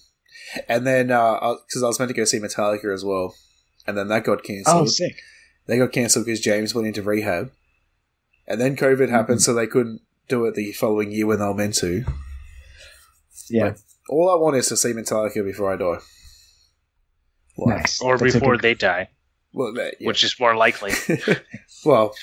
and 0.68 0.86
then 0.86 1.10
uh, 1.10 1.54
because 1.66 1.82
I 1.82 1.86
was 1.86 1.98
meant 1.98 2.10
to 2.10 2.14
go 2.16 2.24
see 2.24 2.38
Metallica 2.38 2.92
as 2.92 3.04
well, 3.04 3.34
and 3.86 3.96
then 3.96 4.08
that 4.08 4.24
got 4.24 4.42
cancelled. 4.42 4.66
Oh, 4.74 4.80
cancelled. 4.80 4.90
sick. 4.90 5.16
they 5.66 5.78
got 5.78 5.92
cancelled 5.92 6.26
because 6.26 6.40
James 6.40 6.74
went 6.74 6.88
into 6.88 7.02
rehab, 7.02 7.50
and 8.46 8.60
then 8.60 8.76
COVID 8.76 8.98
mm-hmm. 8.98 9.14
happened, 9.14 9.42
so 9.42 9.54
they 9.54 9.66
couldn't 9.66 10.00
do 10.28 10.44
it 10.46 10.54
the 10.54 10.72
following 10.72 11.12
year 11.12 11.26
when 11.26 11.38
they 11.38 11.44
were 11.44 11.54
meant 11.54 11.74
to. 11.76 12.04
Yeah, 13.48 13.74
All 14.08 14.30
I 14.30 14.36
want 14.36 14.56
is 14.56 14.68
to 14.68 14.76
see 14.76 14.92
Metallica 14.92 15.44
before 15.44 15.72
I 15.72 15.76
die. 15.76 15.98
Like, 17.58 17.78
nice. 17.78 18.00
or 18.00 18.16
That's 18.16 18.34
before 18.34 18.54
good- 18.54 18.62
they 18.62 18.74
die, 18.74 19.08
Well, 19.52 19.72
that- 19.74 19.96
yeah. 20.00 20.06
which 20.06 20.22
is 20.24 20.38
more 20.38 20.54
likely. 20.56 20.92
well, 21.84 22.14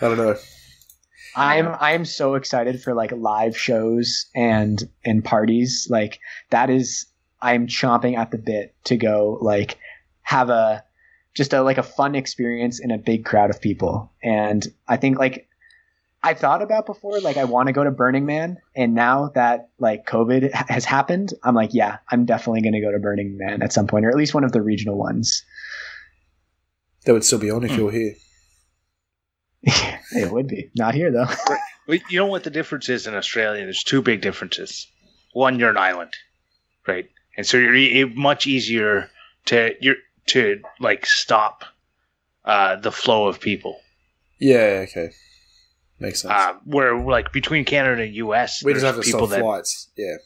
I 0.00 0.08
don't 0.08 0.16
know. 0.16 0.36
I'm 1.36 1.68
I 1.78 1.92
am 1.92 2.04
so 2.04 2.34
excited 2.34 2.82
for 2.82 2.94
like 2.94 3.12
live 3.12 3.56
shows 3.56 4.26
and 4.34 4.82
and 5.04 5.24
parties. 5.24 5.86
Like 5.90 6.20
that 6.50 6.70
is 6.70 7.06
I'm 7.40 7.66
chomping 7.66 8.16
at 8.16 8.30
the 8.30 8.38
bit 8.38 8.74
to 8.84 8.96
go 8.96 9.38
like 9.40 9.78
have 10.22 10.50
a 10.50 10.84
just 11.34 11.52
a 11.52 11.62
like 11.62 11.78
a 11.78 11.82
fun 11.82 12.14
experience 12.14 12.80
in 12.80 12.90
a 12.90 12.98
big 12.98 13.24
crowd 13.24 13.50
of 13.50 13.60
people. 13.60 14.12
And 14.22 14.66
I 14.88 14.96
think 14.96 15.18
like 15.18 15.48
I 16.22 16.34
thought 16.34 16.62
about 16.62 16.84
before 16.86 17.20
like 17.20 17.36
I 17.36 17.44
want 17.44 17.68
to 17.68 17.72
go 17.72 17.84
to 17.84 17.90
Burning 17.90 18.26
Man 18.26 18.58
and 18.74 18.94
now 18.94 19.30
that 19.34 19.70
like 19.78 20.06
COVID 20.06 20.52
has 20.52 20.84
happened, 20.84 21.32
I'm 21.42 21.54
like 21.54 21.72
yeah, 21.72 21.98
I'm 22.10 22.24
definitely 22.24 22.62
going 22.62 22.74
to 22.74 22.80
go 22.80 22.92
to 22.92 22.98
Burning 22.98 23.38
Man 23.38 23.62
at 23.62 23.72
some 23.72 23.86
point 23.86 24.04
or 24.04 24.10
at 24.10 24.16
least 24.16 24.34
one 24.34 24.44
of 24.44 24.52
the 24.52 24.62
regional 24.62 24.96
ones. 24.96 25.44
That 27.04 27.12
would 27.12 27.24
still 27.24 27.38
be 27.38 27.50
on 27.50 27.64
if 27.64 27.70
hmm. 27.70 27.76
you 27.78 27.84
were 27.86 27.92
here. 27.92 28.14
it 29.62 30.30
would 30.32 30.46
be. 30.46 30.70
Not 30.76 30.94
here 30.94 31.10
though. 31.10 31.26
Well, 31.86 31.98
you 32.08 32.20
know 32.20 32.26
what 32.26 32.44
the 32.44 32.50
difference 32.50 32.88
is 32.88 33.08
in 33.08 33.14
Australia? 33.14 33.64
There's 33.64 33.82
two 33.82 34.00
big 34.00 34.20
differences. 34.20 34.86
One, 35.32 35.58
you're 35.58 35.70
an 35.70 35.76
island, 35.76 36.12
right? 36.86 37.08
And 37.36 37.44
so 37.44 37.56
you're 37.56 37.74
e- 37.74 38.04
much 38.04 38.46
easier 38.46 39.10
to 39.46 39.74
you're 39.80 39.96
to 40.26 40.60
like 40.78 41.04
stop 41.04 41.64
uh, 42.44 42.76
the 42.76 42.92
flow 42.92 43.26
of 43.26 43.40
people. 43.40 43.80
Yeah, 44.38 44.84
okay, 44.88 45.10
makes 45.98 46.22
sense. 46.22 46.32
Uh, 46.32 46.54
where 46.64 46.96
like 46.96 47.32
between 47.32 47.64
Canada 47.64 48.02
and 48.02 48.14
U.S., 48.14 48.62
we 48.62 48.72
just 48.72 48.82
there's 48.82 48.94
have 48.94 49.04
to 49.04 49.10
people 49.10 49.26
stop 49.26 49.38
that 49.38 49.40
flights. 49.40 49.90
Yeah, 49.96 50.16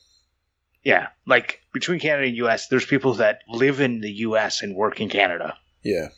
yeah, 0.84 1.06
like 1.26 1.60
between 1.72 1.98
Canada 1.98 2.28
and 2.28 2.36
U.S., 2.36 2.68
there's 2.68 2.84
people 2.84 3.14
that 3.14 3.40
live 3.48 3.80
in 3.80 4.00
the 4.00 4.10
U.S. 4.10 4.62
and 4.62 4.74
work 4.76 5.00
in 5.00 5.08
Canada, 5.08 5.56
yeah, 5.82 6.08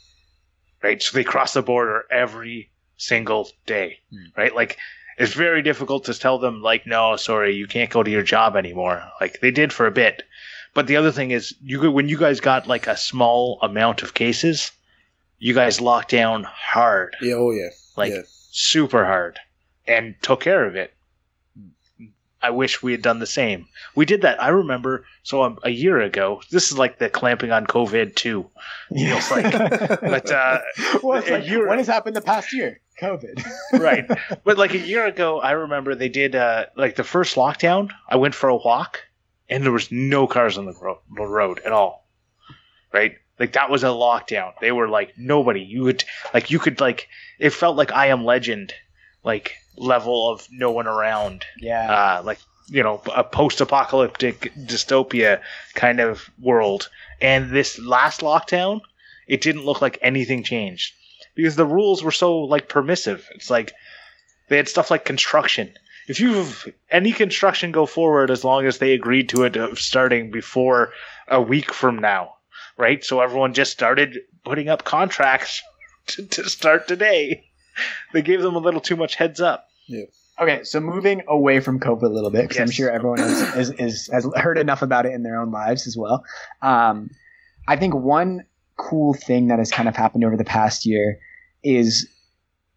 right? 0.82 1.00
So 1.00 1.16
they 1.16 1.24
cross 1.24 1.54
the 1.54 1.62
border 1.62 2.04
every 2.10 2.70
single 2.96 3.48
day, 3.66 3.98
Hmm. 4.10 4.24
right? 4.36 4.54
Like 4.54 4.78
it's 5.18 5.32
very 5.34 5.62
difficult 5.62 6.04
to 6.04 6.14
tell 6.14 6.38
them 6.38 6.60
like, 6.62 6.86
no, 6.86 7.16
sorry, 7.16 7.54
you 7.54 7.66
can't 7.66 7.90
go 7.90 8.02
to 8.02 8.10
your 8.10 8.22
job 8.22 8.54
anymore. 8.56 9.02
Like 9.20 9.40
they 9.40 9.50
did 9.50 9.72
for 9.72 9.86
a 9.86 9.90
bit, 9.90 10.22
but 10.74 10.86
the 10.86 10.96
other 10.96 11.12
thing 11.12 11.30
is, 11.30 11.54
you 11.62 11.90
when 11.90 12.08
you 12.08 12.18
guys 12.18 12.40
got 12.40 12.66
like 12.66 12.86
a 12.86 12.96
small 12.96 13.58
amount 13.62 14.02
of 14.02 14.14
cases, 14.14 14.72
you 15.38 15.54
guys 15.54 15.80
locked 15.80 16.10
down 16.10 16.44
hard, 16.44 17.16
Yeah, 17.20 17.34
oh 17.34 17.50
yeah. 17.50 17.68
like 17.96 18.12
yeah. 18.12 18.22
super 18.50 19.04
hard, 19.04 19.38
and 19.86 20.14
took 20.22 20.40
care 20.40 20.64
of 20.64 20.76
it. 20.76 20.92
I 22.42 22.50
wish 22.50 22.82
we 22.82 22.92
had 22.92 23.02
done 23.02 23.18
the 23.18 23.26
same. 23.26 23.66
We 23.96 24.04
did 24.04 24.22
that. 24.22 24.40
I 24.40 24.48
remember. 24.48 25.04
So 25.22 25.42
um, 25.42 25.58
a 25.64 25.70
year 25.70 26.00
ago, 26.00 26.42
this 26.50 26.70
is 26.70 26.78
like 26.78 26.98
the 26.98 27.08
clamping 27.08 27.50
on 27.50 27.66
COVID 27.66 28.14
too. 28.14 28.48
Feels 28.94 29.30
like, 29.30 29.50
but 30.00 30.30
uh, 30.30 30.60
well, 31.02 31.24
a 31.26 31.30
like, 31.38 31.48
year- 31.48 31.66
what 31.66 31.78
has 31.78 31.86
happened 31.88 32.14
the 32.14 32.20
past 32.20 32.52
year? 32.52 32.80
COVID. 33.00 33.44
right. 33.80 34.06
But 34.44 34.58
like 34.58 34.74
a 34.74 34.78
year 34.78 35.06
ago, 35.06 35.40
I 35.40 35.52
remember 35.52 35.94
they 35.94 36.08
did 36.08 36.34
uh, 36.34 36.66
like 36.76 36.96
the 36.96 37.04
first 37.04 37.36
lockdown. 37.36 37.90
I 38.08 38.16
went 38.16 38.34
for 38.34 38.48
a 38.48 38.56
walk, 38.56 39.00
and 39.48 39.64
there 39.64 39.72
was 39.72 39.92
no 39.92 40.26
cars 40.26 40.58
on 40.58 40.66
the 40.66 40.72
ro- 40.72 41.00
the 41.14 41.26
road 41.26 41.60
at 41.64 41.72
all. 41.72 42.06
Right. 42.92 43.16
Like 43.38 43.52
that 43.52 43.70
was 43.70 43.84
a 43.84 43.88
lockdown. 43.88 44.52
They 44.60 44.72
were 44.72 44.88
like 44.88 45.18
nobody. 45.18 45.60
You 45.60 45.82
would 45.84 46.04
like 46.32 46.50
you 46.50 46.58
could 46.58 46.80
like 46.80 47.08
it 47.38 47.50
felt 47.50 47.76
like 47.76 47.92
I 47.92 48.06
am 48.06 48.24
Legend, 48.24 48.72
like 49.22 49.54
level 49.76 50.30
of 50.30 50.48
no 50.50 50.70
one 50.70 50.86
around. 50.86 51.44
Yeah. 51.58 51.92
Uh, 51.92 52.22
like 52.24 52.38
you 52.68 52.82
know 52.82 53.02
a 53.14 53.22
post-apocalyptic 53.22 54.52
dystopia 54.56 55.40
kind 55.74 56.00
of 56.00 56.30
world. 56.40 56.88
And 57.20 57.50
this 57.50 57.78
last 57.78 58.20
lockdown, 58.20 58.80
it 59.26 59.40
didn't 59.40 59.64
look 59.64 59.82
like 59.82 59.98
anything 60.02 60.42
changed 60.42 60.94
because 61.36 61.54
the 61.54 61.66
rules 61.66 62.02
were 62.02 62.10
so 62.10 62.38
like 62.38 62.68
permissive. 62.68 63.28
It's 63.34 63.50
like 63.50 63.72
they 64.48 64.56
had 64.56 64.68
stuff 64.68 64.90
like 64.90 65.04
construction. 65.04 65.72
If 66.08 66.18
you 66.18 66.34
have 66.34 66.66
any 66.90 67.12
construction 67.12 67.72
go 67.72 67.84
forward 67.86 68.30
as 68.30 68.44
long 68.44 68.64
as 68.64 68.78
they 68.78 68.92
agreed 68.92 69.28
to 69.30 69.44
it 69.44 69.56
of 69.56 69.78
starting 69.78 70.30
before 70.30 70.92
a 71.28 71.40
week 71.40 71.72
from 71.72 71.98
now, 71.98 72.34
right? 72.78 73.04
So 73.04 73.20
everyone 73.20 73.54
just 73.54 73.72
started 73.72 74.18
putting 74.44 74.68
up 74.68 74.84
contracts 74.84 75.62
to, 76.08 76.26
to 76.26 76.48
start 76.48 76.88
today. 76.88 77.44
They 78.12 78.22
gave 78.22 78.40
them 78.40 78.56
a 78.56 78.60
little 78.60 78.80
too 78.80 78.96
much 78.96 79.16
heads 79.16 79.40
up. 79.40 79.68
Yeah. 79.86 80.04
Okay, 80.38 80.64
so 80.64 80.80
moving 80.80 81.22
away 81.28 81.60
from 81.60 81.80
COVID 81.80 82.02
a 82.02 82.08
little 82.08 82.30
bit, 82.30 82.42
because 82.42 82.58
I'm 82.60 82.70
sure 82.70 82.90
everyone 82.90 83.20
is, 83.20 83.40
is, 83.54 83.70
is 83.78 84.10
has 84.12 84.28
heard 84.36 84.58
enough 84.58 84.82
about 84.82 85.06
it 85.06 85.12
in 85.12 85.22
their 85.22 85.40
own 85.40 85.50
lives 85.50 85.86
as 85.86 85.96
well. 85.96 86.24
Um, 86.60 87.10
I 87.66 87.76
think 87.76 87.94
one 87.94 88.44
cool 88.76 89.14
thing 89.14 89.48
that 89.48 89.58
has 89.58 89.70
kind 89.70 89.88
of 89.88 89.96
happened 89.96 90.24
over 90.24 90.36
the 90.36 90.44
past 90.44 90.86
year 90.86 91.18
is 91.62 92.08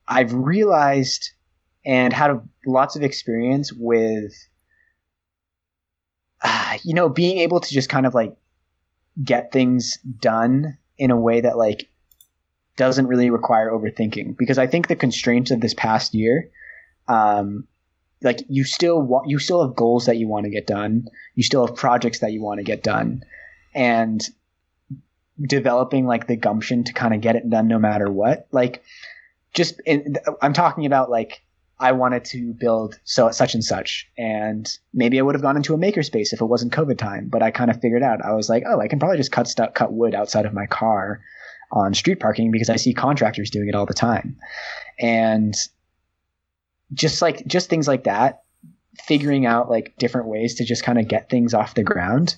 I've 0.07 0.33
realized 0.33 1.31
and 1.85 2.13
had 2.13 2.41
lots 2.65 2.95
of 2.95 3.03
experience 3.03 3.71
with, 3.73 4.33
uh, 6.43 6.77
you 6.83 6.93
know, 6.93 7.09
being 7.09 7.39
able 7.39 7.59
to 7.59 7.73
just 7.73 7.89
kind 7.89 8.05
of 8.05 8.13
like 8.13 8.35
get 9.23 9.51
things 9.51 9.97
done 10.19 10.77
in 10.97 11.11
a 11.11 11.19
way 11.19 11.41
that 11.41 11.57
like 11.57 11.89
doesn't 12.75 13.07
really 13.07 13.29
require 13.29 13.71
overthinking. 13.71 14.37
Because 14.37 14.57
I 14.57 14.67
think 14.67 14.87
the 14.87 14.95
constraints 14.95 15.51
of 15.51 15.61
this 15.61 15.73
past 15.73 16.13
year 16.13 16.49
um, 17.09 17.67
like 18.21 18.43
you 18.47 18.63
still 18.63 19.01
want 19.01 19.29
you 19.29 19.39
still 19.39 19.65
have 19.65 19.75
goals 19.75 20.05
that 20.05 20.17
you 20.17 20.27
want 20.27 20.45
to 20.45 20.49
get 20.49 20.67
done 20.67 21.07
you 21.35 21.43
still 21.43 21.65
have 21.65 21.75
projects 21.75 22.19
that 22.19 22.31
you 22.31 22.41
want 22.41 22.59
to 22.59 22.63
get 22.63 22.83
done 22.83 23.23
and 23.73 24.21
developing 25.41 26.05
like 26.05 26.27
the 26.27 26.35
gumption 26.35 26.83
to 26.83 26.93
kind 26.93 27.13
of 27.13 27.21
get 27.21 27.35
it 27.35 27.49
done 27.49 27.67
no 27.67 27.79
matter 27.79 28.09
what. 28.11 28.47
Like 28.51 28.83
just 29.53 29.79
in, 29.85 30.15
i'm 30.41 30.53
talking 30.53 30.85
about 30.85 31.09
like 31.09 31.41
i 31.79 31.91
wanted 31.91 32.23
to 32.25 32.53
build 32.53 32.99
so 33.03 33.31
such 33.31 33.53
and 33.53 33.63
such 33.63 34.07
and 34.17 34.77
maybe 34.93 35.19
i 35.19 35.21
would 35.21 35.35
have 35.35 35.41
gone 35.41 35.57
into 35.57 35.73
a 35.73 35.77
makerspace 35.77 36.33
if 36.33 36.41
it 36.41 36.45
wasn't 36.45 36.71
covid 36.71 36.97
time 36.97 37.27
but 37.29 37.41
i 37.41 37.51
kind 37.51 37.71
of 37.71 37.81
figured 37.81 38.03
out 38.03 38.23
i 38.23 38.33
was 38.33 38.49
like 38.49 38.63
oh 38.67 38.79
i 38.79 38.87
can 38.87 38.99
probably 38.99 39.17
just 39.17 39.31
cut 39.31 39.47
stuff 39.47 39.73
cut 39.73 39.91
wood 39.91 40.13
outside 40.13 40.45
of 40.45 40.53
my 40.53 40.65
car 40.65 41.21
on 41.71 41.93
street 41.93 42.19
parking 42.19 42.51
because 42.51 42.69
i 42.69 42.75
see 42.75 42.93
contractors 42.93 43.49
doing 43.49 43.69
it 43.69 43.75
all 43.75 43.85
the 43.85 43.93
time. 43.93 44.37
And 44.99 45.55
just 46.93 47.21
like 47.21 47.45
just 47.45 47.69
things 47.69 47.87
like 47.87 48.05
that 48.05 48.43
figuring 49.03 49.45
out 49.45 49.69
like 49.69 49.95
different 49.97 50.27
ways 50.27 50.55
to 50.55 50.65
just 50.65 50.83
kind 50.83 50.99
of 50.99 51.07
get 51.07 51.29
things 51.29 51.53
off 51.53 51.75
the 51.75 51.83
ground 51.83 52.35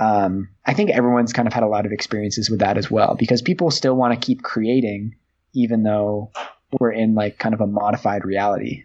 um, 0.00 0.48
i 0.66 0.74
think 0.74 0.90
everyone's 0.90 1.32
kind 1.32 1.48
of 1.48 1.54
had 1.54 1.62
a 1.62 1.68
lot 1.68 1.86
of 1.86 1.92
experiences 1.92 2.48
with 2.50 2.60
that 2.60 2.78
as 2.78 2.90
well 2.90 3.16
because 3.18 3.42
people 3.42 3.70
still 3.70 3.94
want 3.96 4.12
to 4.18 4.26
keep 4.26 4.42
creating 4.42 5.14
even 5.54 5.82
though 5.82 6.30
we're 6.78 6.92
in 6.92 7.14
like 7.14 7.38
kind 7.38 7.54
of 7.54 7.60
a 7.60 7.66
modified 7.66 8.24
reality 8.24 8.84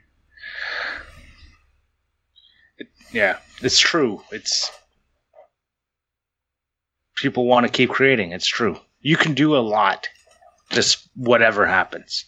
Yeah, 3.14 3.38
it's 3.62 3.80
true. 3.80 4.24
It's 4.32 4.72
people 7.16 7.46
want 7.46 7.66
to 7.66 7.72
keep 7.72 7.92
creating. 7.92 8.32
It's 8.32 8.48
true. 8.48 8.80
You 9.02 9.18
can 9.18 9.36
do 9.36 9.56
a 9.56 9.60
lot, 9.60 10.08
just 10.72 11.08
whatever 11.16 11.66
happens. 11.68 12.26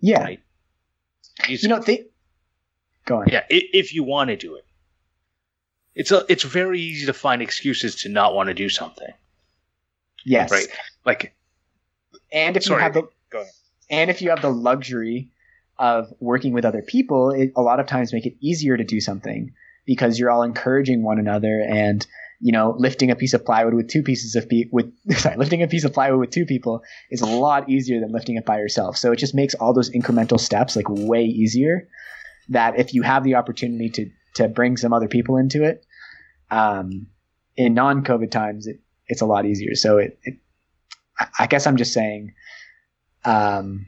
yeah 0.00 0.22
Right. 0.22 0.40
You, 1.48 1.58
you 1.60 1.68
know 1.68 1.80
they 1.80 2.06
go 3.06 3.16
on 3.22 3.28
yeah, 3.28 3.42
if 3.50 3.92
you 3.92 4.04
want 4.04 4.28
to 4.30 4.36
do 4.36 4.54
it, 4.54 4.64
it's 5.94 6.10
a, 6.10 6.24
it's 6.28 6.42
very 6.44 6.80
easy 6.80 7.06
to 7.06 7.12
find 7.12 7.40
excuses 7.42 7.94
to 8.02 8.08
not 8.08 8.34
want 8.34 8.48
to 8.48 8.54
do 8.54 8.68
something. 8.68 9.12
yes 10.24 10.50
Right. 10.50 10.66
Like, 11.04 11.34
and 12.32 12.56
if 12.56 12.64
Sorry, 12.64 12.78
you 12.80 12.82
have 12.82 12.94
the 12.94 13.02
go 13.30 13.40
ahead. 13.40 13.52
and 13.90 14.10
if 14.10 14.22
you 14.22 14.30
have 14.30 14.42
the 14.42 14.50
luxury 14.50 15.30
of 15.78 16.12
working 16.20 16.52
with 16.52 16.64
other 16.64 16.82
people 16.82 17.30
it 17.30 17.52
a 17.56 17.62
lot 17.62 17.80
of 17.80 17.86
times 17.86 18.12
make 18.12 18.26
it 18.26 18.36
easier 18.40 18.76
to 18.76 18.84
do 18.84 19.00
something 19.00 19.52
because 19.86 20.18
you're 20.18 20.30
all 20.30 20.42
encouraging 20.42 21.02
one 21.02 21.18
another 21.18 21.60
and 21.68 22.06
you 22.40 22.52
know 22.52 22.74
lifting 22.78 23.10
a 23.10 23.16
piece 23.16 23.34
of 23.34 23.44
plywood 23.44 23.74
with 23.74 23.88
two 23.88 24.02
pieces 24.02 24.36
of 24.36 24.48
pe- 24.48 24.68
with 24.70 24.92
sorry 25.18 25.36
lifting 25.36 25.62
a 25.62 25.66
piece 25.68 25.84
of 25.84 25.92
plywood 25.92 26.20
with 26.20 26.30
two 26.30 26.46
people 26.46 26.80
is 27.10 27.20
a 27.20 27.26
lot 27.26 27.68
easier 27.68 27.98
than 28.00 28.12
lifting 28.12 28.36
it 28.36 28.46
by 28.46 28.56
yourself 28.58 28.96
so 28.96 29.10
it 29.12 29.16
just 29.16 29.34
makes 29.34 29.54
all 29.54 29.72
those 29.74 29.90
incremental 29.90 30.38
steps 30.38 30.76
like 30.76 30.86
way 30.88 31.24
easier 31.24 31.88
that 32.48 32.78
if 32.78 32.94
you 32.94 33.02
have 33.02 33.24
the 33.24 33.34
opportunity 33.34 33.88
to 33.90 34.10
to 34.34 34.48
bring 34.48 34.76
some 34.76 34.92
other 34.92 35.08
people 35.08 35.36
into 35.36 35.62
it 35.64 35.83
um, 36.54 37.06
in 37.56 37.74
non-covid 37.74 38.30
times 38.30 38.66
it, 38.66 38.80
it's 39.06 39.20
a 39.20 39.26
lot 39.26 39.44
easier 39.46 39.74
so 39.74 39.98
it, 39.98 40.18
it 40.22 40.34
I- 41.38 41.46
guess 41.46 41.66
i'm 41.66 41.76
just 41.76 41.92
saying 41.92 42.34
um, 43.24 43.86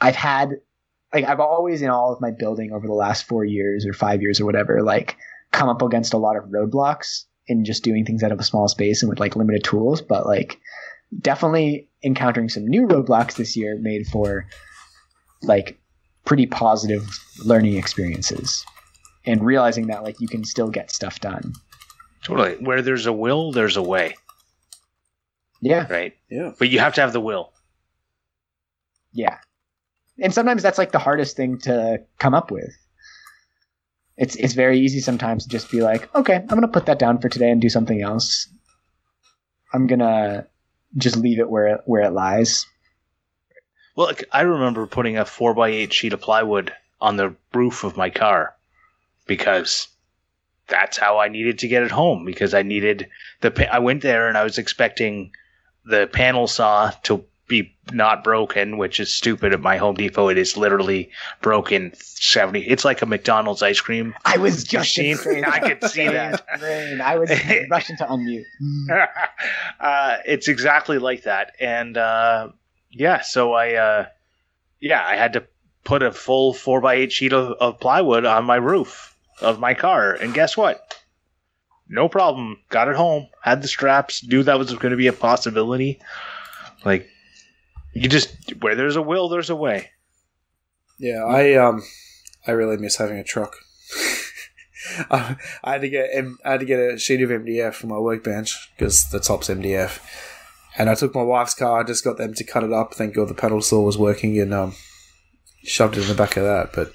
I've 0.00 0.16
had 0.16 0.60
like 1.12 1.24
I've 1.24 1.40
always 1.40 1.82
in 1.82 1.90
all 1.90 2.12
of 2.12 2.20
my 2.20 2.30
building 2.30 2.72
over 2.72 2.86
the 2.86 2.92
last 2.92 3.26
four 3.26 3.44
years 3.44 3.86
or 3.86 3.92
five 3.92 4.22
years 4.22 4.40
or 4.40 4.46
whatever, 4.46 4.82
like 4.82 5.16
come 5.50 5.68
up 5.68 5.82
against 5.82 6.14
a 6.14 6.18
lot 6.18 6.36
of 6.36 6.44
roadblocks 6.44 7.24
in 7.46 7.64
just 7.64 7.82
doing 7.82 8.04
things 8.04 8.22
out 8.22 8.32
of 8.32 8.40
a 8.40 8.44
small 8.44 8.68
space 8.68 9.02
and 9.02 9.10
with 9.10 9.20
like 9.20 9.36
limited 9.36 9.64
tools. 9.64 10.00
But 10.00 10.26
like 10.26 10.60
definitely 11.20 11.88
encountering 12.02 12.48
some 12.48 12.66
new 12.66 12.86
roadblocks 12.86 13.34
this 13.36 13.56
year 13.56 13.76
made 13.80 14.06
for 14.06 14.46
like 15.42 15.78
pretty 16.24 16.46
positive 16.46 17.04
learning 17.44 17.76
experiences 17.76 18.64
and 19.24 19.44
realizing 19.44 19.88
that 19.88 20.02
like 20.02 20.20
you 20.20 20.28
can 20.28 20.44
still 20.44 20.68
get 20.68 20.90
stuff 20.90 21.20
done. 21.20 21.52
totally. 22.24 22.54
Where 22.56 22.82
there's 22.82 23.06
a 23.06 23.12
will, 23.12 23.52
there's 23.52 23.76
a 23.76 23.82
way. 23.82 24.16
Yeah. 25.60 25.86
Right. 25.88 26.16
Yeah. 26.28 26.52
But 26.58 26.68
you 26.70 26.80
have 26.80 26.94
to 26.94 27.00
have 27.00 27.12
the 27.12 27.20
will. 27.20 27.52
Yeah. 29.12 29.38
And 30.20 30.34
sometimes 30.34 30.62
that's 30.62 30.78
like 30.78 30.92
the 30.92 30.98
hardest 30.98 31.36
thing 31.36 31.58
to 31.60 32.02
come 32.18 32.34
up 32.34 32.50
with. 32.50 32.70
It's 34.16 34.36
it's 34.36 34.54
very 34.54 34.78
easy 34.78 35.00
sometimes 35.00 35.44
to 35.44 35.48
just 35.48 35.70
be 35.70 35.80
like, 35.80 36.14
okay, 36.14 36.34
I'm 36.34 36.46
gonna 36.46 36.68
put 36.68 36.86
that 36.86 36.98
down 36.98 37.18
for 37.18 37.28
today 37.28 37.50
and 37.50 37.60
do 37.60 37.68
something 37.68 38.02
else. 38.02 38.48
I'm 39.72 39.86
gonna 39.86 40.46
just 40.96 41.16
leave 41.16 41.38
it 41.38 41.48
where 41.48 41.66
it, 41.68 41.80
where 41.86 42.02
it 42.02 42.10
lies. 42.10 42.66
Well, 43.96 44.12
I 44.30 44.42
remember 44.42 44.86
putting 44.86 45.16
a 45.16 45.24
four 45.24 45.54
by 45.54 45.68
eight 45.68 45.92
sheet 45.92 46.12
of 46.12 46.20
plywood 46.20 46.72
on 47.00 47.16
the 47.16 47.34
roof 47.54 47.84
of 47.84 47.96
my 47.96 48.10
car 48.10 48.54
because 49.26 49.88
that's 50.68 50.96
how 50.96 51.18
I 51.18 51.28
needed 51.28 51.58
to 51.60 51.68
get 51.68 51.82
it 51.82 51.90
home. 51.90 52.24
Because 52.24 52.54
I 52.54 52.62
needed 52.62 53.08
the. 53.40 53.50
Pa- 53.50 53.70
I 53.72 53.78
went 53.78 54.02
there 54.02 54.28
and 54.28 54.38
I 54.38 54.44
was 54.44 54.58
expecting 54.58 55.32
the 55.84 56.06
panel 56.06 56.46
saw 56.46 56.90
to 57.04 57.24
be 57.48 57.76
not 57.92 58.24
broken, 58.24 58.78
which 58.78 58.98
is 59.00 59.12
stupid. 59.12 59.52
At 59.52 59.60
my 59.60 59.76
Home 59.76 59.94
Depot, 59.94 60.28
it 60.28 60.38
is 60.38 60.56
literally 60.56 61.10
broken 61.42 61.92
seventy. 61.94 62.60
It's 62.66 62.84
like 62.84 63.02
a 63.02 63.06
McDonald's 63.06 63.62
ice 63.62 63.80
cream. 63.80 64.14
I 64.24 64.38
was 64.38 64.64
just 64.64 64.96
Machine. 64.96 65.44
I 65.44 65.60
could 65.60 65.84
see 65.90 66.08
that. 66.08 66.42
Brain. 66.58 67.00
I 67.00 67.18
was 67.18 67.30
rushing 67.70 67.96
to 67.98 68.06
unmute. 68.06 68.44
uh, 69.80 70.16
it's 70.24 70.48
exactly 70.48 70.98
like 70.98 71.24
that, 71.24 71.52
and 71.60 71.96
uh, 71.96 72.48
yeah, 72.90 73.20
so 73.20 73.52
I, 73.52 73.74
uh, 73.74 74.06
yeah, 74.80 75.04
I 75.04 75.16
had 75.16 75.34
to 75.34 75.44
put 75.84 76.02
a 76.02 76.12
full 76.12 76.54
four 76.54 76.80
by 76.80 76.94
eight 76.94 77.12
sheet 77.12 77.32
of, 77.32 77.52
of 77.60 77.80
plywood 77.80 78.24
on 78.24 78.44
my 78.44 78.56
roof 78.56 79.11
of 79.40 79.58
my 79.58 79.74
car, 79.74 80.12
and 80.12 80.34
guess 80.34 80.56
what? 80.56 80.94
No 81.88 82.08
problem. 82.08 82.58
Got 82.68 82.88
it 82.88 82.96
home. 82.96 83.28
Had 83.42 83.62
the 83.62 83.68
straps. 83.68 84.24
Knew 84.26 84.42
that 84.42 84.58
was 84.58 84.72
going 84.74 84.92
to 84.92 84.96
be 84.96 85.08
a 85.08 85.12
possibility. 85.12 86.00
Like, 86.84 87.08
you 87.92 88.08
just 88.08 88.54
where 88.60 88.74
there's 88.74 88.96
a 88.96 89.02
will, 89.02 89.28
there's 89.28 89.50
a 89.50 89.56
way. 89.56 89.90
Yeah, 90.98 91.24
I 91.24 91.54
um, 91.54 91.82
I 92.46 92.52
really 92.52 92.76
miss 92.76 92.96
having 92.96 93.18
a 93.18 93.24
truck. 93.24 93.56
I 95.10 95.36
had 95.64 95.82
to 95.82 95.88
get 95.88 96.10
I 96.44 96.52
had 96.52 96.60
to 96.60 96.66
get 96.66 96.78
a 96.78 96.98
sheet 96.98 97.22
of 97.22 97.30
MDF 97.30 97.74
for 97.74 97.86
my 97.88 97.98
workbench 97.98 98.70
because 98.76 99.10
the 99.10 99.20
top's 99.20 99.48
MDF, 99.48 100.00
and 100.78 100.88
I 100.88 100.94
took 100.94 101.14
my 101.14 101.22
wife's 101.22 101.54
car. 101.54 101.80
I 101.80 101.84
just 101.84 102.04
got 102.04 102.18
them 102.18 102.34
to 102.34 102.44
cut 102.44 102.64
it 102.64 102.72
up. 102.72 102.94
Thank 102.94 103.14
God 103.14 103.28
the 103.28 103.34
panel 103.34 103.60
saw 103.60 103.82
was 103.82 103.98
working, 103.98 104.40
and 104.40 104.54
um, 104.54 104.74
shoved 105.64 105.96
it 105.96 106.02
in 106.02 106.08
the 106.08 106.14
back 106.14 106.36
of 106.36 106.44
that. 106.44 106.72
But 106.72 106.92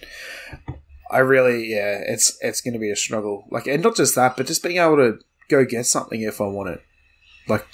I 1.10 1.20
really, 1.20 1.68
yeah, 1.68 2.02
it's 2.06 2.38
it's 2.42 2.62
going 2.62 2.74
to 2.74 2.80
be 2.80 2.92
a 2.92 2.96
struggle. 2.96 3.46
Like, 3.50 3.68
and 3.68 3.84
not 3.84 3.96
just 3.96 4.16
that, 4.16 4.38
but 4.38 4.48
just 4.48 4.64
being 4.64 4.78
able 4.78 4.98
to 4.98 5.20
go 5.50 5.66
get 5.66 5.86
something 5.86 6.22
if 6.22 6.42
I 6.42 6.46
want 6.46 6.70
it. 6.70 6.82
Like, 7.48 7.66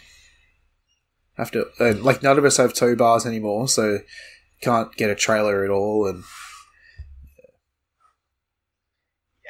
have 1.37 1.51
to 1.51 1.65
uh, 1.79 1.93
like 1.95 2.21
none 2.21 2.37
of 2.37 2.45
us 2.45 2.57
have 2.57 2.73
tow 2.73 2.95
bars 2.95 3.25
anymore, 3.25 3.67
so 3.67 3.99
can't 4.61 4.93
get 4.95 5.09
a 5.09 5.15
trailer 5.15 5.63
at 5.63 5.71
all, 5.71 6.07
and 6.07 6.23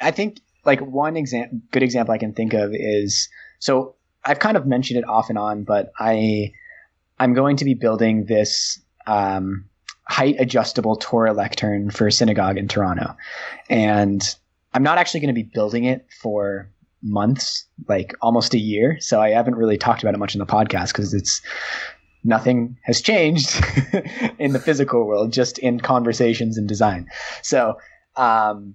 I 0.00 0.10
think 0.10 0.40
like 0.64 0.80
one 0.80 1.16
example, 1.16 1.60
good 1.70 1.82
example 1.82 2.14
I 2.14 2.18
can 2.18 2.32
think 2.32 2.54
of 2.54 2.70
is 2.74 3.28
so 3.58 3.96
I've 4.24 4.38
kind 4.38 4.56
of 4.56 4.66
mentioned 4.66 4.98
it 4.98 5.08
off 5.08 5.28
and 5.28 5.38
on, 5.38 5.64
but 5.64 5.92
I 5.98 6.52
I'm 7.18 7.34
going 7.34 7.56
to 7.58 7.64
be 7.64 7.74
building 7.74 8.26
this 8.26 8.80
um, 9.06 9.68
height 10.06 10.36
adjustable 10.38 10.96
Torah 10.96 11.32
lectern 11.32 11.90
for 11.90 12.10
synagogue 12.10 12.58
in 12.58 12.68
Toronto, 12.68 13.16
and 13.68 14.22
I'm 14.72 14.82
not 14.82 14.98
actually 14.98 15.20
going 15.20 15.34
to 15.34 15.40
be 15.40 15.48
building 15.48 15.84
it 15.84 16.06
for 16.20 16.68
months, 17.02 17.66
like 17.88 18.14
almost 18.20 18.54
a 18.54 18.58
year. 18.58 18.98
So 19.00 19.20
I 19.20 19.30
haven't 19.30 19.54
really 19.54 19.78
talked 19.78 20.02
about 20.02 20.14
it 20.14 20.18
much 20.18 20.34
in 20.34 20.38
the 20.38 20.46
podcast 20.46 20.88
because 20.88 21.14
it's 21.14 21.42
nothing 22.24 22.76
has 22.82 23.00
changed 23.00 23.62
in 24.38 24.52
the 24.52 24.58
physical 24.58 25.06
world, 25.06 25.32
just 25.32 25.58
in 25.58 25.78
conversations 25.78 26.56
and 26.56 26.66
design. 26.66 27.06
So 27.42 27.78
um, 28.16 28.74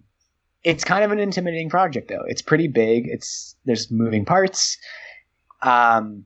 it's 0.63 0.84
kind 0.84 1.03
of 1.03 1.11
an 1.11 1.19
intimidating 1.19 1.69
project, 1.69 2.07
though. 2.09 2.23
It's 2.27 2.41
pretty 2.41 2.67
big. 2.67 3.07
It's 3.07 3.55
there's 3.65 3.89
moving 3.91 4.25
parts, 4.25 4.77
um, 5.61 6.25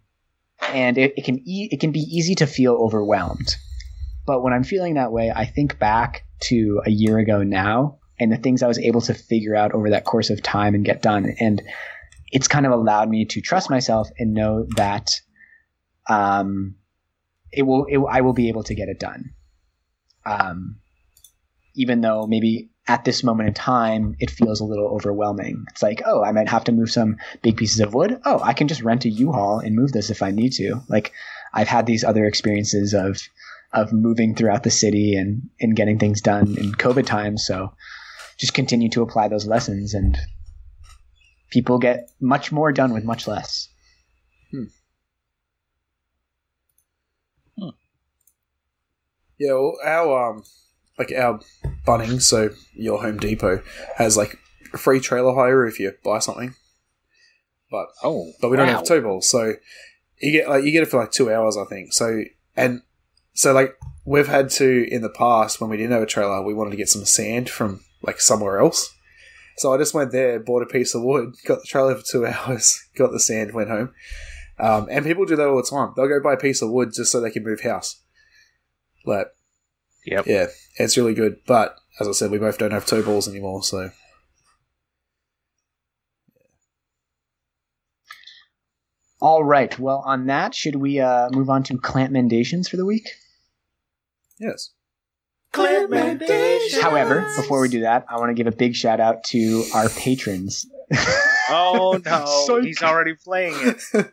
and 0.70 0.98
it, 0.98 1.14
it 1.18 1.26
can 1.26 1.40
e- 1.48 1.70
it 1.72 1.80
can 1.80 1.92
be 1.92 2.02
easy 2.02 2.36
to 2.36 2.48
feel 2.48 2.74
overwhelmed. 2.74 3.56
But 4.26 4.42
when 4.42 4.54
I'm 4.54 4.64
feeling 4.64 4.94
that 4.96 5.12
way, 5.12 5.32
I 5.36 5.46
think 5.46 5.80
back 5.80 6.26
to 6.44 6.82
a 6.86 6.90
year 6.90 7.18
ago 7.18 7.44
now 7.44 8.00
and 8.20 8.32
the 8.32 8.38
things 8.38 8.64
I 8.64 8.68
was 8.68 8.80
able 8.80 9.02
to 9.02 9.14
figure 9.14 9.56
out 9.56 9.74
over 9.74 9.90
that 9.90 10.06
course 10.06 10.30
of 10.30 10.42
time 10.42 10.76
and 10.76 10.86
get 10.86 11.02
done. 11.02 11.36
And 11.40 11.62
it's 12.32 12.48
kind 12.48 12.66
of 12.66 12.72
allowed 12.72 13.10
me 13.10 13.26
to 13.26 13.42
trust 13.42 13.70
myself 13.70 14.10
and 14.18 14.34
know 14.34 14.66
that 14.76 15.12
um, 16.10 16.76
it 17.52 17.64
will, 17.64 17.86
it, 17.86 17.98
I 17.98 18.22
will 18.22 18.34
be 18.34 18.50
able 18.50 18.64
to 18.64 18.76
get 18.76 18.90
it 18.90 19.00
done. 19.00 19.34
Um, 20.26 20.80
even 21.76 22.02
though 22.02 22.28
maybe 22.28 22.70
at 22.88 23.06
this 23.06 23.24
moment 23.24 23.48
in 23.48 23.54
time, 23.54 24.16
it 24.20 24.30
feels 24.30 24.60
a 24.60 24.66
little 24.66 24.88
overwhelming. 24.88 25.66
It's 25.72 25.84
like, 25.84 26.02
oh, 26.06 26.24
I 26.24 26.32
might 26.32 26.50
have 26.50 26.66
to 26.66 26.72
move 26.72 26.92
some 26.92 27.18
big 27.42 27.58
pieces 27.58 27.80
of 27.80 27.94
wood. 27.94 28.20
Oh, 28.26 28.40
I 28.44 28.54
can 28.54 28.68
just 28.68 28.82
rent 28.82 29.06
a 29.06 29.10
U-Haul 29.10 29.60
and 29.60 29.76
move 29.76 29.92
this 29.92 30.10
if 30.10 30.22
I 30.22 30.32
need 30.32 30.54
to. 30.54 30.82
Like, 30.88 31.14
I've 31.54 31.68
had 31.68 31.86
these 31.86 32.04
other 32.04 32.26
experiences 32.26 32.94
of 32.94 33.22
of 33.74 33.92
moving 33.92 34.36
throughout 34.36 34.64
the 34.64 34.72
city 34.72 35.16
and 35.16 35.50
and 35.60 35.76
getting 35.76 35.98
things 36.00 36.22
done 36.22 36.58
in 36.58 36.74
COVID 36.74 37.06
times. 37.06 37.46
So, 37.46 37.74
just 38.38 38.54
continue 38.54 38.90
to 38.90 39.02
apply 39.02 39.28
those 39.28 39.48
lessons, 39.48 39.94
and 39.94 40.18
people 41.50 41.80
get 41.80 42.10
much 42.20 42.52
more 42.52 42.72
done 42.72 42.94
with 42.94 43.04
much 43.04 43.28
less. 43.28 43.68
Hmm. 44.52 44.64
yeah, 49.40 49.54
well, 49.54 49.78
our 49.84 50.30
um, 50.32 50.44
like 50.98 51.12
our 51.12 51.40
Bunnings, 51.86 52.24
so 52.24 52.50
your 52.74 53.02
Home 53.02 53.18
Depot 53.18 53.62
has 53.98 54.16
like 54.18 54.38
free 54.78 55.00
trailer 55.00 55.34
hire 55.34 55.66
if 55.66 55.80
you 55.80 55.94
buy 56.04 56.20
something. 56.20 56.56
But 57.70 57.88
Oh, 58.04 58.32
but 58.40 58.50
we 58.50 58.58
don't 58.58 58.68
wow. 58.68 58.78
have 58.78 58.86
tow 58.86 59.02
balls, 59.02 59.30
so 59.30 59.54
you 60.22 60.32
get 60.32 60.48
like 60.48 60.64
you 60.64 60.72
get 60.72 60.84
it 60.84 60.90
for 60.90 61.00
like 61.00 61.12
two 61.12 61.32
hours, 61.32 61.58
I 61.58 61.66
think. 61.66 61.94
So 61.94 62.24
and 62.56 62.82
so 63.34 63.54
like 63.54 63.78
we've 64.06 64.28
had 64.28 64.50
to 64.52 64.88
in 64.92 65.02
the 65.02 65.10
past 65.10 65.60
when 65.62 65.70
we 65.70 65.78
didn't 65.78 65.92
have 65.94 66.02
a 66.04 66.08
trailer, 66.08 66.42
we 66.44 66.54
wanted 66.54 66.72
to 66.72 66.78
get 66.78 66.90
some 66.90 67.06
sand 67.06 67.50
from 67.50 67.82
like 68.02 68.20
somewhere 68.22 68.60
else. 68.60 68.94
So 69.58 69.74
I 69.74 69.78
just 69.78 69.94
went 69.94 70.12
there, 70.12 70.40
bought 70.40 70.64
a 70.64 70.68
piece 70.68 70.96
of 70.96 71.04
wood, 71.04 71.36
got 71.46 71.60
the 71.60 71.68
trailer 71.68 71.96
for 71.96 72.04
two 72.06 72.26
hours, 72.28 72.82
got 72.96 73.12
the 73.12 73.20
sand, 73.20 73.54
went 73.54 73.70
home. 73.70 73.94
Um, 74.60 74.88
and 74.90 75.06
people 75.06 75.26
do 75.26 75.36
that 75.36 75.48
all 75.48 75.58
the 75.58 75.64
time. 75.64 75.94
They'll 75.96 76.08
go 76.08 76.22
buy 76.22 76.34
a 76.34 76.38
piece 76.38 76.62
of 76.62 76.70
wood 76.72 76.92
just 76.94 77.12
so 77.12 77.20
they 77.20 77.32
can 77.32 77.44
move 77.44 77.62
house. 77.62 78.02
Like, 79.06 79.28
Yep. 80.06 80.28
yeah, 80.28 80.48
it's 80.78 80.98
really 80.98 81.14
good. 81.14 81.38
But 81.48 81.76
as 82.00 82.08
I 82.08 82.12
said, 82.12 82.30
we 82.32 82.38
both 82.38 82.58
don't 82.58 82.72
have 82.72 82.86
two 82.86 83.04
balls 83.04 83.28
anymore, 83.28 83.64
so 83.64 83.90
All 89.22 89.46
right. 89.46 89.78
Well, 89.80 90.04
on 90.06 90.26
that, 90.26 90.54
should 90.54 90.76
we 90.76 91.00
uh, 91.00 91.30
move 91.32 91.50
on 91.50 91.64
to 91.64 91.78
clamp 91.78 92.12
mendations 92.12 92.70
for 92.70 92.76
the 92.76 92.86
week? 92.86 93.08
Yes. 94.44 94.72
However, 96.82 97.32
before 97.36 97.62
we 97.62 97.70
do 97.70 97.82
that, 97.82 98.06
I 98.10 98.18
want 98.18 98.30
to 98.30 98.34
give 98.34 98.48
a 98.48 98.56
big 98.56 98.76
shout 98.76 99.00
out 99.00 99.24
to 99.26 99.64
our 99.74 99.90
patrons. 99.90 100.66
Oh 101.50 102.00
no, 102.06 102.46
Psych. 102.48 102.64
he's 102.64 102.82
already 102.82 103.14
playing 103.14 103.56
it. 103.58 103.82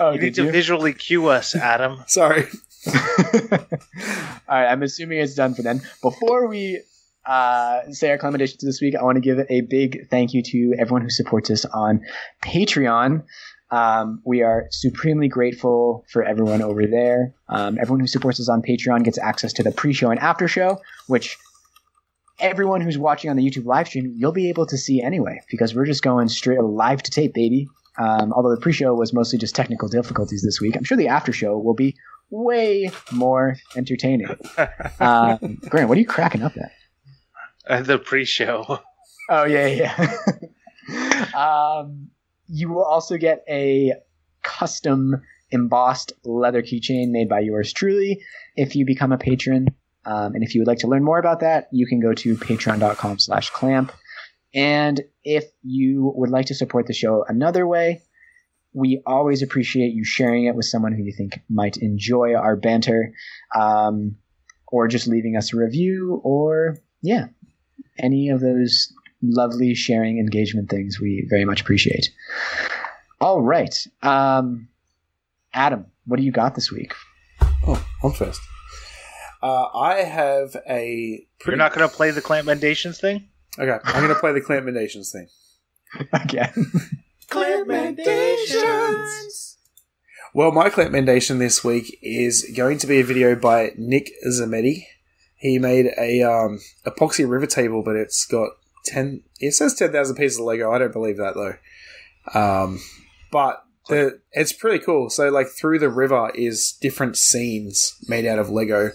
oh, 0.00 0.12
you 0.12 0.20
need 0.20 0.34
did 0.34 0.46
to 0.46 0.50
visually 0.50 0.92
cue 0.92 1.28
us, 1.28 1.54
Adam. 1.54 2.02
Sorry. 2.06 2.46
All 2.86 2.92
right, 4.48 4.66
I'm 4.66 4.82
assuming 4.82 5.18
it's 5.20 5.34
done 5.34 5.54
for 5.54 5.62
then. 5.62 5.80
Before 6.02 6.48
we 6.48 6.82
uh, 7.26 7.90
say 7.92 8.10
our 8.10 8.18
commendations 8.18 8.62
this 8.62 8.80
week, 8.80 8.94
I 8.94 9.04
want 9.04 9.16
to 9.16 9.20
give 9.20 9.38
a 9.48 9.60
big 9.62 10.08
thank 10.10 10.34
you 10.34 10.42
to 10.42 10.74
everyone 10.78 11.02
who 11.02 11.10
supports 11.10 11.50
us 11.50 11.64
on 11.64 12.00
Patreon. 12.42 13.22
Um, 13.74 14.20
we 14.24 14.42
are 14.42 14.68
supremely 14.70 15.26
grateful 15.26 16.04
for 16.08 16.22
everyone 16.22 16.62
over 16.62 16.86
there. 16.86 17.34
Um, 17.48 17.76
everyone 17.80 17.98
who 17.98 18.06
supports 18.06 18.38
us 18.38 18.48
on 18.48 18.62
Patreon 18.62 19.02
gets 19.02 19.18
access 19.18 19.52
to 19.54 19.64
the 19.64 19.72
pre-show 19.72 20.12
and 20.12 20.20
after 20.20 20.46
show, 20.46 20.80
which 21.08 21.36
everyone 22.38 22.80
who's 22.80 22.96
watching 22.96 23.30
on 23.30 23.36
the 23.36 23.42
YouTube 23.42 23.64
live 23.64 23.88
stream, 23.88 24.14
you'll 24.16 24.30
be 24.30 24.48
able 24.48 24.64
to 24.66 24.78
see 24.78 25.02
anyway, 25.02 25.40
because 25.50 25.74
we're 25.74 25.86
just 25.86 26.04
going 26.04 26.28
straight 26.28 26.62
live 26.62 27.02
to 27.02 27.10
tape, 27.10 27.34
baby. 27.34 27.66
Um, 27.98 28.32
although 28.32 28.54
the 28.54 28.60
pre-show 28.60 28.94
was 28.94 29.12
mostly 29.12 29.40
just 29.40 29.56
technical 29.56 29.88
difficulties 29.88 30.42
this 30.42 30.60
week, 30.60 30.76
I'm 30.76 30.84
sure 30.84 30.96
the 30.96 31.08
after 31.08 31.32
show 31.32 31.58
will 31.58 31.74
be 31.74 31.96
way 32.30 32.92
more 33.10 33.56
entertaining. 33.76 34.28
Um, 35.00 35.58
Grant, 35.68 35.88
what 35.88 35.98
are 35.98 36.00
you 36.00 36.06
cracking 36.06 36.42
up 36.42 36.56
at? 36.56 36.70
Uh, 37.68 37.82
the 37.82 37.98
pre-show. 37.98 38.78
Oh 39.28 39.44
yeah, 39.44 39.66
yeah. 39.66 40.16
yeah. 40.88 41.24
um, 41.80 42.10
you 42.48 42.68
will 42.68 42.84
also 42.84 43.16
get 43.16 43.44
a 43.48 43.94
custom 44.42 45.22
embossed 45.50 46.12
leather 46.24 46.62
keychain 46.62 47.10
made 47.10 47.28
by 47.28 47.40
yours 47.40 47.72
truly 47.72 48.22
if 48.56 48.74
you 48.76 48.84
become 48.84 49.12
a 49.12 49.18
patron. 49.18 49.68
Um, 50.06 50.34
and 50.34 50.44
if 50.44 50.54
you 50.54 50.60
would 50.60 50.68
like 50.68 50.80
to 50.80 50.88
learn 50.88 51.04
more 51.04 51.18
about 51.18 51.40
that, 51.40 51.68
you 51.72 51.86
can 51.86 52.00
go 52.00 52.12
to 52.12 52.36
patreon.com 52.36 53.18
slash 53.18 53.50
clamp. 53.50 53.92
And 54.54 55.00
if 55.24 55.44
you 55.62 56.12
would 56.14 56.30
like 56.30 56.46
to 56.46 56.54
support 56.54 56.86
the 56.86 56.92
show 56.92 57.24
another 57.26 57.66
way, 57.66 58.02
we 58.72 59.02
always 59.06 59.42
appreciate 59.42 59.94
you 59.94 60.04
sharing 60.04 60.44
it 60.44 60.54
with 60.54 60.66
someone 60.66 60.92
who 60.92 61.02
you 61.02 61.12
think 61.12 61.40
might 61.48 61.76
enjoy 61.76 62.34
our 62.34 62.56
banter, 62.56 63.14
um, 63.54 64.16
or 64.66 64.88
just 64.88 65.06
leaving 65.06 65.36
us 65.36 65.54
a 65.54 65.56
review, 65.56 66.20
or 66.24 66.78
yeah, 67.00 67.26
any 67.98 68.30
of 68.30 68.40
those 68.40 68.92
lovely 69.32 69.74
sharing 69.74 70.18
engagement 70.18 70.70
things 70.70 71.00
we 71.00 71.26
very 71.28 71.44
much 71.44 71.60
appreciate. 71.60 72.10
All 73.20 73.40
right. 73.40 73.74
Um, 74.02 74.68
Adam, 75.52 75.86
what 76.06 76.18
do 76.18 76.22
you 76.22 76.32
got 76.32 76.54
this 76.54 76.70
week? 76.70 76.92
Oh, 77.66 77.84
I'm 78.02 78.12
first. 78.12 78.40
Uh, 79.42 79.68
I 79.74 79.96
have 79.96 80.56
a. 80.68 81.26
You're 81.46 81.56
not 81.56 81.74
going 81.74 81.88
to 81.88 81.94
play 81.94 82.10
the 82.10 82.22
Clamp 82.22 82.46
Mendations 82.48 83.00
thing? 83.00 83.28
Okay, 83.58 83.78
I'm 83.84 84.02
going 84.02 84.14
to 84.14 84.18
play 84.18 84.32
the 84.32 84.40
Clamp 84.40 84.66
Nations 84.66 85.12
thing. 85.12 85.28
Again. 86.12 86.52
Clamp 87.28 87.68
Mendations! 87.68 89.56
Well, 90.32 90.50
my 90.50 90.64
recommendation 90.64 91.38
this 91.38 91.62
week 91.62 91.96
is 92.02 92.50
going 92.56 92.78
to 92.78 92.88
be 92.88 92.98
a 92.98 93.04
video 93.04 93.36
by 93.36 93.72
Nick 93.76 94.10
Zammeti. 94.26 94.86
He 95.36 95.60
made 95.60 95.92
a 95.96 96.22
um, 96.22 96.58
epoxy 96.84 97.28
river 97.28 97.46
table, 97.46 97.84
but 97.84 97.94
it's 97.94 98.26
got 98.26 98.50
ten. 98.84 99.22
It 99.40 99.52
says 99.52 99.74
ten 99.74 99.92
thousand 99.92 100.16
pieces 100.16 100.38
of 100.38 100.46
Lego. 100.46 100.72
I 100.72 100.78
don't 100.78 100.92
believe 100.92 101.16
that 101.18 101.34
though. 101.34 101.54
Um, 102.38 102.80
but 103.30 103.62
the 103.88 104.20
it's 104.32 104.52
pretty 104.52 104.84
cool. 104.84 105.10
So, 105.10 105.28
like 105.28 105.48
through 105.48 105.78
the 105.78 105.90
river 105.90 106.30
is 106.34 106.76
different 106.80 107.16
scenes 107.16 107.96
made 108.08 108.26
out 108.26 108.38
of 108.38 108.50
Lego, 108.50 108.92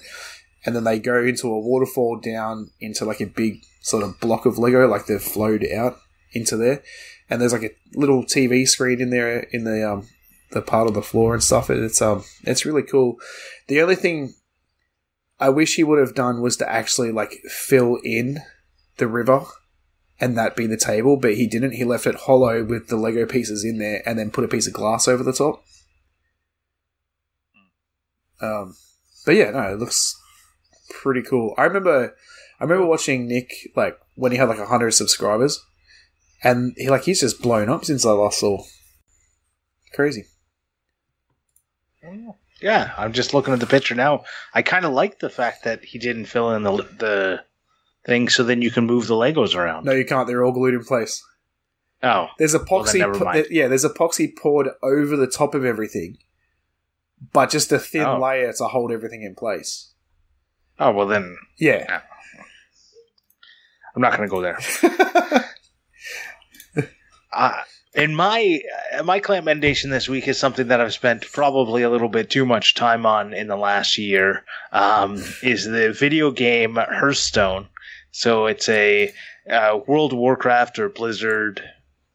and 0.65 0.75
then 0.75 0.83
they 0.83 0.99
go 0.99 1.23
into 1.23 1.47
a 1.47 1.59
waterfall 1.59 2.19
down 2.19 2.71
into 2.79 3.05
like 3.05 3.21
a 3.21 3.27
big 3.27 3.63
sort 3.81 4.03
of 4.03 4.19
block 4.19 4.45
of 4.45 4.57
Lego, 4.57 4.87
like 4.87 5.05
they've 5.05 5.21
flowed 5.21 5.65
out 5.65 5.97
into 6.33 6.57
there. 6.57 6.83
And 7.29 7.39
there's 7.39 7.53
like 7.53 7.63
a 7.63 7.97
little 7.99 8.23
TV 8.23 8.67
screen 8.67 8.99
in 8.99 9.11
there 9.11 9.39
in 9.51 9.63
the 9.63 9.89
um, 9.89 10.07
the 10.51 10.61
part 10.61 10.87
of 10.87 10.93
the 10.93 11.01
floor 11.01 11.33
and 11.33 11.43
stuff. 11.43 11.69
It's 11.69 12.01
um 12.01 12.23
it's 12.43 12.65
really 12.65 12.83
cool. 12.83 13.17
The 13.67 13.81
only 13.81 13.95
thing 13.95 14.33
I 15.39 15.49
wish 15.49 15.75
he 15.75 15.83
would 15.83 15.99
have 15.99 16.15
done 16.15 16.41
was 16.41 16.57
to 16.57 16.69
actually 16.69 17.11
like 17.11 17.33
fill 17.47 17.99
in 18.03 18.39
the 18.97 19.07
river 19.07 19.45
and 20.19 20.37
that 20.37 20.55
be 20.55 20.67
the 20.67 20.77
table, 20.77 21.17
but 21.17 21.35
he 21.35 21.47
didn't. 21.47 21.73
He 21.73 21.83
left 21.83 22.05
it 22.05 22.15
hollow 22.15 22.63
with 22.63 22.87
the 22.87 22.97
Lego 22.97 23.25
pieces 23.25 23.63
in 23.63 23.77
there 23.77 24.01
and 24.05 24.19
then 24.19 24.31
put 24.31 24.43
a 24.43 24.49
piece 24.49 24.67
of 24.67 24.73
glass 24.73 25.07
over 25.07 25.23
the 25.23 25.33
top. 25.33 25.63
Um, 28.41 28.75
but 29.25 29.35
yeah, 29.35 29.51
no, 29.51 29.73
it 29.73 29.79
looks 29.79 30.15
pretty 30.89 31.21
cool. 31.21 31.53
I 31.57 31.63
remember, 31.63 32.15
I 32.59 32.63
remember 32.63 32.85
watching 32.85 33.27
Nick 33.27 33.51
like 33.75 33.97
when 34.15 34.31
he 34.31 34.37
had 34.37 34.49
like 34.49 34.59
hundred 34.59 34.91
subscribers, 34.91 35.63
and 36.43 36.73
he 36.77 36.89
like 36.89 37.03
he's 37.03 37.21
just 37.21 37.41
blown 37.41 37.69
up 37.69 37.85
since 37.85 38.05
I 38.05 38.11
last 38.11 38.39
saw. 38.39 38.63
Crazy. 39.93 40.25
Yeah, 42.61 42.93
I'm 42.97 43.13
just 43.13 43.33
looking 43.33 43.53
at 43.53 43.59
the 43.59 43.65
picture 43.65 43.95
now. 43.95 44.23
I 44.53 44.61
kind 44.61 44.85
of 44.85 44.91
like 44.91 45.19
the 45.19 45.29
fact 45.29 45.63
that 45.63 45.83
he 45.83 45.99
didn't 45.99 46.25
fill 46.25 46.53
in 46.53 46.63
the 46.63 46.71
the 46.97 47.43
thing, 48.05 48.29
so 48.29 48.43
then 48.43 48.61
you 48.61 48.71
can 48.71 48.85
move 48.85 49.07
the 49.07 49.13
Legos 49.15 49.55
around. 49.55 49.85
No, 49.85 49.91
you 49.91 50.05
can't. 50.05 50.27
They're 50.27 50.43
all 50.43 50.51
glued 50.51 50.73
in 50.73 50.83
place. 50.83 51.23
Oh, 52.01 52.27
There's 52.37 52.55
epoxy. 52.55 52.99
mind. 53.23 53.47
yeah, 53.49 53.67
there's 53.67 53.83
epoxy 53.85 54.31
poured 54.35 54.69
over 54.81 55.17
the 55.17 55.27
top 55.27 55.53
of 55.53 55.65
everything, 55.65 56.17
but 57.33 57.49
just 57.49 57.71
a 57.73 57.79
thin 57.79 58.05
Oh. 58.05 58.19
layer 58.19 58.53
to 58.53 58.65
hold 58.65 58.91
everything 58.91 59.23
in 59.23 59.35
place. 59.35 59.93
oh 60.79 60.91
well 60.91 61.07
then 61.07 61.35
Yeah. 61.57 62.01
I'm 63.95 64.01
not 64.01 64.15
going 64.15 64.29
to 64.29 64.33
go 64.33 64.41
there. 64.41 64.59
Uh, 67.31 67.61
in 67.93 68.15
my 68.15 68.59
uh, 68.97 69.03
my 69.03 69.17
recommendation 69.17 69.91
this 69.91 70.09
week 70.09 70.27
is 70.27 70.39
something 70.39 70.69
that 70.69 70.81
I've 70.81 70.93
spent 70.93 71.31
probably 71.31 71.83
a 71.83 71.89
little 71.89 72.09
bit 72.09 72.29
too 72.31 72.43
much 72.43 72.73
time 72.73 73.05
on 73.05 73.33
in 73.33 73.45
the 73.47 73.55
last 73.55 73.99
year. 73.99 74.43
Um, 74.71 75.23
is 75.43 75.65
the 75.65 75.91
video 75.93 76.31
game 76.31 76.75
Hearthstone. 76.75 77.67
So 78.11 78.47
it's 78.47 78.67
a 78.69 79.13
uh, 79.49 79.79
World 79.87 80.13
of 80.13 80.19
Warcraft 80.19 80.79
or 80.79 80.89
Blizzard 80.89 81.63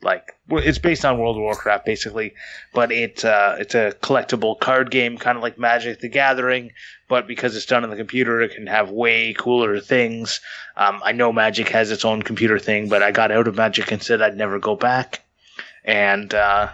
like 0.05 0.37
it's 0.51 0.79
based 0.79 1.05
on 1.05 1.19
World 1.19 1.37
of 1.37 1.43
Warcraft 1.43 1.87
basically, 1.87 2.35
but 2.75 2.93
it 2.93 3.25
uh, 3.25 3.57
it's 3.59 3.75
a 3.75 3.95
collectible 4.03 4.59
card 4.61 4.91
game, 4.91 5.17
kind 5.17 5.37
of 5.37 5.43
like 5.43 5.59
Magic: 5.59 6.01
The 6.01 6.09
Gathering. 6.09 6.73
But 7.09 7.27
because 7.27 7.57
it's 7.57 7.67
done 7.67 7.83
on 7.85 7.91
the 7.91 7.97
computer, 7.97 8.41
it 8.41 8.55
can 8.55 8.67
have 8.67 8.91
way 8.91 9.35
cooler 9.35 9.81
things. 9.81 10.41
Um, 10.77 11.01
I 11.05 11.13
know 11.13 11.33
Magic 11.33 11.69
has 11.71 11.91
its 11.91 12.05
own 12.05 12.23
computer 12.23 12.59
thing, 12.59 12.89
but 12.89 13.03
I 13.03 13.11
got 13.11 13.33
out 13.33 13.49
of 13.49 13.57
Magic 13.57 13.91
and 13.91 14.03
said 14.03 14.23
I'd 14.23 14.37
never 14.37 14.59
go 14.59 14.77
back. 14.77 15.23
And 15.85 16.33
uh, 16.33 16.71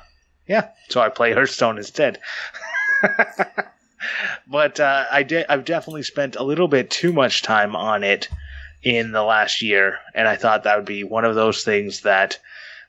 yeah, 0.46 0.70
so 0.88 1.00
I 1.00 1.08
play 1.08 1.32
Hearthstone 1.32 1.78
instead. 1.78 2.18
but 4.46 4.80
uh, 4.80 5.06
I 5.10 5.22
did. 5.22 5.46
I've 5.48 5.64
definitely 5.64 6.02
spent 6.02 6.36
a 6.36 6.42
little 6.42 6.68
bit 6.68 6.90
too 6.90 7.12
much 7.12 7.42
time 7.42 7.76
on 7.76 8.02
it 8.02 8.28
in 8.82 9.12
the 9.12 9.22
last 9.22 9.62
year, 9.62 9.98
and 10.14 10.26
I 10.26 10.36
thought 10.36 10.64
that 10.64 10.76
would 10.76 10.86
be 10.86 11.04
one 11.04 11.24
of 11.24 11.34
those 11.34 11.64
things 11.64 12.00
that 12.02 12.38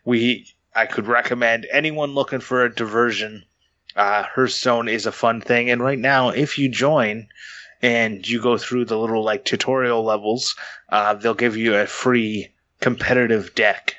we 0.05 0.47
I 0.73 0.85
could 0.85 1.07
recommend 1.07 1.67
anyone 1.71 2.13
looking 2.13 2.39
for 2.39 2.63
a 2.63 2.73
diversion. 2.73 3.43
Uh, 3.95 4.23
Hearthstone 4.23 4.87
is 4.87 5.05
a 5.05 5.11
fun 5.11 5.41
thing, 5.41 5.69
and 5.69 5.81
right 5.81 5.99
now, 5.99 6.29
if 6.29 6.57
you 6.57 6.69
join 6.69 7.27
and 7.81 8.25
you 8.27 8.41
go 8.41 8.57
through 8.57 8.85
the 8.85 8.97
little 8.97 9.23
like 9.23 9.43
tutorial 9.43 10.03
levels, 10.03 10.55
uh, 10.89 11.13
they'll 11.15 11.33
give 11.33 11.57
you 11.57 11.75
a 11.75 11.85
free 11.85 12.49
competitive 12.79 13.53
deck, 13.53 13.95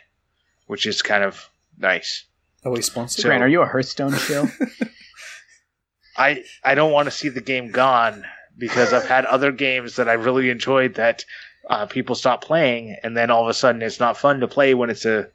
which 0.67 0.87
is 0.87 1.03
kind 1.03 1.23
of 1.25 1.51
nice. 1.79 2.25
Are 2.65 2.73
we 2.73 2.81
sponsored? 2.81 3.23
So- 3.23 3.29
Grant, 3.29 3.43
are 3.43 3.49
you 3.49 3.61
a 3.61 3.67
Hearthstone 3.67 4.17
shill? 4.17 4.49
I 6.17 6.45
I 6.65 6.75
don't 6.75 6.93
want 6.93 7.07
to 7.07 7.11
see 7.11 7.29
the 7.29 7.41
game 7.41 7.71
gone 7.71 8.25
because 8.59 8.93
I've 8.93 9.07
had 9.09 9.25
other 9.27 9.51
games 9.53 9.97
that 9.97 10.09
I 10.09 10.13
really 10.15 10.51
enjoyed 10.51 10.95
that 10.95 11.25
uh, 11.69 11.87
people 11.87 12.15
stop 12.15 12.43
playing, 12.43 12.97
and 13.03 13.17
then 13.17 13.31
all 13.31 13.43
of 13.43 13.49
a 13.49 13.55
sudden 13.55 13.83
it's 13.83 14.01
not 14.01 14.17
fun 14.17 14.41
to 14.41 14.49
play 14.49 14.75
when 14.75 14.91
it's 14.91 15.05
a 15.05 15.29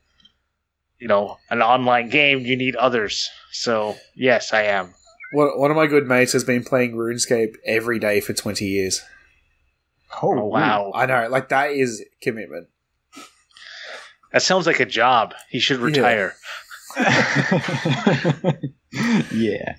you 0.99 1.07
know 1.07 1.37
an 1.49 1.61
online 1.61 2.09
game. 2.09 2.39
You 2.39 2.55
need 2.55 2.75
others. 2.75 3.29
So 3.51 3.95
yes, 4.15 4.53
I 4.53 4.63
am. 4.63 4.93
One, 5.33 5.59
one 5.59 5.71
of 5.71 5.77
my 5.77 5.87
good 5.87 6.07
mates 6.07 6.33
has 6.33 6.43
been 6.43 6.63
playing 6.63 6.93
RuneScape 6.95 7.55
every 7.65 7.99
day 7.99 8.21
for 8.21 8.33
20 8.33 8.65
years. 8.65 9.01
Oh 10.21 10.45
wow, 10.45 10.91
I 10.95 11.05
know, 11.05 11.27
like 11.29 11.49
that 11.49 11.71
is 11.71 12.03
commitment. 12.21 12.67
that 14.31 14.41
sounds 14.41 14.65
like 14.65 14.79
a 14.79 14.85
job. 14.85 15.33
He 15.49 15.59
should 15.59 15.79
retire. 15.79 16.35
yeah. 19.33 19.75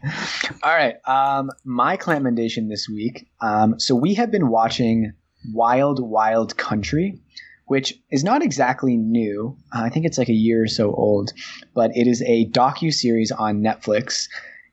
All 0.62 0.74
right. 0.74 0.96
Um, 1.06 1.50
my 1.64 1.96
commendation 1.96 2.68
this 2.68 2.88
week. 2.88 3.28
Um, 3.40 3.80
so 3.80 3.94
we 3.94 4.14
have 4.14 4.30
been 4.30 4.48
watching 4.48 5.14
Wild 5.52 6.00
Wild 6.02 6.56
Country, 6.56 7.20
which 7.66 7.94
is 8.10 8.24
not 8.24 8.42
exactly 8.42 8.96
new. 8.96 9.56
Uh, 9.74 9.82
I 9.82 9.90
think 9.90 10.06
it's 10.06 10.18
like 10.18 10.28
a 10.28 10.34
year 10.34 10.64
or 10.64 10.68
so 10.68 10.92
old, 10.92 11.32
but 11.74 11.90
it 11.96 12.06
is 12.06 12.22
a 12.22 12.46
docu 12.46 12.92
series 12.92 13.30
on 13.30 13.62
Netflix. 13.62 14.28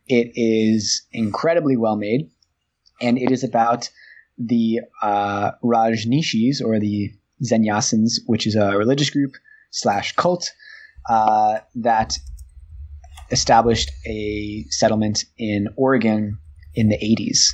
It 0.07 0.31
is 0.35 1.05
incredibly 1.11 1.77
well 1.77 1.95
made, 1.95 2.29
and 3.01 3.17
it 3.17 3.31
is 3.31 3.43
about 3.43 3.89
the 4.37 4.81
uh, 5.01 5.51
Rajneeshis 5.63 6.61
or 6.63 6.79
the 6.79 7.11
Sannyasins, 7.43 8.19
which 8.27 8.47
is 8.47 8.55
a 8.55 8.77
religious 8.77 9.09
group 9.09 9.31
slash 9.71 10.13
cult 10.15 10.51
uh, 11.09 11.59
that 11.75 12.17
established 13.31 13.91
a 14.05 14.65
settlement 14.69 15.25
in 15.37 15.67
Oregon 15.75 16.37
in 16.73 16.89
the 16.89 16.97
80s. 16.97 17.47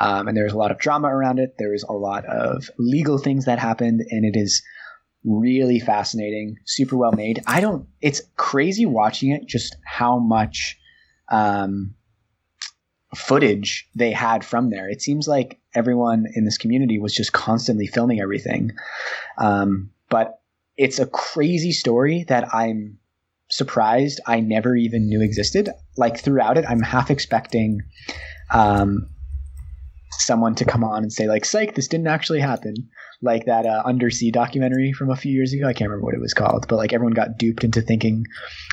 Um, 0.00 0.28
and 0.28 0.36
there's 0.36 0.52
a 0.52 0.58
lot 0.58 0.70
of 0.70 0.78
drama 0.78 1.08
around 1.08 1.38
it. 1.38 1.56
There 1.58 1.74
is 1.74 1.82
a 1.82 1.92
lot 1.92 2.24
of 2.26 2.70
legal 2.78 3.18
things 3.18 3.46
that 3.46 3.58
happened, 3.58 4.02
and 4.10 4.24
it 4.24 4.38
is 4.38 4.62
really 5.24 5.80
fascinating, 5.80 6.56
super 6.64 6.96
well 6.96 7.12
made. 7.12 7.42
I 7.46 7.60
don't, 7.60 7.86
it's 8.00 8.22
crazy 8.36 8.86
watching 8.86 9.32
it 9.32 9.46
just 9.46 9.76
how 9.84 10.18
much 10.18 10.78
um, 11.30 11.94
footage 13.14 13.88
they 13.94 14.12
had 14.12 14.44
from 14.44 14.70
there. 14.70 14.88
It 14.88 15.02
seems 15.02 15.26
like 15.26 15.58
everyone 15.74 16.26
in 16.34 16.44
this 16.44 16.58
community 16.58 16.98
was 16.98 17.14
just 17.14 17.32
constantly 17.32 17.86
filming 17.86 18.20
everything. 18.20 18.72
Um, 19.36 19.90
but 20.08 20.40
it's 20.76 20.98
a 20.98 21.06
crazy 21.06 21.72
story 21.72 22.24
that 22.28 22.54
I'm 22.54 22.98
surprised 23.50 24.20
I 24.26 24.40
never 24.40 24.76
even 24.76 25.08
knew 25.08 25.22
existed. 25.22 25.70
Like 25.96 26.20
throughout 26.20 26.58
it, 26.58 26.64
I'm 26.68 26.82
half 26.82 27.10
expecting 27.10 27.80
um, 28.50 29.08
someone 30.18 30.54
to 30.56 30.64
come 30.64 30.84
on 30.84 31.02
and 31.02 31.12
say 31.12 31.26
like, 31.26 31.44
"Psych, 31.44 31.74
this 31.74 31.88
didn't 31.88 32.06
actually 32.08 32.40
happen." 32.40 32.74
Like 33.22 33.46
that 33.46 33.66
uh, 33.66 33.82
undersea 33.84 34.30
documentary 34.30 34.92
from 34.92 35.10
a 35.10 35.16
few 35.16 35.32
years 35.32 35.52
ago. 35.52 35.66
I 35.66 35.72
can't 35.72 35.90
remember 35.90 36.04
what 36.04 36.14
it 36.14 36.20
was 36.20 36.34
called, 36.34 36.66
but 36.68 36.76
like 36.76 36.92
everyone 36.92 37.14
got 37.14 37.36
duped 37.38 37.64
into 37.64 37.80
thinking 37.82 38.24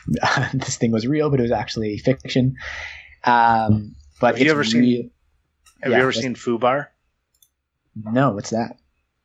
this 0.53 0.77
thing 0.77 0.91
was 0.91 1.07
real, 1.07 1.29
but 1.29 1.39
it 1.39 1.43
was 1.43 1.51
actually 1.51 1.97
fiction. 1.97 2.55
Um, 3.23 3.95
but 4.21 4.37
Have 4.37 4.45
you 4.45 4.51
ever 4.51 4.63
seen- 4.63 5.11
Have 5.81 5.91
Yeah, 5.91 5.97
you 5.97 6.03
ever 6.03 6.11
seen 6.11 6.35
Fubar? 6.35 6.87
No, 7.95 8.31
what's 8.31 8.49
that? 8.51 8.77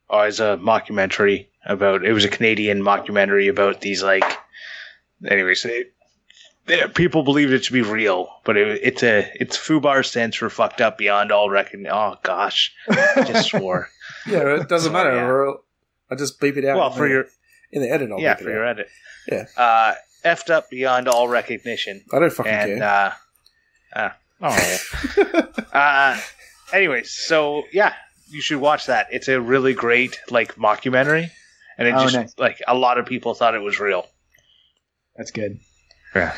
Oh, 0.08 0.20
it's 0.20 0.40
a 0.40 0.58
mockumentary 0.62 1.46
about. 1.66 2.04
It 2.04 2.12
was 2.12 2.24
a 2.24 2.28
Canadian 2.28 2.82
mockumentary 2.82 3.48
about 3.50 3.80
these 3.80 4.02
like. 4.02 4.24
Anyways, 5.28 5.64
it- 5.66 5.92
people 6.94 7.22
believed 7.22 7.52
it 7.52 7.64
to 7.64 7.72
be 7.72 7.82
real, 7.82 8.28
but 8.44 8.56
it, 8.56 8.80
it's 8.82 9.02
a 9.02 9.30
it's 9.40 9.56
Fubar 9.56 10.04
stands 10.04 10.36
for 10.36 10.48
fucked 10.50 10.80
up 10.80 10.98
beyond 10.98 11.32
all 11.32 11.48
recon. 11.50 11.86
Oh 11.86 12.16
gosh, 12.22 12.74
I 12.88 13.24
just 13.26 13.48
swore. 13.50 13.88
Yeah, 14.26 14.56
it 14.56 14.68
doesn't 14.68 14.92
Sorry, 14.92 15.04
matter. 15.04 15.16
yeah. 15.16 15.26
We're- 15.26 15.54
I 16.10 16.14
just 16.16 16.40
beep 16.40 16.56
it 16.58 16.64
out. 16.66 16.76
well, 16.76 16.88
in 16.90 16.96
for 16.96 17.08
the- 17.08 17.14
your 17.14 17.24
in 17.72 17.80
the 17.82 17.90
edit, 17.90 18.10
I'll 18.12 18.20
yeah, 18.20 18.34
beep 18.34 18.44
for 18.44 18.50
it 18.50 18.54
your 18.54 18.66
out. 18.66 18.70
edit. 18.80 18.88
Yeah. 19.30 19.44
Uh, 19.56 19.94
effed 20.24 20.50
up 20.50 20.68
beyond 20.68 21.08
all 21.08 21.28
recognition, 21.28 22.02
I 22.12 22.18
don't 22.18 22.32
fucking 22.32 22.52
and 22.52 22.80
care. 22.80 23.14
uh, 23.94 23.98
uh, 23.98 24.10
oh. 24.42 25.62
uh, 25.72 26.20
anyways, 26.72 27.10
so 27.10 27.62
yeah, 27.72 27.94
you 28.28 28.40
should 28.42 28.60
watch 28.60 28.86
that. 28.86 29.06
It's 29.10 29.28
a 29.28 29.40
really 29.40 29.72
great 29.72 30.18
like 30.30 30.56
mockumentary, 30.56 31.30
and 31.78 31.88
it 31.88 31.94
Oh, 31.94 32.02
just 32.02 32.14
nice. 32.14 32.34
like 32.38 32.60
a 32.68 32.74
lot 32.74 32.98
of 32.98 33.06
people 33.06 33.32
thought 33.34 33.54
it 33.54 33.62
was 33.62 33.78
real. 33.80 34.06
That's 35.16 35.30
good. 35.30 35.60
Yeah. 36.14 36.34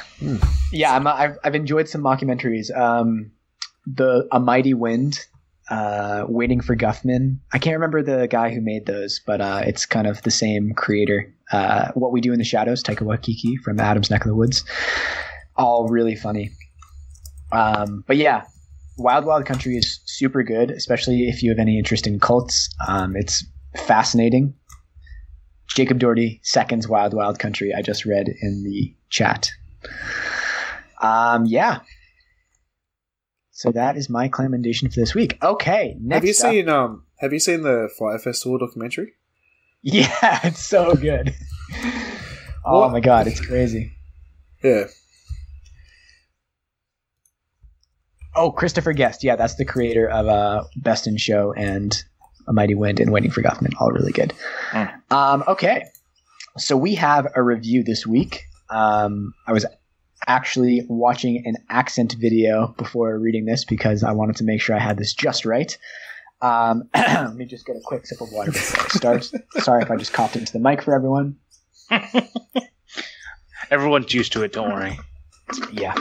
Yeah, 0.72 0.94
I'm, 0.94 1.06
I've 1.06 1.38
I've 1.44 1.54
enjoyed 1.54 1.88
some 1.88 2.02
mockumentaries. 2.02 2.76
Um, 2.76 3.32
the 3.86 4.28
A 4.30 4.38
Mighty 4.38 4.74
Wind, 4.74 5.18
uh, 5.70 6.24
Waiting 6.28 6.60
for 6.60 6.76
Guffman. 6.76 7.38
I 7.52 7.58
can't 7.58 7.74
remember 7.74 8.02
the 8.02 8.28
guy 8.28 8.50
who 8.50 8.60
made 8.60 8.86
those, 8.86 9.20
but 9.26 9.40
uh, 9.40 9.62
it's 9.64 9.86
kind 9.86 10.06
of 10.06 10.22
the 10.22 10.30
same 10.30 10.72
creator. 10.74 11.34
Uh, 11.50 11.92
what 11.94 12.12
We 12.12 12.20
Do 12.20 12.32
in 12.32 12.38
the 12.38 12.44
Shadows, 12.44 12.82
Taika 12.82 13.00
Waititi 13.00 13.56
from 13.62 13.78
Adam's 13.80 14.10
Neck 14.10 14.22
of 14.22 14.28
the 14.28 14.34
Woods. 14.34 14.64
All 15.56 15.88
really 15.88 16.16
funny. 16.16 16.50
Um, 17.50 18.04
but 18.06 18.16
yeah, 18.16 18.44
Wild 18.98 19.24
Wild 19.24 19.46
Country 19.46 19.76
is 19.76 20.00
super 20.06 20.42
good, 20.42 20.70
especially 20.70 21.28
if 21.28 21.42
you 21.42 21.50
have 21.50 21.58
any 21.58 21.78
interest 21.78 22.06
in 22.06 22.20
cults. 22.20 22.68
Um, 22.88 23.16
it's 23.16 23.44
fascinating. 23.86 24.54
Jacob 25.68 25.98
Doherty, 25.98 26.40
seconds 26.42 26.88
Wild 26.88 27.14
Wild 27.14 27.38
Country. 27.38 27.72
I 27.74 27.82
just 27.82 28.04
read 28.04 28.28
in 28.28 28.62
the 28.64 28.94
chat. 29.08 29.50
Um, 31.00 31.46
yeah. 31.46 31.80
So 33.50 33.70
that 33.72 33.96
is 33.96 34.08
my 34.08 34.28
commendation 34.28 34.88
for 34.88 34.96
this 35.00 35.14
week. 35.14 35.38
Okay, 35.42 35.96
next 36.00 36.14
have 36.16 36.24
you 36.24 36.30
up- 36.30 36.52
seen 36.52 36.68
um? 36.68 37.04
Have 37.18 37.32
you 37.32 37.38
seen 37.38 37.62
the 37.62 37.88
Fire 37.98 38.18
Festival 38.18 38.58
documentary? 38.58 39.12
Yeah, 39.82 40.40
it's 40.44 40.64
so 40.64 40.94
good. 40.94 41.34
oh 42.64 42.80
What? 42.80 42.92
my 42.92 43.00
god, 43.00 43.26
it's 43.28 43.44
crazy. 43.44 43.92
Yeah. 44.64 44.84
Oh, 48.34 48.50
Christopher 48.50 48.92
Guest. 48.92 49.22
Yeah, 49.22 49.36
that's 49.36 49.56
the 49.56 49.64
creator 49.64 50.08
of 50.08 50.26
uh, 50.26 50.64
Best 50.76 51.06
in 51.06 51.16
Show 51.18 51.52
and 51.52 52.02
A 52.48 52.52
Mighty 52.52 52.74
Wind 52.74 52.98
and 52.98 53.12
Waiting 53.12 53.30
for 53.30 53.42
Guffman. 53.42 53.74
All 53.78 53.90
really 53.90 54.12
good. 54.12 54.32
Hmm. 54.70 54.84
Um, 55.14 55.44
okay, 55.46 55.84
so 56.56 56.76
we 56.76 56.94
have 56.94 57.26
a 57.36 57.42
review 57.42 57.82
this 57.84 58.06
week. 58.06 58.44
Um, 58.72 59.34
I 59.46 59.52
was 59.52 59.66
actually 60.26 60.86
watching 60.88 61.42
an 61.46 61.56
accent 61.68 62.14
video 62.18 62.74
before 62.78 63.18
reading 63.18 63.44
this 63.44 63.64
because 63.64 64.02
I 64.02 64.12
wanted 64.12 64.36
to 64.36 64.44
make 64.44 64.60
sure 64.60 64.74
I 64.74 64.78
had 64.78 64.96
this 64.96 65.12
just 65.12 65.44
right. 65.44 65.76
Um, 66.40 66.88
let 66.94 67.34
me 67.34 67.44
just 67.44 67.66
get 67.66 67.76
a 67.76 67.80
quick 67.84 68.06
sip 68.06 68.20
of 68.20 68.32
water 68.32 68.52
before 68.52 68.84
I 68.84 68.88
start. 68.88 69.30
Sorry 69.62 69.82
if 69.82 69.90
I 69.90 69.96
just 69.96 70.12
coughed 70.12 70.36
into 70.36 70.52
the 70.52 70.58
mic 70.58 70.82
for 70.82 70.94
everyone. 70.94 71.36
Everyone's 73.70 74.12
used 74.12 74.32
to 74.32 74.42
it. 74.42 74.52
Don't 74.52 74.70
worry. 74.70 74.98
Yeah. 75.72 75.94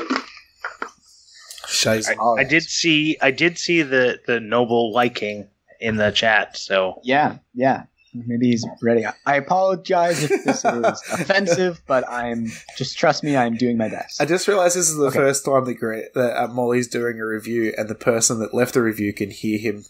Shays. 1.67 2.09
I, 2.09 2.15
All 2.15 2.39
I 2.39 2.43
did 2.43 2.63
see. 2.63 3.17
I 3.21 3.31
did 3.31 3.57
see 3.57 3.81
the 3.81 4.19
the 4.25 4.39
noble 4.39 4.93
Viking 4.93 5.47
in 5.79 5.95
the 5.97 6.11
chat. 6.11 6.57
So 6.57 7.01
Yeah, 7.03 7.37
yeah. 7.53 7.83
Maybe 8.13 8.47
he's 8.51 8.65
ready. 8.81 9.05
I 9.25 9.35
apologize 9.35 10.21
if 10.23 10.43
this 10.43 10.65
is 10.65 11.01
offensive, 11.13 11.81
but 11.87 12.07
I'm 12.09 12.47
just 12.77 12.97
trust 12.97 13.23
me, 13.23 13.37
I'm 13.37 13.55
doing 13.55 13.77
my 13.77 13.87
best. 13.89 14.21
I 14.21 14.25
just 14.25 14.47
realized 14.47 14.75
this 14.75 14.89
is 14.89 14.97
the 14.97 15.05
Okay. 15.05 15.17
first 15.19 15.45
time 15.45 15.63
that, 15.65 16.09
that 16.15 16.37
uh, 16.43 16.47
Morley's 16.47 16.87
doing 16.89 17.19
a 17.19 17.25
review, 17.25 17.73
and 17.77 17.87
the 17.89 17.95
person 17.95 18.39
that 18.39 18.53
left 18.53 18.73
the 18.73 18.81
review 18.81 19.13
can 19.13 19.29
hear 19.31 19.57
him 19.59 19.85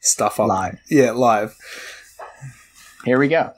stuff 0.00 0.40
up 0.40 0.48
Live. 0.48 0.78
Yeah, 0.90 1.12
live. 1.12 1.56
Here 3.04 3.18
we 3.18 3.28
go. 3.28 3.52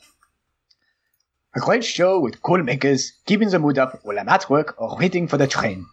A 1.57 1.61
great 1.61 1.85
show 1.85 2.19
with 2.21 2.43
cool 2.43 2.63
makers, 2.63 3.13
keeping 3.27 3.49
the 3.49 3.59
mood 3.59 3.79
up 3.79 4.01
while 4.03 4.19
I'm 4.19 4.29
at 4.29 4.51
work 4.51 4.75
or 4.79 4.97
waiting 4.99 5.29
for 5.29 5.37
the 5.39 5.47
train. 5.47 5.87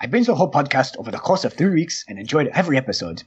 I 0.00 0.06
binged 0.06 0.26
the 0.26 0.34
whole 0.34 0.50
podcast 0.50 0.96
over 0.98 1.10
the 1.10 1.18
course 1.18 1.44
of 1.44 1.54
three 1.54 1.70
weeks 1.74 2.04
and 2.08 2.18
enjoyed 2.18 2.48
every 2.48 2.76
episode. 2.76 3.22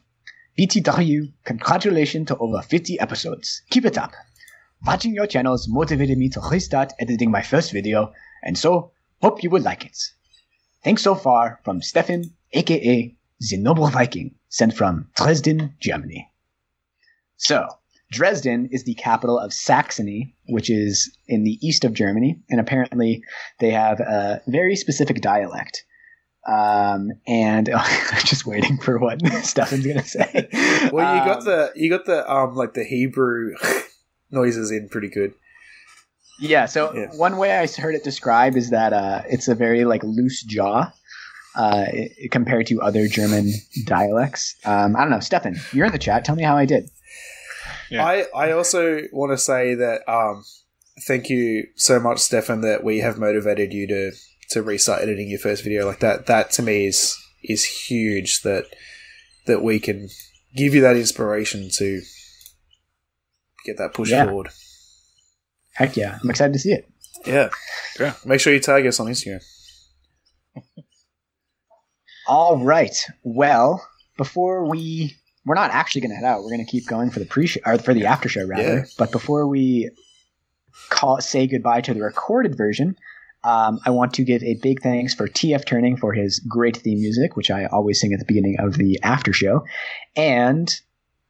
BTW, 0.61 1.33
congratulations 1.43 2.27
to 2.27 2.37
over 2.37 2.61
50 2.61 2.99
episodes. 2.99 3.63
Keep 3.71 3.85
it 3.85 3.97
up. 3.97 4.13
Watching 4.85 5.15
your 5.15 5.25
channels 5.25 5.67
motivated 5.67 6.19
me 6.19 6.29
to 6.29 6.39
restart 6.39 6.93
editing 6.99 7.31
my 7.31 7.41
first 7.41 7.71
video, 7.71 8.13
and 8.43 8.55
so 8.55 8.91
hope 9.23 9.41
you 9.41 9.49
will 9.49 9.63
like 9.63 9.83
it. 9.83 9.97
Thanks 10.83 11.01
so 11.01 11.15
far 11.15 11.59
from 11.63 11.81
Stefan, 11.81 12.35
aka 12.53 13.15
the 13.39 13.57
Noble 13.57 13.87
Viking, 13.87 14.35
sent 14.49 14.75
from 14.75 15.09
Dresden, 15.15 15.77
Germany. 15.79 16.29
So, 17.37 17.67
Dresden 18.11 18.69
is 18.71 18.83
the 18.83 18.93
capital 18.93 19.39
of 19.39 19.53
Saxony, 19.53 20.35
which 20.45 20.69
is 20.69 21.11
in 21.27 21.43
the 21.43 21.57
east 21.67 21.85
of 21.85 21.95
Germany, 21.95 22.39
and 22.51 22.59
apparently 22.59 23.23
they 23.59 23.71
have 23.71 23.99
a 23.99 24.43
very 24.45 24.75
specific 24.75 25.21
dialect. 25.21 25.85
Um, 26.47 27.11
and 27.27 27.69
I'm 27.75 28.25
just 28.25 28.45
waiting 28.45 28.77
for 28.79 28.97
what 28.97 29.21
Stefan's 29.43 29.85
gonna 29.85 30.03
say. 30.03 30.49
Well, 30.91 31.05
you 31.15 31.23
got 31.25 31.39
Um, 31.39 31.45
the 31.45 31.71
you 31.75 31.89
got 31.89 32.05
the 32.05 32.29
um 32.31 32.55
like 32.55 32.73
the 32.73 32.83
Hebrew 32.83 33.53
noises 34.31 34.71
in 34.71 34.89
pretty 34.89 35.09
good. 35.09 35.33
Yeah, 36.39 36.65
so 36.65 36.93
Yeah. 36.95 37.07
one 37.15 37.37
way 37.37 37.51
I 37.55 37.67
heard 37.67 37.93
it 37.93 38.03
described 38.03 38.57
is 38.57 38.71
that 38.71 38.93
uh, 38.93 39.21
it's 39.29 39.47
a 39.47 39.53
very 39.53 39.85
like 39.85 40.03
loose 40.03 40.41
jaw 40.43 40.91
uh, 41.55 41.85
compared 42.31 42.65
to 42.67 42.81
other 42.81 43.07
German 43.07 43.51
dialects. 43.85 44.55
Um, 44.65 44.95
I 44.95 45.01
don't 45.01 45.11
know, 45.11 45.19
Stefan, 45.19 45.57
you're 45.71 45.85
in 45.85 45.91
the 45.91 45.99
chat. 45.99 46.25
Tell 46.25 46.35
me 46.35 46.41
how 46.43 46.57
I 46.57 46.65
did. 46.65 46.89
Yeah. 47.91 48.03
I 48.03 48.25
I 48.35 48.51
also 48.53 49.01
want 49.11 49.31
to 49.33 49.37
say 49.37 49.75
that 49.75 50.01
um 50.09 50.43
thank 51.05 51.29
you 51.29 51.67
so 51.75 51.99
much, 51.99 52.17
Stefan, 52.19 52.61
that 52.61 52.83
we 52.83 52.99
have 52.99 53.19
motivated 53.19 53.71
you 53.73 53.85
to 53.87 54.11
to 54.51 54.61
restart 54.61 55.01
editing 55.01 55.29
your 55.29 55.39
first 55.39 55.63
video 55.63 55.85
like 55.85 55.99
that. 55.99 56.25
That 56.27 56.51
to 56.51 56.61
me 56.61 56.85
is 56.85 57.17
is 57.43 57.63
huge. 57.65 58.41
That 58.41 58.65
that 59.47 59.61
we 59.63 59.79
can 59.79 60.09
give 60.55 60.73
you 60.75 60.81
that 60.81 60.95
inspiration 60.97 61.69
to 61.77 62.01
get 63.65 63.77
that 63.77 63.93
push 63.93 64.09
Yeah. 64.11 64.25
forward. 64.25 64.49
Heck 65.73 65.95
yeah, 65.97 66.19
I'm 66.21 66.29
excited 66.29 66.53
to 66.53 66.59
see 66.59 66.73
it. 66.73 66.87
Yeah, 67.25 67.49
Yeah. 67.99 68.13
Make 68.25 68.39
sure 68.41 68.51
you 68.53 68.59
tag 68.59 68.85
us 68.87 68.99
on 68.99 69.07
Instagram. 69.07 69.41
All 72.27 72.63
right. 72.63 72.95
Well, 73.23 73.85
before 74.17 74.67
we 74.69 75.15
we're 75.45 75.55
not 75.55 75.71
actually 75.71 76.01
going 76.01 76.11
to 76.11 76.15
head 76.15 76.25
out. 76.25 76.43
We're 76.43 76.51
going 76.51 76.65
to 76.65 76.71
keep 76.71 76.85
going 76.87 77.09
for 77.09 77.19
the 77.19 77.25
pre-show 77.25 77.59
or 77.65 77.79
for 77.79 77.95
the 77.95 78.05
after 78.05 78.29
show 78.29 78.45
rather. 78.45 78.77
Yeah. 78.77 78.83
But 78.97 79.11
before 79.11 79.47
we 79.47 79.89
call 80.89 81.19
say 81.19 81.47
goodbye 81.47 81.81
to 81.81 81.93
the 81.95 82.01
recorded 82.01 82.55
version, 82.55 82.95
um, 83.43 83.79
I 83.85 83.89
want 83.89 84.13
to 84.15 84.23
give 84.23 84.43
a 84.43 84.55
big 84.61 84.81
thanks 84.81 85.13
for 85.13 85.27
TF 85.27 85.65
Turning 85.65 85.97
for 85.97 86.13
his 86.13 86.39
great 86.39 86.77
theme 86.77 86.99
music, 86.99 87.35
which 87.35 87.49
I 87.49 87.65
always 87.65 87.99
sing 87.99 88.13
at 88.13 88.19
the 88.19 88.25
beginning 88.25 88.57
of 88.59 88.77
the 88.77 88.99
after 89.03 89.33
show. 89.33 89.65
And 90.15 90.73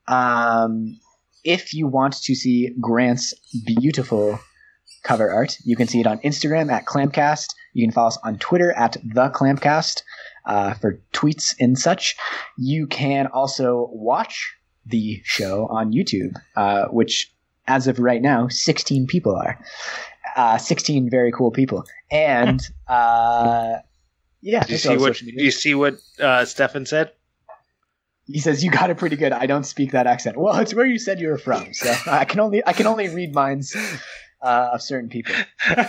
um, 0.08 1.00
if 1.44 1.74
you 1.74 1.88
want 1.88 2.22
to 2.24 2.36
see 2.36 2.76
Grant's 2.80 3.34
beautiful 3.66 4.40
cover 5.04 5.32
art, 5.32 5.58
you 5.64 5.76
can 5.76 5.88
see 5.88 6.02
it 6.02 6.08
on 6.08 6.20
Instagram 6.20 6.72
at 6.72 6.86
Clampcast. 6.86 7.48
You 7.74 7.86
can 7.86 7.94
follow 7.94 8.10
us 8.10 8.18
on 8.24 8.38
Twitter 8.38 8.72
at 8.74 8.98
the 9.04 9.30
Clampcast 9.30 10.04
uh, 10.46 10.74
for 10.76 11.02
tweets 11.14 11.56
and 11.60 11.78
such. 11.78 12.16
You 12.58 12.88
can 12.88 13.28
also 13.28 13.90
watch 13.92 14.54
the 14.86 15.22
show 15.24 15.68
on 15.68 15.94
YouTube, 15.94 16.36
uh, 16.56 16.86
which, 16.88 17.34
as 17.68 17.88
of 17.88 18.00
right 18.00 18.22
now, 18.22 18.48
16 18.48 19.08
people 19.08 19.36
are. 19.36 19.60
Uh, 20.36 20.58
16 20.58 21.10
very 21.10 21.32
cool 21.32 21.52
people. 21.52 21.86
And 22.10 22.62
uh, 22.88 23.76
yeah, 24.42 24.64
Do 24.64 24.72
you 24.72 24.78
see 24.78 24.98
what? 24.98 25.18
Do 25.18 25.44
you 25.44 25.52
see 25.52 25.76
what 25.76 25.96
uh, 26.20 26.46
Stefan 26.46 26.86
said? 26.86 27.12
he 28.32 28.40
says 28.40 28.64
you 28.64 28.72
got 28.72 28.90
it 28.90 28.98
pretty 28.98 29.16
good. 29.16 29.32
I 29.32 29.46
don't 29.46 29.66
speak 29.66 29.92
that 29.92 30.08
accent. 30.08 30.38
Well, 30.38 30.58
it's 30.60 30.74
where 30.74 30.86
you 30.86 31.00
said 31.00 31.20
you 31.20 31.30
were 31.30 31.38
from, 31.38 31.74
so 31.74 31.94
I 32.08 32.26
can 32.26 32.40
only 32.40 32.66
I 32.66 32.74
can 32.74 32.88
only 32.88 33.10
read 33.10 33.34
minds 33.34 33.76
uh, 34.42 34.70
of 34.74 34.82
certain 34.82 35.10
people. 35.10 35.36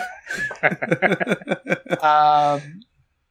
Um, 2.03 2.81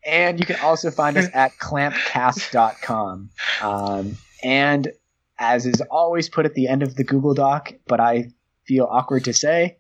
and 0.05 0.39
you 0.39 0.45
can 0.45 0.55
also 0.61 0.91
find 0.91 1.17
us 1.17 1.27
at 1.33 1.51
clampcast.com. 1.57 3.29
Um, 3.61 4.17
and 4.43 4.91
as 5.37 5.65
is 5.65 5.81
always 5.91 6.29
put 6.29 6.45
at 6.45 6.53
the 6.53 6.67
end 6.69 6.83
of 6.83 6.95
the 6.95 7.03
Google 7.03 7.33
Doc, 7.33 7.73
but 7.85 7.99
I 7.99 8.31
feel 8.65 8.87
awkward 8.89 9.25
to 9.25 9.33
say, 9.33 9.77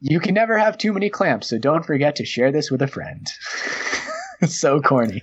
you 0.00 0.20
can 0.20 0.34
never 0.34 0.56
have 0.58 0.78
too 0.78 0.92
many 0.92 1.10
clamps, 1.10 1.48
so 1.48 1.58
don't 1.58 1.84
forget 1.84 2.16
to 2.16 2.24
share 2.24 2.50
this 2.50 2.70
with 2.70 2.82
a 2.82 2.86
friend. 2.86 3.28
so 4.46 4.80
corny. 4.80 5.22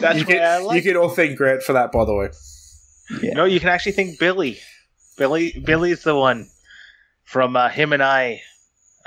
That's 0.00 0.18
you 0.18 0.24
why 0.26 0.34
I 0.34 0.58
can, 0.58 0.64
like. 0.64 0.76
you 0.76 0.92
can 0.92 1.00
all 1.00 1.08
thank 1.08 1.36
Grant 1.36 1.62
for 1.62 1.72
that, 1.72 1.92
by 1.92 2.04
the 2.04 2.14
way. 2.14 2.28
Yeah. 3.22 3.34
No, 3.34 3.44
you 3.44 3.60
can 3.60 3.68
actually 3.68 3.92
think 3.92 4.18
Billy. 4.18 4.58
Billy, 5.16 5.52
Billy's 5.64 6.02
the 6.02 6.14
one 6.14 6.48
from 7.24 7.56
uh, 7.56 7.68
him 7.68 7.92
and 7.92 8.02
I, 8.02 8.42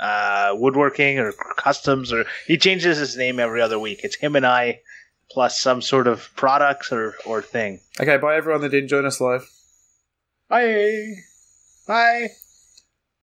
uh, 0.00 0.54
woodworking 0.54 1.18
or 1.18 1.32
customs, 1.56 2.12
or 2.12 2.24
he 2.46 2.58
changes 2.58 2.98
his 2.98 3.16
name 3.16 3.40
every 3.40 3.60
other 3.60 3.78
week. 3.78 4.00
It's 4.04 4.16
him 4.16 4.36
and 4.36 4.46
I, 4.46 4.80
plus 5.30 5.58
some 5.60 5.82
sort 5.82 6.06
of 6.06 6.28
products 6.36 6.92
or 6.92 7.14
or 7.24 7.42
thing. 7.42 7.80
Okay, 8.00 8.16
bye 8.18 8.36
everyone 8.36 8.60
that 8.62 8.70
didn't 8.70 8.88
join 8.88 9.06
us 9.06 9.20
live. 9.20 9.48
Bye. 10.48 11.14
Bye. 11.86 12.28